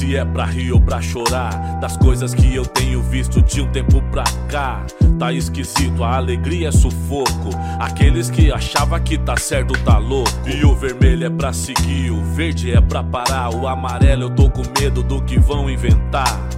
[0.00, 1.78] se é pra rir ou pra chorar.
[1.78, 4.82] Das coisas que eu tenho visto de um tempo pra cá.
[5.18, 7.50] Tá esquisito, a alegria é sufoco.
[7.78, 10.30] Aqueles que achava que tá certo tá louco.
[10.46, 13.54] E o vermelho é pra seguir, o verde é pra parar.
[13.54, 16.48] O amarelo eu tô com medo do que vão inventar.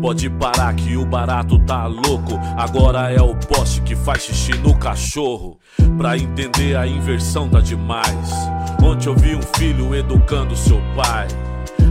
[0.00, 2.38] Pode parar que o barato tá louco.
[2.56, 5.58] Agora é o poste que faz xixi no cachorro.
[5.96, 8.30] Pra entender a inversão tá demais.
[8.80, 11.26] Ontem eu vi um filho educando seu pai.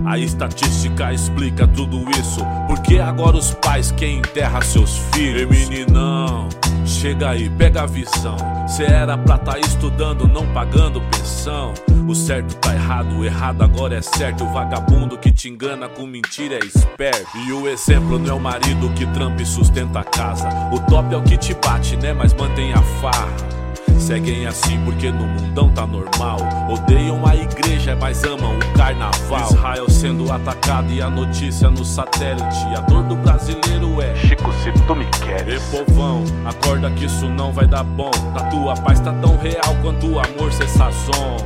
[0.05, 2.41] A estatística explica tudo isso.
[2.67, 5.41] Porque agora os pais quem enterra seus filhos.
[5.41, 6.49] Ei, meninão,
[6.85, 8.37] chega aí, pega a visão.
[8.67, 11.73] Cê era pra tá estudando, não pagando pensão.
[12.07, 14.43] O certo tá errado, o errado agora é certo.
[14.43, 17.37] O vagabundo que te engana com mentira é esperto.
[17.37, 20.47] E o exemplo não é o marido que trampa e sustenta a casa.
[20.71, 22.13] O top é o que te bate, né?
[22.13, 23.66] Mas mantém a farra.
[23.99, 26.37] Seguem assim porque no mundão tá normal.
[26.69, 29.51] Odeiam a igreja, mas amam o carnaval.
[29.51, 32.65] Israel sendo atacado e a notícia no satélite.
[32.75, 35.61] A dor do brasileiro é Chico, se tu me queres.
[35.61, 38.11] E povão, acorda que isso não vai dar bom.
[38.35, 41.37] A tua paz tá tão real quanto o amor cê sazon.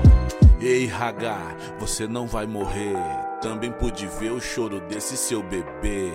[0.59, 2.95] Ei, Hagar, você não vai morrer.
[3.41, 6.11] Também pude ver o choro desse seu bebê.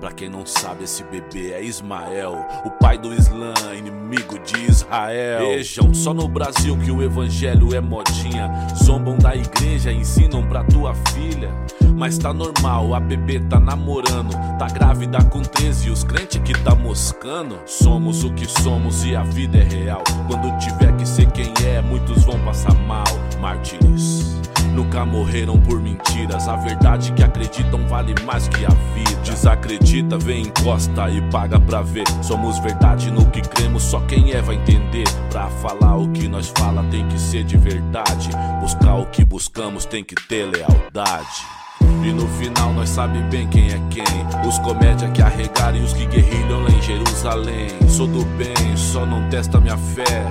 [0.00, 5.40] Pra quem não sabe, esse bebê é Ismael, o pai do Islã, inimigo de Israel.
[5.40, 8.50] Vejam, só no Brasil que o evangelho é modinha.
[8.82, 11.50] Zombam da igreja, ensinam pra tua filha.
[11.94, 16.54] Mas tá normal, a bebê tá namorando, tá grávida com 13 e os crentes que
[16.54, 17.58] tá moscando.
[17.66, 20.02] Somos o que somos e a vida é real.
[20.26, 23.04] Quando tiver que ser quem é, muitos vão passar mal.
[23.38, 24.40] Mártires.
[24.74, 26.48] Nunca morreram por mentiras.
[26.48, 29.20] A verdade que acreditam vale mais que a vida.
[29.24, 32.04] Desacredita, vem, encosta e paga pra ver.
[32.22, 35.04] Somos verdade no que cremos, só quem é vai entender.
[35.30, 38.30] Pra falar o que nós fala tem que ser de verdade.
[38.60, 41.60] Buscar o que buscamos tem que ter lealdade.
[42.02, 45.92] E no final nós sabe bem quem é quem Os comédia que arregaram e os
[45.92, 50.28] que guerrilham lá em Jerusalém Sou do bem, só não testa minha fé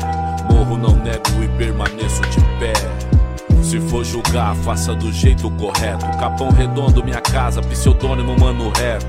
[0.51, 3.18] Morro, não nego e permaneço de pé
[3.63, 6.05] se for julgar, faça do jeito correto.
[6.19, 9.05] Capão redondo, minha casa, pseudônimo mano reto.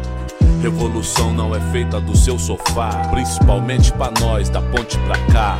[0.63, 5.59] Revolução não é feita do seu sofá, principalmente pra nós, da ponte pra cá.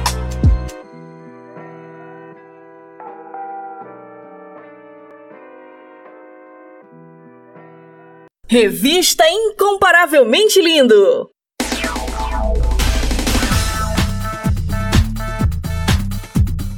[8.47, 11.31] Revista Incomparavelmente Lindo.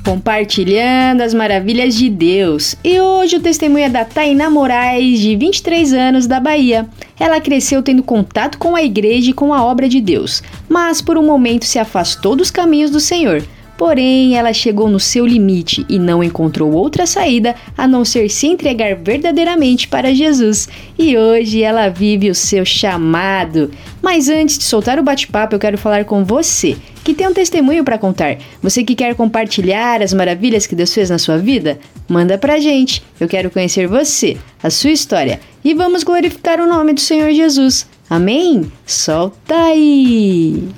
[0.05, 2.75] Compartilhando as maravilhas de Deus.
[2.83, 6.89] E hoje o testemunho é da Tainá Moraes, de 23 anos, da Bahia.
[7.19, 11.17] Ela cresceu tendo contato com a igreja e com a obra de Deus, mas por
[11.17, 13.43] um momento se afastou dos caminhos do Senhor.
[13.83, 18.47] Porém, ela chegou no seu limite e não encontrou outra saída a não ser se
[18.47, 20.69] entregar verdadeiramente para Jesus.
[20.97, 23.73] E hoje ela vive o seu chamado.
[24.01, 27.83] Mas antes de soltar o bate-papo, eu quero falar com você que tem um testemunho
[27.83, 28.39] para contar.
[28.63, 31.81] Você que quer compartilhar as maravilhas que Deus fez na sua vida?
[32.09, 33.03] Manda pra gente.
[33.19, 35.41] Eu quero conhecer você, a sua história.
[35.65, 37.89] E vamos glorificar o nome do Senhor Jesus.
[38.09, 38.71] Amém?
[38.87, 40.69] Solta aí!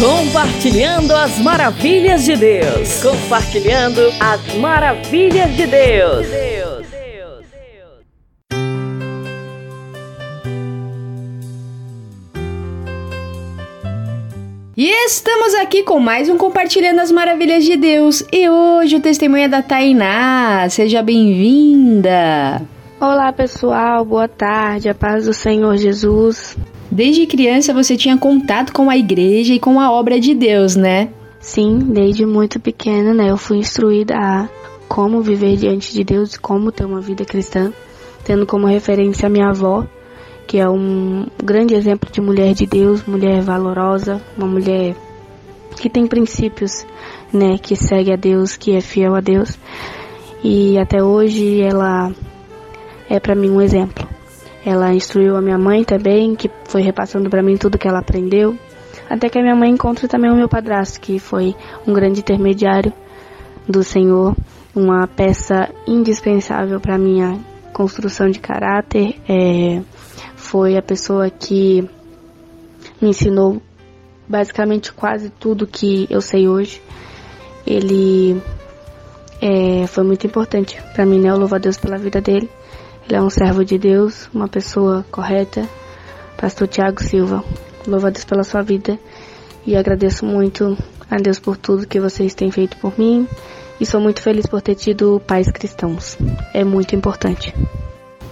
[0.00, 3.02] Compartilhando as maravilhas de Deus.
[3.02, 6.26] Compartilhando as maravilhas de Deus.
[14.74, 18.24] E estamos aqui com mais um Compartilhando as Maravilhas de Deus.
[18.32, 20.66] E hoje o testemunho é da Tainá.
[20.70, 22.62] Seja bem-vinda.
[22.98, 24.02] Olá, pessoal.
[24.06, 24.88] Boa tarde.
[24.88, 26.56] A paz do Senhor Jesus.
[26.90, 31.10] Desde criança você tinha contato com a igreja e com a obra de Deus, né?
[31.38, 33.30] Sim, desde muito pequena, né?
[33.30, 34.48] Eu fui instruída a
[34.88, 37.72] como viver diante de Deus, como ter uma vida cristã,
[38.24, 39.86] tendo como referência a minha avó,
[40.48, 44.96] que é um grande exemplo de mulher de Deus, mulher valorosa, uma mulher
[45.76, 46.84] que tem princípios,
[47.32, 49.56] né, que segue a Deus, que é fiel a Deus.
[50.42, 52.12] E até hoje ela
[53.08, 54.09] é para mim um exemplo.
[54.64, 58.56] Ela instruiu a minha mãe também, que foi repassando para mim tudo que ela aprendeu.
[59.08, 61.54] Até que a minha mãe encontra também o meu padrasto, que foi
[61.86, 62.92] um grande intermediário
[63.66, 64.36] do Senhor,
[64.74, 67.38] uma peça indispensável para minha
[67.72, 69.16] construção de caráter.
[69.28, 69.82] É,
[70.36, 71.88] foi a pessoa que
[73.00, 73.60] me ensinou
[74.28, 76.80] basicamente quase tudo que eu sei hoje.
[77.66, 78.40] Ele
[79.40, 81.30] é, foi muito importante para mim, né?
[81.30, 82.48] Eu louvo a Deus pela vida dele.
[83.10, 85.68] Ele é um servo de Deus, uma pessoa correta.
[86.36, 87.42] Pastor Tiago Silva,
[87.84, 88.96] louvo a Deus pela sua vida
[89.66, 90.78] e agradeço muito
[91.10, 93.26] a Deus por tudo que vocês têm feito por mim
[93.80, 96.16] e sou muito feliz por ter tido pais cristãos.
[96.54, 97.52] É muito importante.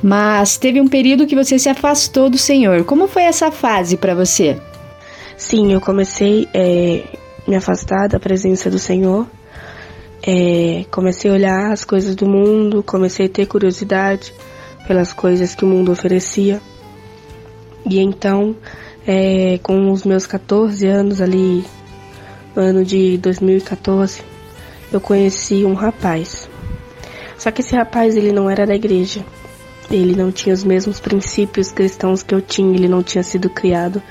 [0.01, 2.85] Mas teve um período que você se afastou do Senhor.
[2.85, 4.57] Como foi essa fase para você?
[5.37, 7.05] Sim, eu comecei a é,
[7.49, 9.27] me afastar da presença do Senhor.
[10.25, 14.33] É, comecei a olhar as coisas do mundo, comecei a ter curiosidade
[14.89, 16.63] pelas coisas que o mundo oferecia.
[17.85, 18.57] E então,
[19.07, 21.63] é, com os meus 14 anos ali,
[22.57, 24.23] no ano de 2014,
[24.91, 26.49] eu conheci um rapaz.
[27.37, 29.23] Só que esse rapaz ele não era da igreja.
[29.91, 34.03] Ele não tinha os mesmos princípios cristãos que eu tinha, ele não tinha sido criado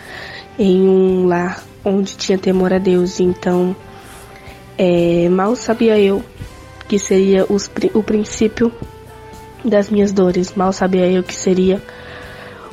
[0.60, 3.20] em um lar onde tinha temor a Deus.
[3.20, 3.76] Então,
[4.78, 6.24] é, mal sabia eu
[6.88, 8.72] que seria os, o princípio
[9.68, 11.82] das minhas dores, mal sabia eu que seria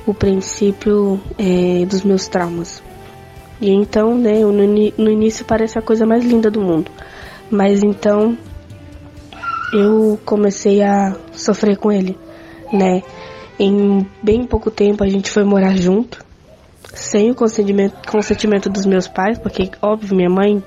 [0.07, 2.83] o princípio é, dos meus traumas.
[3.61, 6.91] E então, né, no, no início parece a coisa mais linda do mundo,
[7.51, 8.37] mas então
[9.73, 12.17] eu comecei a sofrer com ele,
[12.73, 13.03] né?
[13.59, 16.25] Em bem pouco tempo a gente foi morar junto,
[16.93, 20.63] sem o consentimento, consentimento dos meus pais, porque óbvio minha mãe,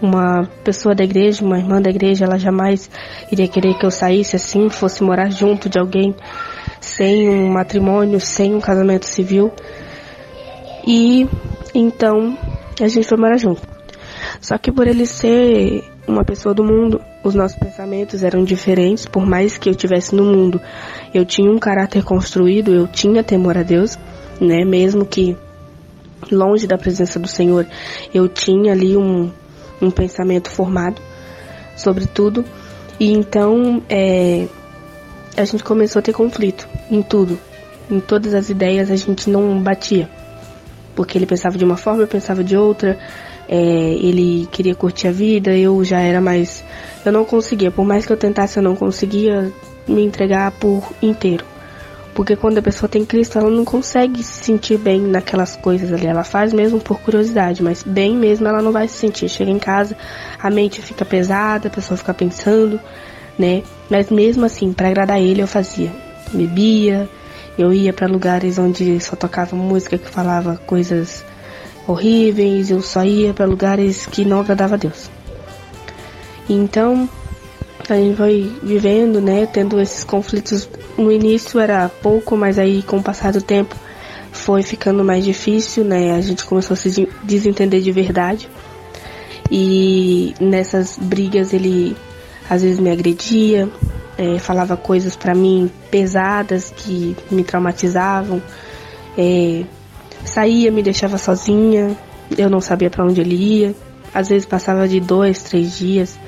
[0.00, 2.90] uma pessoa da igreja, uma irmã da igreja, ela jamais
[3.30, 6.14] iria querer que eu saísse assim, fosse morar junto de alguém
[6.80, 9.52] sem um matrimônio, sem um casamento civil.
[10.86, 11.28] E
[11.74, 12.36] então
[12.80, 13.62] a gente foi morar junto.
[14.40, 19.26] Só que por ele ser uma pessoa do mundo, os nossos pensamentos eram diferentes, por
[19.26, 20.60] mais que eu tivesse no mundo,
[21.12, 23.98] eu tinha um caráter construído, eu tinha temor a Deus,
[24.40, 24.64] né?
[24.64, 25.36] Mesmo que
[26.30, 27.66] longe da presença do Senhor,
[28.12, 29.30] eu tinha ali um,
[29.80, 31.00] um pensamento formado
[31.76, 32.44] sobre tudo.
[32.98, 34.46] E então é,
[35.36, 37.38] a gente começou a ter conflito em tudo.
[37.90, 40.08] Em todas as ideias a gente não batia.
[40.94, 42.98] Porque ele pensava de uma forma, eu pensava de outra.
[43.48, 46.62] É, ele queria curtir a vida, eu já era mais.
[47.04, 49.52] Eu não conseguia, por mais que eu tentasse, eu não conseguia
[49.88, 51.44] me entregar por inteiro.
[52.14, 56.06] Porque quando a pessoa tem Cristo, ela não consegue se sentir bem naquelas coisas ali.
[56.06, 59.28] Ela faz mesmo por curiosidade, mas bem mesmo ela não vai se sentir.
[59.28, 59.96] Chega em casa,
[60.42, 62.80] a mente fica pesada, a pessoa fica pensando,
[63.38, 63.62] né?
[63.88, 65.92] Mas mesmo assim, para agradar ele, eu fazia.
[66.32, 67.08] Bebia,
[67.56, 71.24] eu ia para lugares onde só tocava música que falava coisas
[71.86, 75.10] horríveis, eu só ia para lugares que não agradava a Deus.
[76.48, 77.08] Então,
[77.94, 80.68] a gente foi vivendo, né, tendo esses conflitos.
[80.96, 83.74] No início era pouco, mas aí com o passar do tempo
[84.32, 86.12] foi ficando mais difícil, né?
[86.12, 88.48] A gente começou a se desentender de verdade.
[89.50, 91.96] E nessas brigas ele
[92.48, 93.68] às vezes me agredia,
[94.18, 98.42] é, falava coisas para mim pesadas que me traumatizavam.
[99.16, 99.64] É,
[100.24, 101.96] saía, me deixava sozinha,
[102.36, 103.74] eu não sabia para onde ele ia.
[104.12, 106.18] Às vezes passava de dois, três dias,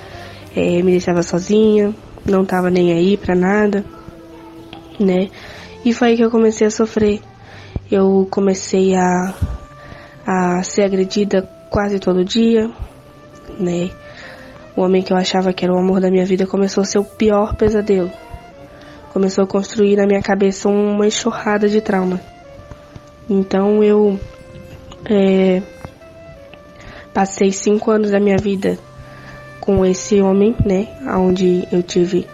[0.54, 3.84] é, me deixava sozinha, não tava nem aí para nada,
[5.00, 5.28] né?
[5.84, 7.20] E foi aí que eu comecei a sofrer.
[7.90, 9.34] Eu comecei a,
[10.26, 12.70] a ser agredida quase todo dia,
[13.58, 13.90] né?
[14.76, 16.98] O homem que eu achava que era o amor da minha vida começou a ser
[16.98, 18.10] o pior pesadelo.
[19.12, 22.20] Começou a construir na minha cabeça uma enxurrada de trauma.
[23.28, 24.18] Então eu
[25.04, 25.62] é,
[27.12, 28.78] passei cinco anos da minha vida
[29.62, 30.88] com esse homem, né?
[31.16, 32.26] Onde eu tive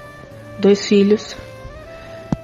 [0.59, 1.37] dois filhos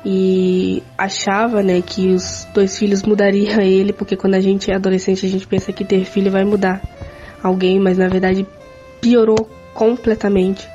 [0.05, 5.24] e achava, né, que os dois filhos mudariam ele, porque quando a gente é adolescente
[5.24, 6.82] a gente pensa que ter filho vai mudar
[7.43, 8.47] alguém, mas na verdade
[9.01, 10.69] piorou completamente.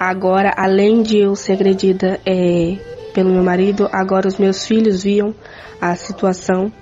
[0.00, 2.76] Agora, além de eu ser agredida é,
[3.14, 5.32] pelo meu marido, agora os meus filhos viam
[5.80, 6.72] a situação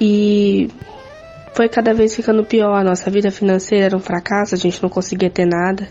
[0.00, 0.68] e
[1.54, 2.74] foi cada vez ficando pior.
[2.74, 5.88] A nossa vida financeira era um fracasso, a gente não conseguia ter nada,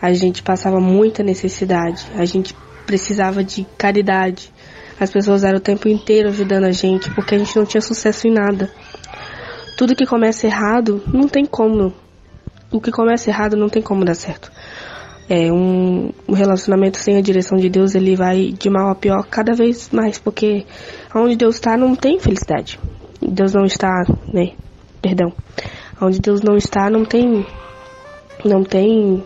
[0.00, 2.54] a gente passava muita necessidade, a gente
[2.86, 4.52] precisava de caridade.
[4.98, 8.28] As pessoas eram o tempo inteiro ajudando a gente porque a gente não tinha sucesso
[8.28, 8.70] em nada.
[9.76, 11.92] Tudo que começa errado não tem como
[12.74, 14.50] o que começa errado não tem como dar certo.
[15.28, 19.54] É um, relacionamento sem a direção de Deus, ele vai de mal a pior cada
[19.54, 20.66] vez mais, porque
[21.14, 22.78] onde Deus está não tem felicidade.
[23.22, 24.52] Deus não está, né?
[25.04, 25.34] Perdão.
[26.00, 27.44] Onde Deus não está não tem
[28.42, 29.22] não tem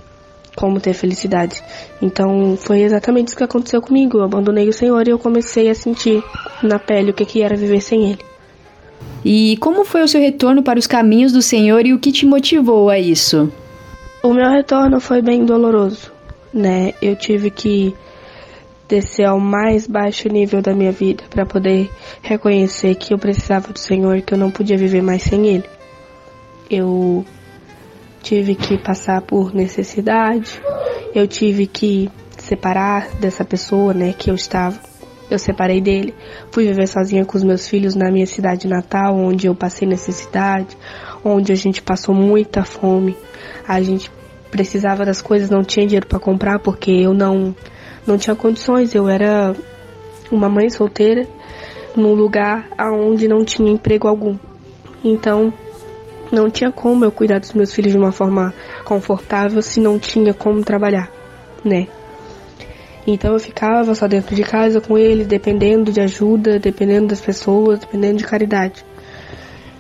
[0.57, 1.63] como ter felicidade.
[2.03, 4.19] Então foi exatamente isso que aconteceu comigo.
[4.19, 6.21] Eu abandonei o Senhor e eu comecei a sentir
[6.65, 8.19] na pele o que, que era viver sem Ele.
[9.25, 12.27] E como foi o seu retorno para os caminhos do Senhor e o que te
[12.27, 13.49] motivou a isso?
[14.21, 16.11] O meu retorno foi bem doloroso,
[16.53, 16.93] né?
[17.01, 17.95] Eu tive que
[18.89, 21.91] descer ao mais baixo nível da minha vida para poder
[22.23, 25.69] reconhecer que eu precisava do Senhor que eu não podia viver mais sem Ele.
[26.71, 27.25] Eu
[28.23, 30.61] tive que passar por necessidade,
[31.15, 34.79] eu tive que separar dessa pessoa, né, que eu estava.
[35.31, 36.15] Eu separei dele,
[36.51, 40.75] fui viver sozinha com os meus filhos na minha cidade natal, onde eu passei necessidade,
[41.23, 43.15] onde a gente passou muita fome.
[43.67, 44.11] A gente
[44.51, 47.55] precisava das coisas, não tinha dinheiro para comprar porque eu não
[48.09, 48.95] não tinha condições.
[48.95, 49.55] Eu era
[50.33, 51.27] uma mãe solteira
[51.95, 54.37] num lugar aonde não tinha emprego algum.
[55.05, 55.53] Então,
[56.33, 58.53] não tinha como eu cuidar dos meus filhos de uma forma
[58.85, 61.11] confortável se não tinha como trabalhar,
[61.65, 61.87] né?
[63.07, 67.79] Então eu ficava só dentro de casa com eles, dependendo de ajuda, dependendo das pessoas,
[67.79, 68.85] dependendo de caridade.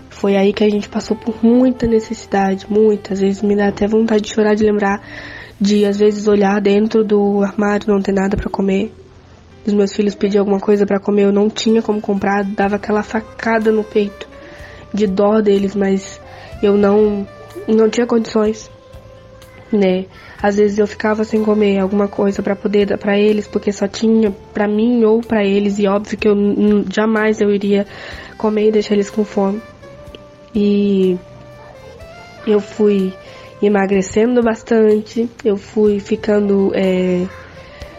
[0.08, 4.22] Foi aí que a gente passou por muita necessidade, muitas vezes me dá até vontade
[4.22, 5.02] de chorar de lembrar
[5.60, 8.92] de às vezes olhar dentro do armário não ter nada para comer.
[9.66, 13.02] Os meus filhos pediam alguma coisa para comer, eu não tinha como comprar, dava aquela
[13.02, 14.26] facada no peito
[14.94, 16.20] de dó deles, mas
[16.62, 17.26] eu não
[17.66, 18.70] não tinha condições,
[19.70, 20.06] né?
[20.40, 23.88] Às vezes eu ficava sem comer alguma coisa para poder dar para eles, porque só
[23.88, 26.34] tinha para mim ou para eles e óbvio que eu
[26.90, 27.86] jamais eu iria
[28.38, 29.60] comer e deixar eles com fome.
[30.54, 31.18] E
[32.46, 33.12] eu fui
[33.66, 37.26] emagrecendo bastante, eu fui ficando é,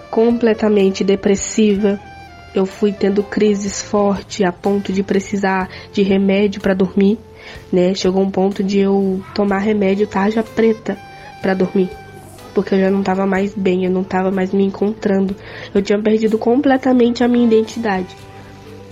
[0.09, 1.99] completamente depressiva,
[2.55, 7.17] eu fui tendo crises fortes a ponto de precisar de remédio para dormir,
[7.71, 7.93] né?
[7.93, 10.97] Chegou um ponto de eu tomar remédio tarja preta
[11.41, 11.89] para dormir,
[12.53, 15.35] porque eu já não estava mais bem, eu não estava mais me encontrando,
[15.73, 18.15] eu tinha perdido completamente a minha identidade.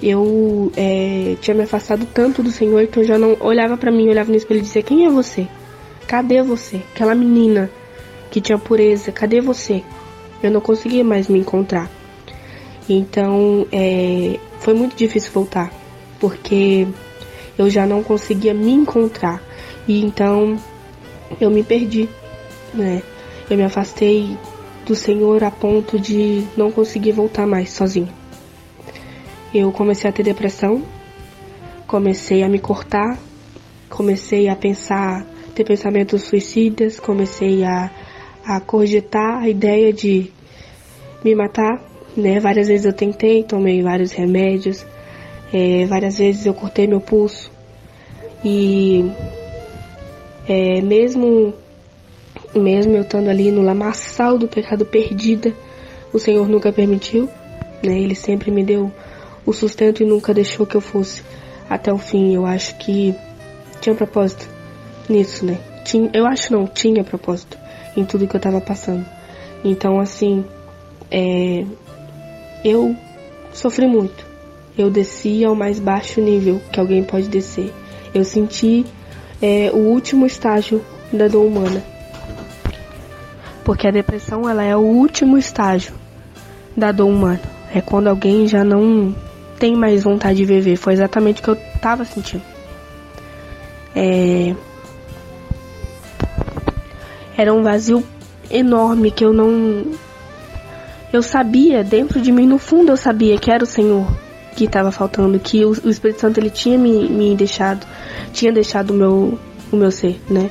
[0.03, 4.07] Eu é, tinha me afastado tanto do Senhor que eu já não olhava para mim,
[4.07, 5.47] olhava no espelho e dizia: Quem é você?
[6.07, 6.77] Cadê você?
[6.93, 7.69] Aquela menina
[8.31, 9.83] que tinha pureza, cadê você?
[10.41, 11.89] Eu não conseguia mais me encontrar.
[12.87, 15.69] Então, é, foi muito difícil voltar,
[16.17, 16.87] porque
[17.57, 19.41] eu já não conseguia me encontrar.
[19.85, 20.57] E então
[21.41, 22.07] eu me perdi,
[22.73, 23.03] né?
[23.49, 24.37] Eu me afastei
[24.85, 28.09] do Senhor a ponto de não conseguir voltar mais sozinho.
[29.53, 30.83] Eu comecei a ter depressão,
[31.85, 33.17] comecei a me cortar,
[33.89, 35.25] comecei a pensar,
[35.57, 37.89] ter pensamentos suicidas, comecei a,
[38.45, 40.31] a cogitar a ideia de
[41.23, 41.81] me matar,
[42.15, 42.39] né?
[42.39, 44.85] Várias vezes eu tentei, tomei vários remédios,
[45.51, 47.51] é, várias vezes eu cortei meu pulso
[48.45, 49.09] e
[50.47, 51.55] é, mesmo
[52.53, 55.51] mesmo eu estando ali no lamaçal do pecado perdida,
[56.13, 57.27] o Senhor nunca permitiu,
[57.83, 57.99] né?
[57.99, 58.91] Ele sempre me deu
[59.43, 61.23] o sustento e nunca deixou que eu fosse
[61.67, 62.35] até o fim.
[62.35, 63.15] Eu acho que
[63.81, 64.56] tinha propósito
[65.09, 65.57] nisso, né?
[65.83, 67.57] Tinha, eu acho não, tinha propósito
[67.95, 69.05] em tudo que eu tava passando.
[69.63, 70.45] Então, assim,
[71.09, 71.65] é,
[72.63, 72.95] eu
[73.53, 74.25] sofri muito.
[74.77, 77.73] Eu desci ao mais baixo nível que alguém pode descer.
[78.13, 78.85] Eu senti
[79.41, 81.83] é, o último estágio da dor humana.
[83.63, 85.93] Porque a depressão ela é o último estágio
[86.75, 87.41] da dor humana.
[87.73, 89.15] É quando alguém já não
[89.59, 90.75] tem mais vontade de viver.
[90.75, 92.43] Foi exatamente o que eu tava sentindo.
[93.95, 94.55] É...
[97.37, 98.03] Era um vazio
[98.49, 99.85] enorme que eu não
[101.11, 104.05] eu sabia, dentro de mim, no fundo eu sabia que era o Senhor
[104.55, 107.85] que estava faltando, que o, o, Espírito Santo ele tinha me, me deixado,
[108.33, 109.39] tinha deixado o meu,
[109.71, 110.49] o meu ser, né?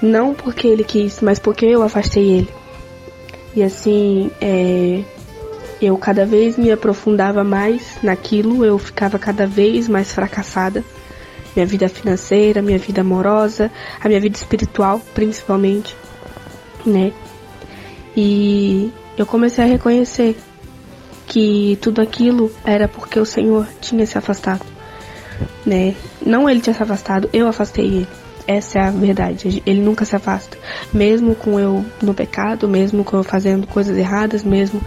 [0.00, 2.48] Não porque ele quis, mas porque eu afastei ele.
[3.54, 5.02] E assim, é,
[5.82, 10.82] eu cada vez me aprofundava mais naquilo, eu ficava cada vez mais fracassada.
[11.54, 13.70] Minha vida financeira, minha vida amorosa,
[14.00, 15.96] a minha vida espiritual, principalmente,
[16.84, 17.12] né?
[18.16, 20.36] E eu comecei a reconhecer
[21.26, 24.64] que tudo aquilo era porque o Senhor tinha se afastado,
[25.64, 25.94] né?
[26.24, 28.08] Não ele tinha se afastado, eu afastei ele.
[28.46, 29.62] Essa é a verdade.
[29.66, 30.56] Ele nunca se afasta,
[30.90, 34.80] mesmo com eu no pecado, mesmo com eu fazendo coisas erradas, mesmo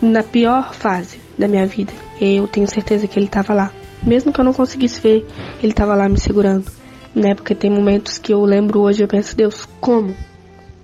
[0.00, 1.92] na pior fase da minha vida.
[2.18, 3.70] Eu tenho certeza que ele estava lá,
[4.02, 5.26] mesmo que eu não conseguisse ver,
[5.62, 6.70] ele estava lá me segurando,
[7.14, 7.34] né?
[7.34, 10.14] Porque tem momentos que eu lembro hoje, eu penso, Deus, como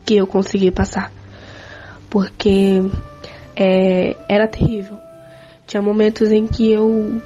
[0.04, 1.12] que eu consegui passar?
[2.16, 2.82] porque
[3.54, 4.96] é, era terrível.
[5.66, 7.20] Tinha momentos em que eu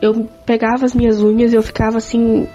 [0.00, 2.48] eu pegava as minhas unhas e eu ficava assim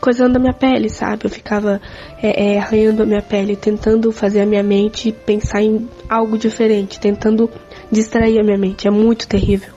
[0.00, 1.24] coisando a minha pele, sabe?
[1.24, 1.80] Eu ficava
[2.22, 6.98] é, é, arranhando a minha pele, tentando fazer a minha mente pensar em algo diferente,
[6.98, 7.50] tentando
[7.90, 8.88] distrair a minha mente.
[8.88, 9.72] É muito terrível.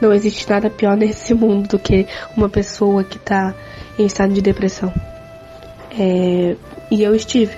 [0.00, 2.06] Não existe nada pior nesse mundo do que
[2.36, 3.54] uma pessoa que está
[3.98, 4.92] em estado de depressão.
[5.98, 6.56] É,
[6.90, 7.54] e eu estive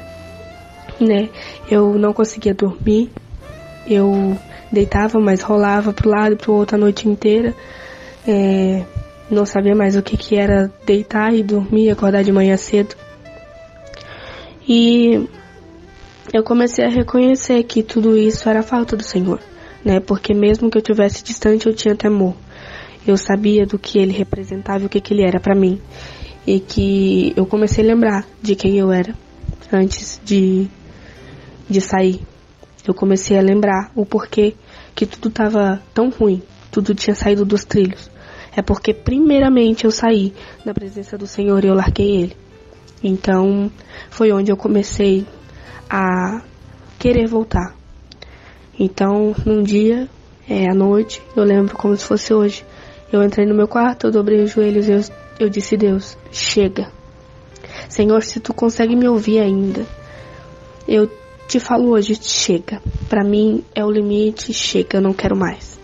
[1.00, 1.28] né?
[1.70, 3.10] Eu não conseguia dormir,
[3.86, 4.36] eu
[4.70, 7.54] deitava, mas rolava pro lado e pro outro a noite inteira.
[8.26, 8.84] É,
[9.30, 12.94] não sabia mais o que, que era deitar e dormir, acordar de manhã cedo.
[14.68, 15.28] E
[16.32, 19.40] eu comecei a reconhecer que tudo isso era falta do Senhor,
[19.84, 20.00] né?
[20.00, 22.34] Porque mesmo que eu tivesse distante, eu tinha temor.
[23.06, 25.80] Eu sabia do que ele representava e o que, que ele era para mim.
[26.46, 29.14] E que eu comecei a lembrar de quem eu era
[29.72, 30.68] antes de
[31.68, 32.20] de sair,
[32.86, 34.54] eu comecei a lembrar o porquê
[34.94, 38.10] que tudo estava tão ruim, tudo tinha saído dos trilhos.
[38.54, 40.34] É porque primeiramente eu saí
[40.64, 42.36] da presença do Senhor e eu larguei ele.
[43.02, 43.70] Então
[44.10, 45.26] foi onde eu comecei
[45.88, 46.42] a
[46.98, 47.74] querer voltar.
[48.84, 50.08] Então, num dia,
[50.50, 52.64] é, à noite, eu lembro como se fosse hoje,
[53.12, 55.00] Eu entrei no meu quarto, eu dobrei os joelhos e eu,
[55.38, 56.90] eu disse: Deus, chega.
[57.88, 59.86] Senhor, se tu consegue me ouvir ainda,
[60.88, 61.08] eu
[61.46, 62.82] te falo hoje: chega.
[63.08, 65.78] Para mim é o limite, chega, eu não quero mais.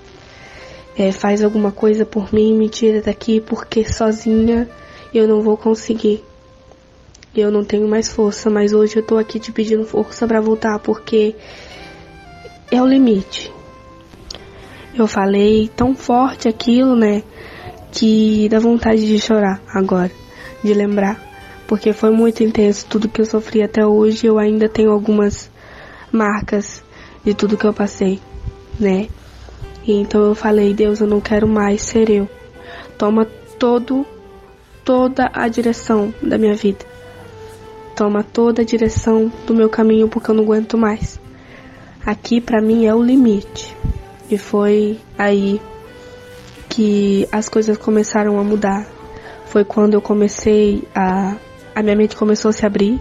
[0.97, 4.69] É, faz alguma coisa por mim, me tira daqui, porque sozinha
[5.15, 6.25] eu não vou conseguir.
[7.37, 10.81] Eu não tenho mais força, mas hoje eu tô aqui te pedindo força para voltar,
[10.81, 11.37] porque
[12.71, 13.53] é o limite.
[14.95, 17.23] Eu falei tão forte aquilo, né?
[17.93, 20.11] Que dá vontade de chorar agora,
[20.63, 21.23] de lembrar.
[21.67, 24.27] Porque foi muito intenso tudo que eu sofri até hoje.
[24.27, 25.51] Eu ainda tenho algumas
[26.11, 26.83] marcas
[27.25, 28.21] de tudo que eu passei,
[28.79, 29.09] né?
[29.87, 32.29] E então eu falei, Deus, eu não quero mais ser eu.
[32.97, 33.27] Toma
[33.59, 34.07] todo,
[34.85, 36.85] toda a direção da minha vida.
[37.95, 41.21] Toma toda a direção do meu caminho porque eu não aguento mais.
[42.09, 43.77] Aqui para mim é o limite.
[44.31, 45.61] E foi aí
[46.67, 48.87] que as coisas começaram a mudar.
[49.45, 51.37] Foi quando eu comecei a.
[51.75, 52.99] A minha mente começou a se abrir.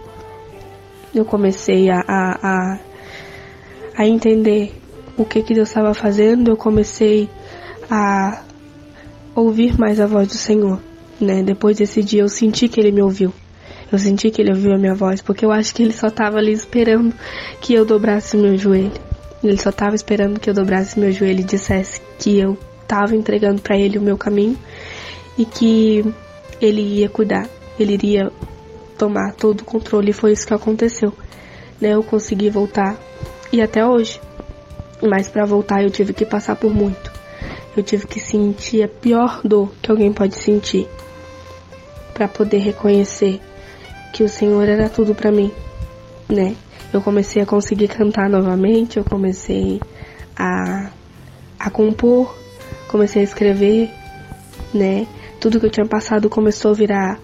[1.15, 2.79] Eu comecei a, a, a,
[3.95, 4.75] a entender
[5.17, 6.51] o que, que Deus estava fazendo.
[6.51, 7.29] Eu comecei
[7.89, 8.43] a
[9.34, 10.81] ouvir mais a voz do Senhor.
[11.17, 11.43] Né?
[11.43, 13.31] Depois desse dia eu senti que Ele me ouviu.
[13.91, 16.38] Eu senti que Ele ouviu a minha voz, porque eu acho que Ele só estava
[16.38, 17.14] ali esperando
[17.61, 18.91] que eu dobrasse meu joelho.
[19.43, 23.61] Ele só estava esperando que eu dobrasse meu joelho e dissesse que eu estava entregando
[23.61, 24.57] para ele o meu caminho
[25.38, 26.03] e que
[26.59, 27.47] ele ia cuidar,
[27.77, 28.31] ele iria
[28.97, 30.09] tomar todo o controle.
[30.09, 31.14] E foi isso que aconteceu.
[31.80, 31.93] Né?
[31.93, 32.97] Eu consegui voltar
[33.51, 34.19] e até hoje.
[35.01, 37.11] Mas para voltar eu tive que passar por muito.
[37.76, 40.88] Eu tive que sentir a pior dor que alguém pode sentir
[42.14, 43.39] para poder reconhecer
[44.13, 45.51] que o Senhor era tudo para mim,
[46.29, 46.55] né?
[46.93, 49.81] eu comecei a conseguir cantar novamente, eu comecei
[50.35, 50.89] a,
[51.59, 52.35] a compor,
[52.88, 53.89] comecei a escrever,
[54.73, 55.07] né?
[55.39, 57.19] Tudo que eu tinha passado começou a virar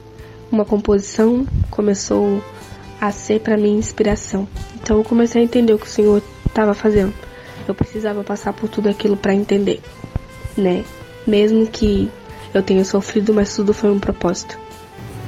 [0.51, 2.43] uma composição, começou
[2.99, 4.47] a ser para mim inspiração.
[4.75, 7.13] Então eu comecei a entender o que o Senhor estava fazendo.
[7.67, 9.81] Eu precisava passar por tudo aquilo para entender,
[10.57, 10.83] né?
[11.25, 12.11] Mesmo que
[12.53, 14.59] eu tenha sofrido, mas tudo foi um propósito.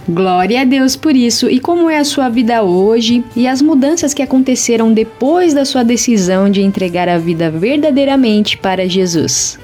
[0.07, 1.49] Glória a Deus por isso.
[1.49, 5.83] E como é a sua vida hoje e as mudanças que aconteceram depois da sua
[5.83, 9.57] decisão de entregar a vida verdadeiramente para Jesus?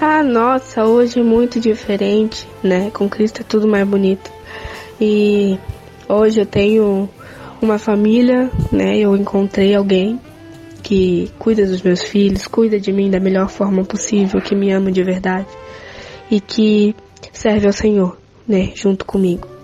[0.00, 2.90] Ah, nossa, hoje é muito diferente, né?
[2.92, 4.30] Com Cristo é tudo mais bonito.
[5.00, 5.56] E
[6.08, 7.08] hoje eu tenho
[7.62, 8.98] uma família, né?
[8.98, 10.18] Eu encontrei alguém
[10.82, 14.90] que cuida dos meus filhos, cuida de mim da melhor forma possível, que me ama
[14.90, 15.46] de verdade
[16.30, 16.94] e que
[17.32, 18.18] serve ao Senhor,
[18.48, 18.72] né?
[18.74, 19.55] Junto comigo.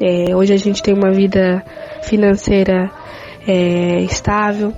[0.00, 1.62] É, hoje a gente tem uma vida
[2.02, 2.90] financeira
[3.46, 4.72] é, estável,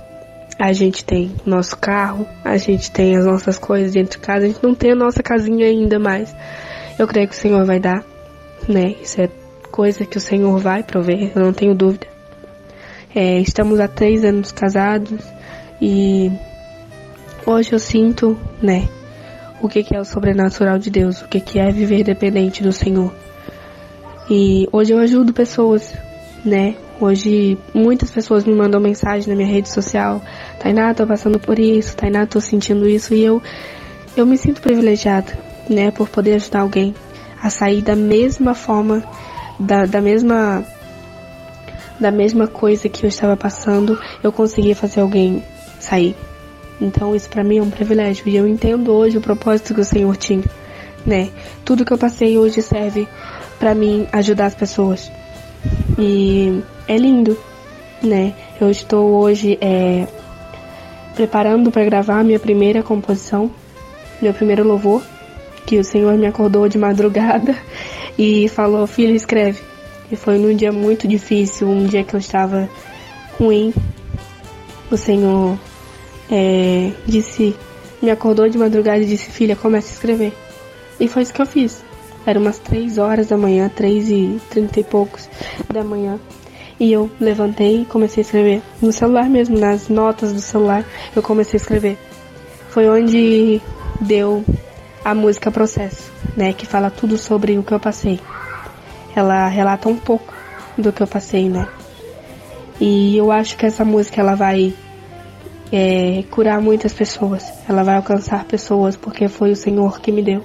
[0.59, 4.47] a gente tem nosso carro, a gente tem as nossas coisas dentro de casa, a
[4.49, 6.35] gente não tem a nossa casinha ainda mais.
[6.99, 8.03] Eu creio que o Senhor vai dar,
[8.67, 8.95] né?
[9.01, 9.29] Isso é
[9.71, 12.05] coisa que o Senhor vai prover, eu não tenho dúvida.
[13.15, 15.23] É, estamos há três anos casados
[15.81, 16.31] e
[17.45, 18.89] hoje eu sinto, né,
[19.61, 22.71] o que, que é o sobrenatural de Deus, o que, que é viver dependente do
[22.71, 23.22] Senhor.
[24.29, 25.93] E hoje eu ajudo pessoas,
[26.45, 26.75] né?
[26.99, 30.21] Hoje muitas pessoas me mandam mensagem na minha rede social.
[30.59, 31.95] Tainá, tô passando por isso.
[31.95, 33.13] Tainá, tô sentindo isso.
[33.13, 33.41] E eu,
[34.15, 35.37] eu me sinto privilegiada,
[35.69, 35.91] né?
[35.91, 36.95] Por poder ajudar alguém
[37.41, 39.03] a sair da mesma forma,
[39.59, 40.65] da, da mesma
[41.99, 45.43] da mesma coisa que eu estava passando, eu consegui fazer alguém
[45.79, 46.15] sair.
[46.81, 49.85] Então isso para mim é um privilégio e eu entendo hoje o propósito que o
[49.85, 50.43] Senhor tinha,
[51.05, 51.29] né?
[51.63, 53.07] Tudo que eu passei hoje serve
[53.63, 55.09] para mim ajudar as pessoas.
[55.97, 57.39] E é lindo,
[58.01, 58.33] né?
[58.59, 60.05] Eu estou hoje é,
[61.15, 63.49] preparando para gravar minha primeira composição,
[64.21, 65.01] meu primeiro louvor,
[65.65, 67.55] que o Senhor me acordou de madrugada
[68.19, 69.61] e falou: Filho, escreve.
[70.11, 72.67] E foi num dia muito difícil, um dia que eu estava
[73.39, 73.73] ruim.
[74.91, 75.57] O Senhor
[76.29, 77.55] é, disse,
[78.01, 80.33] me acordou de madrugada e disse: Filha, comece a escrever.
[80.99, 81.81] E foi isso que eu fiz.
[82.25, 85.29] Era umas três horas da manhã, três e trinta e poucos
[85.71, 86.19] da manhã.
[86.79, 88.61] E eu levantei e comecei a escrever.
[88.81, 90.85] No celular mesmo, nas notas do celular,
[91.15, 91.97] eu comecei a escrever.
[92.69, 93.61] Foi onde
[94.01, 94.43] deu
[95.03, 96.53] a música Processo, né?
[96.53, 98.19] Que fala tudo sobre o que eu passei.
[99.15, 100.33] Ela relata um pouco
[100.77, 101.67] do que eu passei, né?
[102.79, 104.73] E eu acho que essa música ela vai
[105.71, 107.51] é, curar muitas pessoas.
[107.67, 110.43] Ela vai alcançar pessoas porque foi o Senhor que me deu.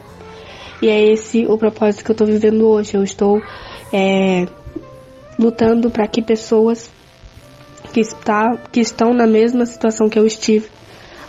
[0.80, 2.94] E é esse o propósito que eu estou vivendo hoje.
[2.94, 3.42] Eu estou
[3.92, 4.46] é,
[5.38, 6.90] lutando para que pessoas
[7.92, 10.68] que, está, que estão na mesma situação que eu estive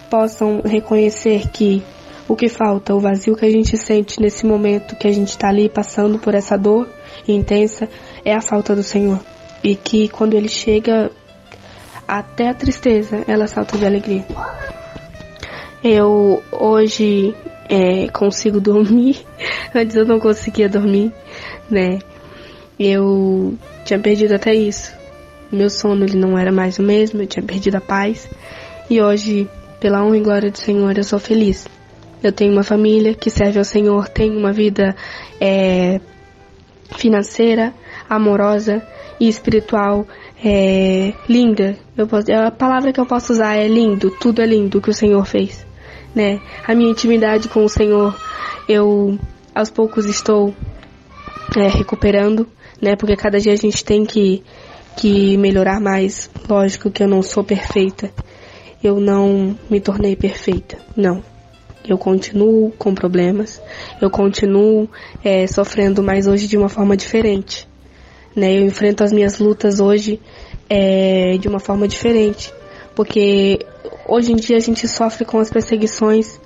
[0.09, 1.83] possam reconhecer que
[2.27, 5.49] o que falta, o vazio que a gente sente nesse momento que a gente está
[5.49, 6.87] ali passando por essa dor
[7.27, 7.89] intensa,
[8.23, 9.19] é a falta do Senhor.
[9.63, 11.11] E que quando Ele chega,
[12.07, 14.25] até a tristeza, ela salta de alegria.
[15.83, 17.35] Eu hoje
[17.69, 19.23] é, consigo dormir,
[19.73, 21.13] antes eu não conseguia dormir,
[21.69, 21.99] né?
[22.79, 23.53] Eu
[23.85, 24.97] tinha perdido até isso.
[25.51, 28.27] Meu sono ele não era mais o mesmo, eu tinha perdido a paz.
[28.89, 29.47] E hoje,
[29.79, 31.67] pela honra e glória do Senhor, eu sou feliz.
[32.21, 34.95] Eu tenho uma família que serve ao Senhor, tenho uma vida
[35.39, 36.01] é,
[36.97, 37.73] financeira,
[38.09, 38.81] amorosa
[39.19, 40.05] e espiritual
[40.43, 41.77] é, linda.
[42.09, 44.11] Posso, a palavra que eu posso usar é lindo.
[44.11, 45.65] Tudo é lindo que o Senhor fez,
[46.13, 46.39] né?
[46.65, 48.15] A minha intimidade com o Senhor,
[48.67, 49.17] eu
[49.53, 50.53] aos poucos estou
[51.57, 52.47] é, recuperando
[52.81, 52.95] né?
[52.95, 54.43] Porque cada dia a gente tem que,
[54.97, 56.29] que melhorar mais.
[56.47, 58.11] Lógico que eu não sou perfeita.
[58.83, 60.77] Eu não me tornei perfeita.
[60.95, 61.23] Não.
[61.87, 63.61] Eu continuo com problemas.
[64.01, 64.89] Eu continuo
[65.23, 67.67] é, sofrendo, mas hoje de uma forma diferente.
[68.35, 68.57] Né?
[68.57, 70.19] Eu enfrento as minhas lutas hoje
[70.69, 72.53] é, de uma forma diferente.
[72.95, 73.65] Porque
[74.07, 76.39] hoje em dia a gente sofre com as perseguições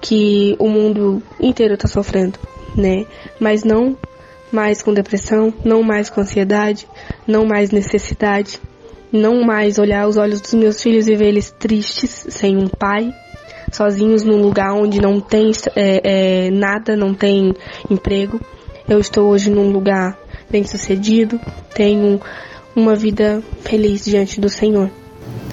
[0.00, 2.38] que o mundo inteiro está sofrendo,
[2.76, 3.06] né?
[3.40, 3.96] Mas não
[4.52, 6.86] mais com depressão, não mais com ansiedade,
[7.26, 8.60] não mais necessidade,
[9.12, 13.12] não mais olhar os olhos dos meus filhos e ver eles tristes, sem um pai,
[13.72, 17.54] sozinhos num lugar onde não tem é, é, nada, não tem
[17.90, 18.40] emprego.
[18.88, 20.18] Eu estou hoje num lugar
[20.50, 21.38] bem sucedido,
[21.74, 22.20] tenho
[22.74, 24.90] uma vida feliz diante do Senhor.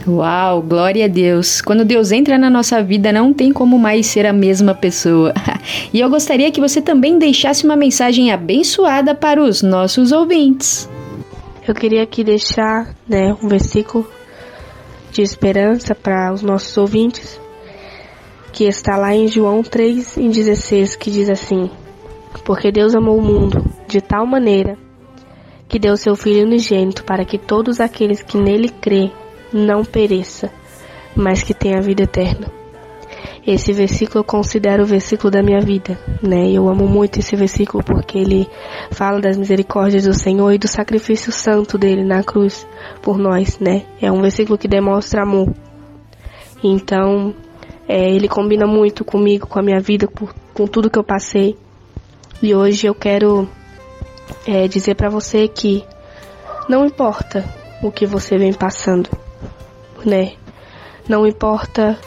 [0.07, 1.61] Uau, glória a Deus.
[1.61, 5.33] Quando Deus entra na nossa vida, não tem como mais ser a mesma pessoa.
[5.91, 10.87] e eu gostaria que você também deixasse uma mensagem abençoada para os nossos ouvintes.
[11.67, 14.07] Eu queria aqui deixar né, um versículo
[15.11, 17.41] de esperança para os nossos ouvintes,
[18.53, 21.67] que está lá em João 3, em 16, que diz assim:
[22.43, 24.77] Porque Deus amou o mundo de tal maneira
[25.67, 29.09] que deu seu Filho unigênito para que todos aqueles que nele crê
[29.51, 30.51] não pereça,
[31.15, 32.51] mas que tenha vida eterna.
[33.45, 36.49] Esse versículo eu considero o versículo da minha vida, né?
[36.49, 38.49] Eu amo muito esse versículo porque ele
[38.89, 42.65] fala das misericórdias do Senhor e do sacrifício santo dele na cruz
[43.03, 43.83] por nós, né?
[44.01, 45.53] É um versículo que demonstra amor.
[46.63, 47.35] Então,
[47.87, 51.55] é, ele combina muito comigo, com a minha vida, com, com tudo que eu passei.
[52.41, 53.47] E hoje eu quero
[54.47, 55.83] é, dizer para você que
[56.67, 57.45] não importa
[57.83, 59.07] o que você vem passando,
[60.05, 60.33] né?
[61.07, 61.97] Não importa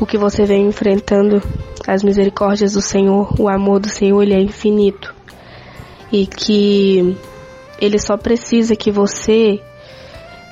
[0.00, 1.42] o que você vem enfrentando,
[1.86, 5.14] as misericórdias do Senhor, o amor do Senhor, ele é infinito.
[6.10, 7.16] E que
[7.80, 9.60] ele só precisa que você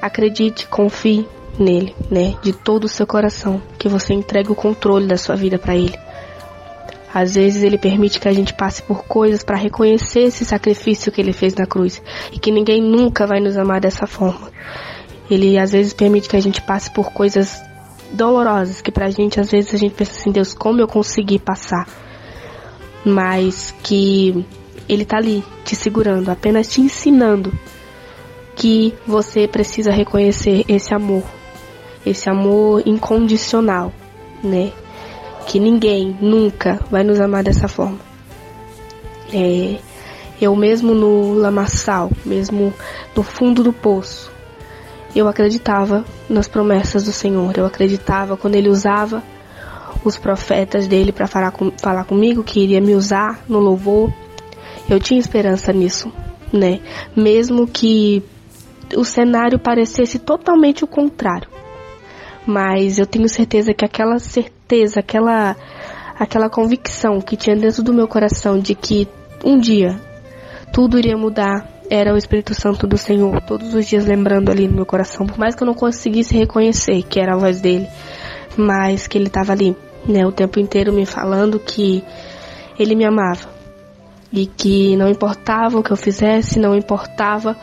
[0.00, 1.26] acredite, confie
[1.58, 2.34] nele, né?
[2.42, 5.98] De todo o seu coração, que você entregue o controle da sua vida para ele.
[7.12, 11.20] Às vezes ele permite que a gente passe por coisas para reconhecer esse sacrifício que
[11.20, 12.00] ele fez na cruz
[12.32, 14.48] e que ninguém nunca vai nos amar dessa forma.
[15.30, 17.62] Ele às vezes permite que a gente passe por coisas
[18.12, 21.86] dolorosas, que pra gente às vezes a gente pensa assim, Deus, como eu consegui passar?
[23.04, 24.44] Mas que
[24.88, 27.52] ele tá ali te segurando, apenas te ensinando
[28.56, 31.22] que você precisa reconhecer esse amor,
[32.04, 33.92] esse amor incondicional,
[34.42, 34.72] né?
[35.46, 37.98] Que ninguém nunca vai nos amar dessa forma.
[39.32, 39.78] É,
[40.40, 42.74] eu mesmo no lamaçal, mesmo
[43.14, 44.30] no fundo do poço,
[45.14, 47.56] eu acreditava nas promessas do Senhor.
[47.56, 49.22] Eu acreditava quando Ele usava
[50.04, 54.12] os profetas dele para falar, com, falar comigo, que iria me usar no louvor.
[54.88, 56.12] Eu tinha esperança nisso,
[56.52, 56.80] né?
[57.16, 58.22] Mesmo que
[58.96, 61.48] o cenário parecesse totalmente o contrário.
[62.46, 65.56] Mas eu tenho certeza que aquela certeza, aquela
[66.18, 69.08] aquela convicção que tinha dentro do meu coração de que
[69.42, 69.98] um dia
[70.70, 74.76] tudo iria mudar era o Espírito Santo do Senhor, todos os dias lembrando ali no
[74.76, 77.88] meu coração, por mais que eu não conseguisse reconhecer que era a voz dele,
[78.56, 79.76] mas que ele estava ali,
[80.06, 82.04] né, o tempo inteiro me falando que
[82.78, 83.48] ele me amava
[84.32, 87.56] e que não importava o que eu fizesse, não importava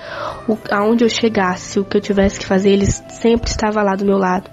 [0.46, 4.04] o, aonde eu chegasse, o que eu tivesse que fazer, ele sempre estava lá do
[4.04, 4.52] meu lado.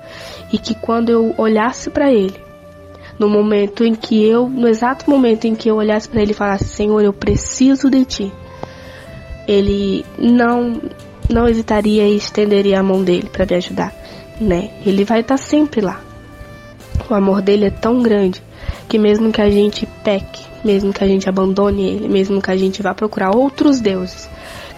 [0.53, 2.41] E que quando eu olhasse para ele,
[3.19, 6.35] no momento em que eu, no exato momento em que eu olhasse para ele e
[6.35, 8.33] falasse, Senhor, eu preciso de ti
[9.47, 10.81] ele não
[11.29, 13.95] não hesitaria e estenderia a mão dele para me ajudar,
[14.41, 14.71] né?
[14.85, 16.01] Ele vai estar tá sempre lá.
[17.09, 18.43] O amor dele é tão grande
[18.89, 22.57] que mesmo que a gente peque, mesmo que a gente abandone ele, mesmo que a
[22.57, 24.29] gente vá procurar outros deuses,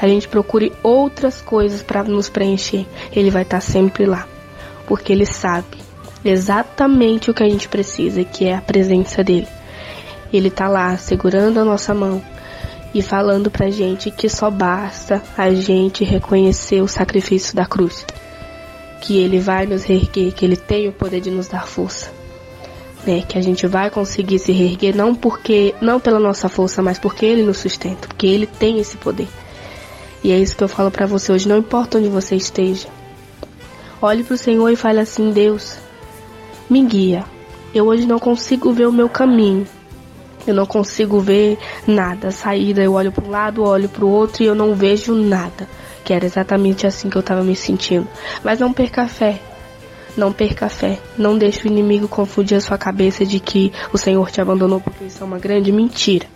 [0.00, 4.26] a gente procure outras coisas para nos preencher, ele vai estar tá sempre lá,
[4.86, 5.78] porque ele sabe
[6.24, 9.48] exatamente o que a gente precisa, que é a presença dele.
[10.32, 12.22] Ele tá lá segurando a nossa mão
[12.96, 18.06] e falando pra gente que só basta a gente reconhecer o sacrifício da cruz.
[19.02, 22.10] Que ele vai nos reerguer, que ele tem o poder de nos dar força.
[23.06, 23.22] Né?
[23.28, 27.26] Que a gente vai conseguir se reerguer não porque não pela nossa força, mas porque
[27.26, 29.28] ele nos sustenta, porque ele tem esse poder.
[30.24, 32.88] E é isso que eu falo para você hoje, não importa onde você esteja.
[34.00, 35.76] Olhe para o Senhor e fale assim: Deus,
[36.68, 37.26] me guia.
[37.74, 39.66] Eu hoje não consigo ver o meu caminho.
[40.46, 42.30] Eu não consigo ver nada.
[42.30, 45.68] Saída, eu olho para um lado, olho para o outro e eu não vejo nada.
[46.04, 48.06] Que era exatamente assim que eu estava me sentindo.
[48.44, 49.40] Mas não perca a fé.
[50.16, 50.98] Não perca a fé.
[51.18, 55.04] Não deixe o inimigo confundir a sua cabeça de que o Senhor te abandonou porque
[55.04, 56.26] isso é uma grande mentira.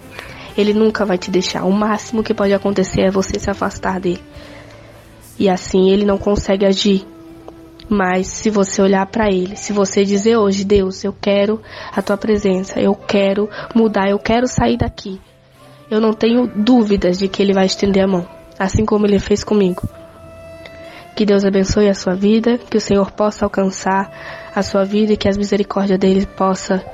[0.56, 1.64] Ele nunca vai te deixar.
[1.64, 4.22] O máximo que pode acontecer é você se afastar dele.
[5.38, 7.06] E assim ele não consegue agir
[7.90, 11.60] mas se você olhar para ele, se você dizer hoje, Deus, eu quero
[11.92, 15.20] a tua presença, eu quero mudar, eu quero sair daqui.
[15.90, 19.42] Eu não tenho dúvidas de que ele vai estender a mão, assim como ele fez
[19.42, 19.82] comigo.
[21.16, 24.08] Que Deus abençoe a sua vida, que o Senhor possa alcançar
[24.54, 26.84] a sua vida e que as misericórdias dele possa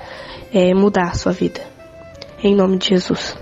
[0.50, 1.60] é, mudar a sua vida.
[2.42, 3.36] Em nome de Jesus.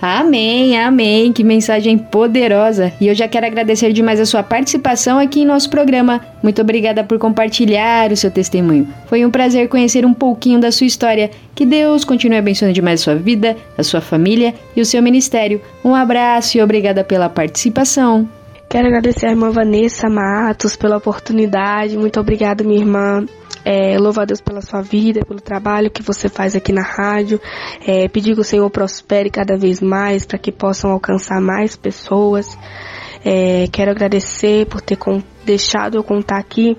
[0.00, 1.32] Amém, amém.
[1.32, 2.92] Que mensagem poderosa.
[3.00, 6.20] E eu já quero agradecer demais a sua participação aqui em nosso programa.
[6.40, 8.86] Muito obrigada por compartilhar o seu testemunho.
[9.06, 11.30] Foi um prazer conhecer um pouquinho da sua história.
[11.54, 15.60] Que Deus continue abençoando demais a sua vida, a sua família e o seu ministério.
[15.84, 18.28] Um abraço e obrigada pela participação.
[18.68, 21.96] Quero agradecer a irmã Vanessa Matos pela oportunidade.
[21.96, 23.26] Muito obrigada, minha irmã.
[23.64, 27.40] É, Deus pela sua vida, pelo trabalho que você faz aqui na rádio.
[27.86, 32.56] É, pedir que o Senhor prospere cada vez mais para que possam alcançar mais pessoas.
[33.24, 34.98] É, quero agradecer por ter
[35.44, 36.76] deixado eu contar aqui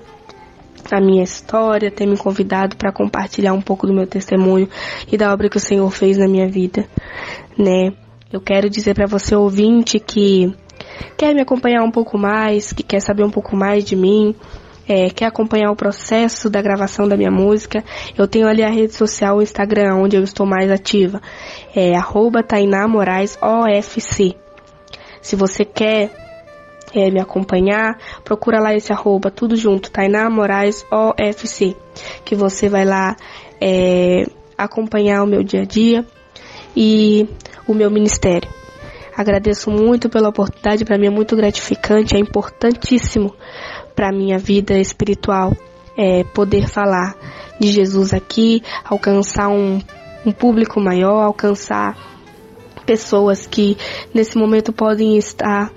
[0.91, 4.67] a minha história, ter me convidado para compartilhar um pouco do meu testemunho
[5.11, 6.87] e da obra que o Senhor fez na minha vida,
[7.57, 7.93] né?
[8.31, 10.53] Eu quero dizer para você ouvinte que
[11.17, 14.35] quer me acompanhar um pouco mais, que quer saber um pouco mais de mim,
[14.89, 17.83] é, quer acompanhar o processo da gravação da minha música,
[18.17, 21.21] eu tenho ali a rede social, o Instagram, onde eu estou mais ativa.
[21.75, 21.91] É
[22.47, 24.35] Tainá Moraes OFC.
[25.21, 26.11] Se você quer
[26.91, 31.75] é, me acompanhar, procura lá esse arroba, tudo junto, Tainá Moraes OFC,
[32.25, 33.15] que você vai lá
[33.61, 34.25] é,
[34.57, 36.03] acompanhar o meu dia a dia
[36.75, 37.29] e
[37.67, 38.49] o meu ministério.
[39.15, 43.35] Agradeço muito pela oportunidade, para mim é muito gratificante, é importantíssimo
[43.99, 45.51] para a minha vida espiritual
[45.97, 47.17] é, poder falar
[47.59, 49.81] de Jesus aqui, alcançar um,
[50.25, 51.97] um público maior, alcançar
[52.85, 53.77] pessoas que
[54.13, 55.69] nesse momento podem estar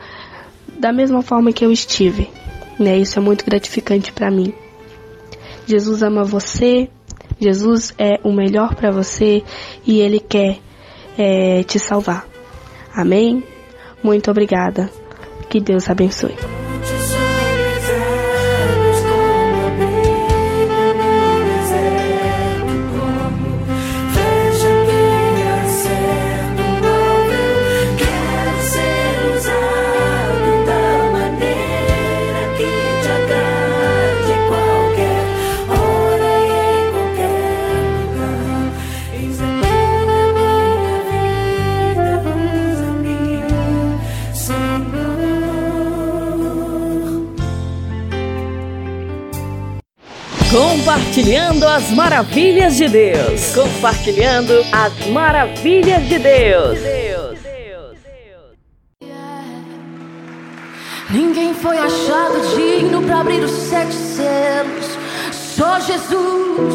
[0.78, 2.30] da mesma forma que eu estive.
[2.78, 2.98] Né?
[2.98, 4.54] Isso é muito gratificante para mim.
[5.66, 6.88] Jesus ama você,
[7.40, 9.42] Jesus é o melhor para você
[9.84, 10.60] e Ele quer
[11.18, 12.24] é, te salvar.
[12.94, 13.42] Amém?
[14.00, 14.88] Muito obrigada.
[15.50, 16.36] Que Deus abençoe.
[50.52, 53.54] Compartilhando as maravilhas de Deus.
[53.54, 56.78] Compartilhando as maravilhas de Deus.
[61.08, 64.98] Ninguém foi achado digno para abrir os sete selos.
[65.32, 66.74] Só Jesus.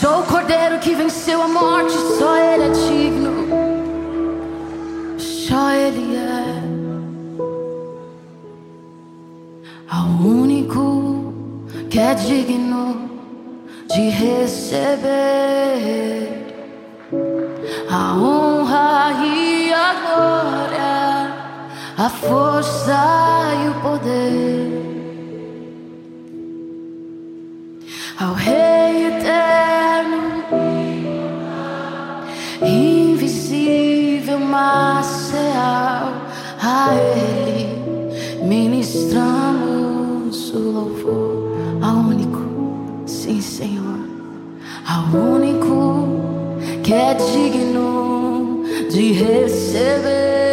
[0.00, 1.92] Sou o cordeiro que venceu a morte.
[2.18, 3.48] Só Ele é digno.
[5.18, 6.41] Só Ele é.
[12.14, 13.10] Digno
[13.88, 15.08] de receber
[17.90, 21.34] a honra e a glória,
[21.96, 22.92] a força
[23.64, 24.82] e o poder.
[28.18, 30.44] Ao Rei eterno,
[32.62, 36.12] invisível, mas real,
[36.62, 37.66] a Ele
[38.44, 41.51] ministramos o louvor
[43.62, 44.00] Senhor,
[44.84, 46.50] ao único
[46.82, 50.52] que é digno de receber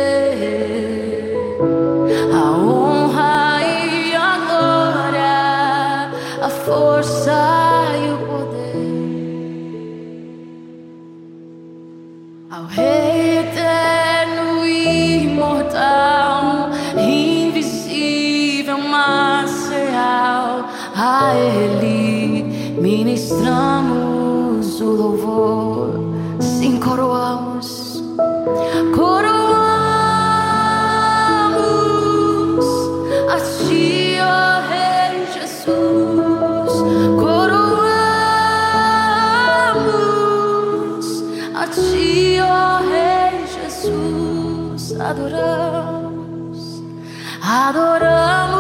[23.29, 25.99] ministramos o louvor,
[26.39, 28.03] sim, coroamos,
[28.95, 29.29] coroamos
[33.29, 36.73] a Ti, ó Rei Jesus,
[37.19, 37.99] coroamos
[41.53, 46.81] a Ti, ó Rei Jesus, adoramos,
[47.43, 48.58] adoramos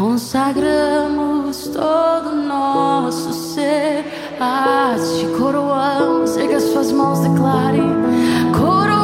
[0.00, 4.02] consagramos todo nosso ser
[4.40, 7.82] a Ti, coroamos, erga as Suas mãos, declare,
[8.56, 9.02] coroamos,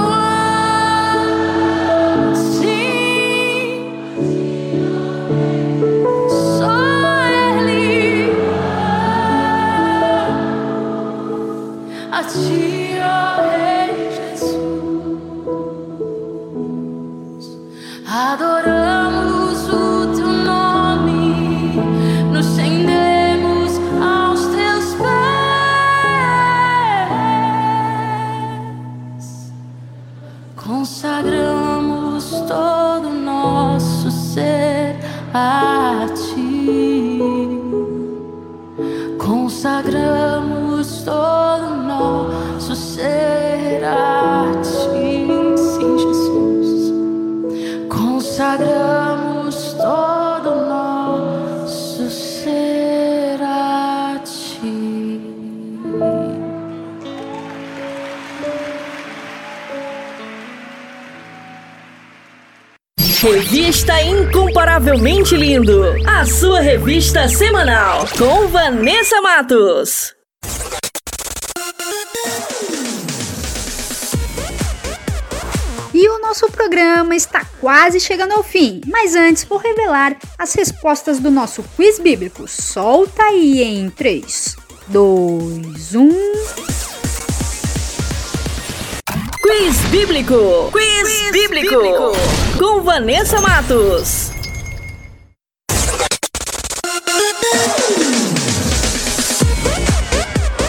[2.38, 3.92] sim,
[6.30, 6.72] só
[7.58, 8.32] Ele.
[12.10, 12.65] A ti,
[63.26, 70.14] Revista Incomparavelmente Lindo, a sua revista semanal com Vanessa Matos.
[75.92, 81.18] E o nosso programa está quase chegando ao fim, mas antes vou revelar as respostas
[81.18, 82.46] do nosso quiz bíblico.
[82.46, 84.56] Solta aí em 3,
[84.86, 86.85] 2, 1.
[89.48, 90.72] Quiz Bíblico.
[90.72, 91.76] Quiz, bíblico.
[92.58, 94.32] Com Vanessa Matos.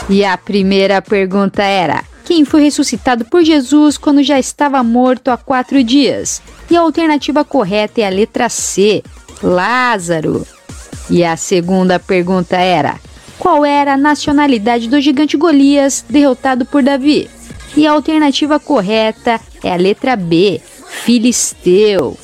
[0.07, 5.37] E a primeira pergunta era: quem foi ressuscitado por Jesus quando já estava morto há
[5.37, 6.39] quatro dias?
[6.69, 9.01] E a alternativa correta é a letra C:
[9.41, 10.45] Lázaro.
[11.09, 12.99] E a segunda pergunta era:
[13.39, 17.27] qual era a nacionalidade do gigante Golias derrotado por Davi?
[17.77, 20.59] E a alternativa correta é a letra B:
[21.05, 22.17] Filisteu.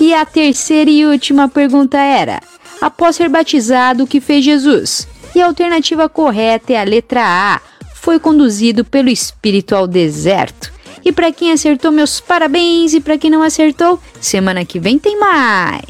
[0.00, 2.40] E a terceira e última pergunta era:
[2.80, 5.06] após ser batizado, o que fez Jesus?
[5.34, 7.60] E a alternativa correta é a letra A:
[7.94, 10.72] foi conduzido pelo Espírito ao deserto.
[11.04, 15.20] E para quem acertou, meus parabéns, e para quem não acertou, semana que vem tem
[15.20, 15.84] mais.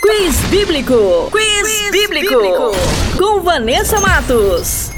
[0.00, 1.30] Quiz Bíblico.
[1.30, 3.03] Quiz, bíblico.
[3.16, 4.90] Com Vanessa Matos.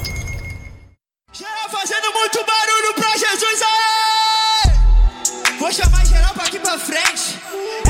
[1.71, 5.59] Fazendo muito barulho pra Jesus aí!
[5.59, 7.39] Vou chamar geral pra aqui pra frente.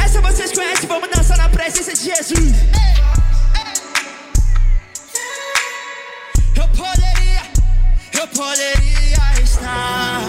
[0.02, 2.54] Essa vocês conhecem, vamos dançar na presença de Jesus.
[6.56, 7.42] Eu poderia,
[8.20, 10.22] eu poderia estar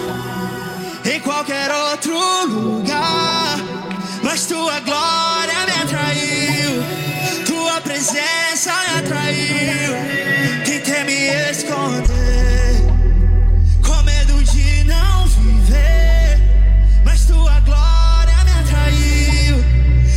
[1.04, 3.56] em qualquer outro lugar,
[4.22, 8.47] mas tua glória me atraiu, tua presença
[9.08, 9.94] atraiu.
[10.64, 12.76] Tentei me esconder,
[13.84, 16.38] com medo de não viver,
[17.04, 19.64] mas tua glória me atraiu,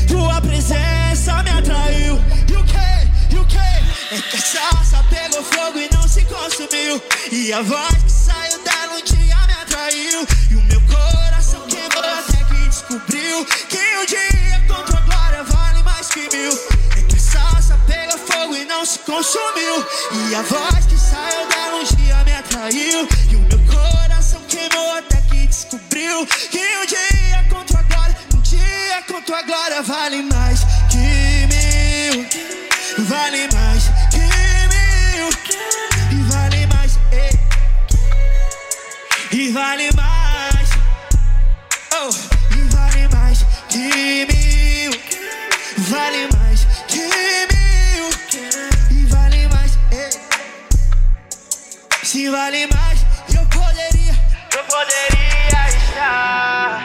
[0.08, 2.20] tua presença me atraiu.
[2.50, 3.36] E o que?
[3.36, 3.58] E o que?
[3.58, 7.02] É que a salsa pegou fogo e não se consumiu.
[7.32, 10.28] E a voz que saiu dela um dia me atraiu.
[10.50, 15.84] E o meu coração queimou até que descobriu que um dia com tua glória vale
[15.84, 16.71] mais que mil.
[18.82, 19.86] Não se consumiu.
[20.12, 23.08] E a voz que saiu dela um dia me atraiu.
[23.30, 28.42] E o meu coração queimou até que descobriu que um dia com tua glória, um
[28.42, 32.26] dia com tua glória vale mais que mil.
[33.06, 34.26] Vale mais que
[34.74, 35.30] mil.
[36.12, 37.40] E vale mais, ei.
[39.32, 40.70] E vale mais.
[42.02, 42.10] Oh,
[42.56, 44.92] e vale mais que mil.
[45.78, 46.41] Vale mais
[52.12, 53.00] Se vale mais,
[53.34, 54.14] eu poderia.
[54.54, 56.82] Eu poderia estar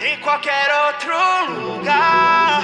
[0.00, 2.62] em qualquer outro lugar.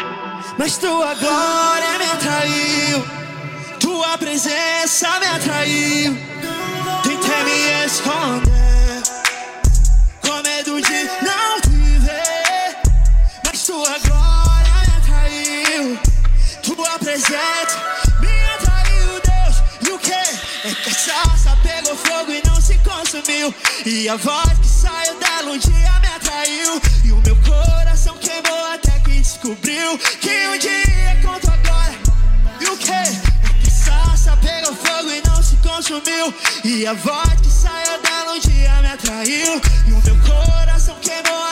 [0.57, 3.05] Mas tua glória me atraiu.
[3.79, 6.17] Tua presença me atraiu.
[7.03, 9.03] Tentei me esconder.
[10.23, 12.79] Com medo de não te ver.
[13.45, 15.99] Mas tua glória me atraiu.
[16.63, 17.79] Tua presença
[18.21, 19.57] me atraiu, Deus.
[19.87, 20.44] E o que?
[21.63, 23.55] Pegou fogo e não se consumiu.
[23.85, 26.81] E a voz que saiu dela um dia me atraiu.
[27.05, 31.95] E o meu coração queimou até que descobriu que um dia conto agora.
[32.61, 32.91] E o que?
[32.91, 36.35] É que sarça pegou fogo e não se consumiu.
[36.65, 39.61] E a voz que saiu dela um dia me atraiu.
[39.87, 41.44] E o meu coração queimou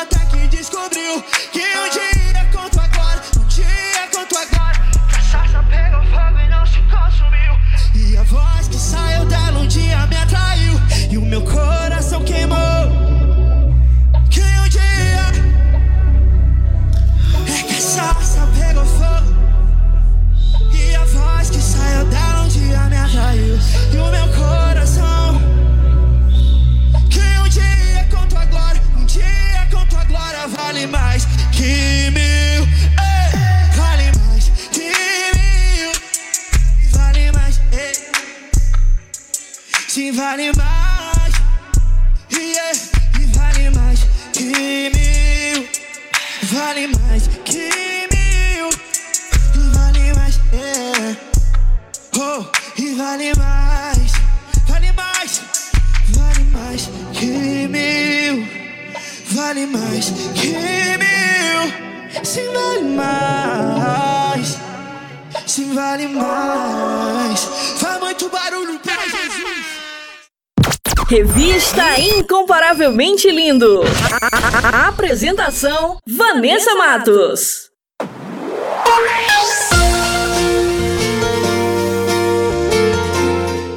[9.93, 10.81] dia me atraiu.
[11.11, 12.59] E o meu coração queimou.
[14.31, 15.27] Que um dia
[17.47, 19.33] é que a sarça pegou fogo.
[20.73, 23.59] E a voz que saiu dela um dia me atraiu.
[23.93, 25.41] E o meu coração.
[27.11, 28.81] Que um dia conto a glória.
[28.97, 30.49] Um dia conto a glória.
[30.49, 32.02] Vale mais que
[39.93, 41.35] Sim, vale mais.
[42.33, 42.79] Yeah,
[43.21, 44.01] e vale mais
[44.33, 45.69] que mil.
[46.45, 48.71] Vale mais que mil.
[49.55, 50.41] E vale mais.
[50.51, 51.17] Yeah.
[52.17, 52.47] Oh,
[52.79, 54.13] e vale mais.
[54.67, 55.43] Vale mais.
[56.09, 58.49] Vale mais que mil.
[59.27, 62.25] Vale mais que mil.
[62.25, 64.59] Sim, vale mais.
[65.47, 67.41] Sim, vale mais.
[67.79, 69.52] Faz muito barulho pra Jesus.
[71.17, 73.83] Revista Incomparavelmente Lindo.
[74.11, 77.71] A- Apresentação: Vanessa Matos.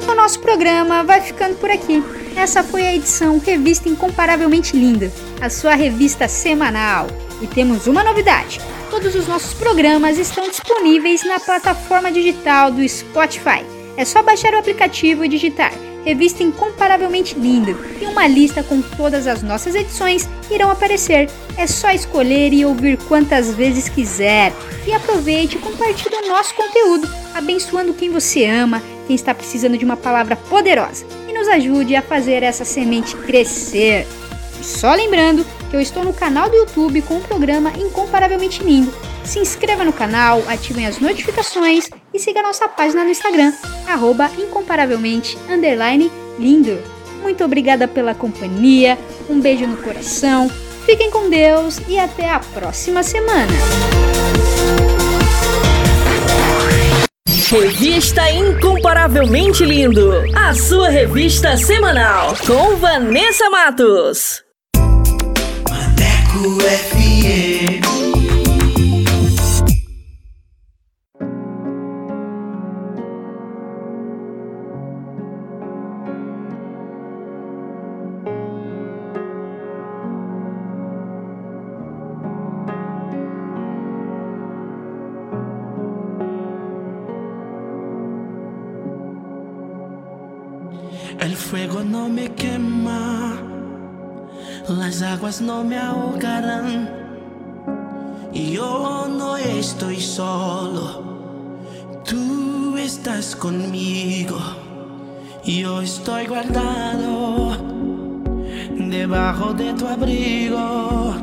[0.09, 2.01] O nosso programa vai ficando por aqui.
[2.37, 7.07] Essa foi a edição Revista Incomparavelmente Linda, a sua revista semanal.
[7.41, 13.65] E temos uma novidade: todos os nossos programas estão disponíveis na plataforma digital do Spotify.
[13.97, 15.73] É só baixar o aplicativo e digitar
[16.05, 21.27] Revista Incomparavelmente Linda e uma lista com todas as nossas edições irão aparecer.
[21.57, 24.53] É só escolher e ouvir quantas vezes quiser.
[24.85, 29.83] E aproveite e compartilhe o nosso conteúdo, abençoando quem você ama, quem está precisando de
[29.83, 31.05] uma palavra poderosa.
[31.27, 34.05] E nos ajude a fazer essa semente crescer.
[34.59, 38.93] E só lembrando que eu estou no canal do YouTube com o programa Incomparavelmente Lindo.
[39.23, 43.51] Se inscreva no canal, ativem as notificações e siga nossa página no Instagram,
[43.85, 46.79] arroba incomparavelmente underline lindo.
[47.21, 48.97] Muito obrigada pela companhia,
[49.29, 50.49] um beijo no coração,
[50.85, 53.51] fiquem com Deus e até a próxima semana.
[57.51, 60.11] Revista Incomparavelmente Lindo.
[60.35, 62.35] A sua revista semanal.
[62.45, 64.43] Com Vanessa Matos.
[65.69, 67.94] Maneco FM.
[95.41, 96.89] No me ahogarán.
[98.33, 101.01] Y yo no estoy solo,
[102.03, 104.37] tú estás conmigo.
[105.43, 107.57] Yo estoy guardado
[108.77, 111.13] debajo de tu abrigo.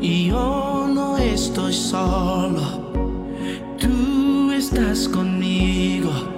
[0.00, 2.92] Y yo no estoy solo,
[3.78, 6.37] tú estás conmigo.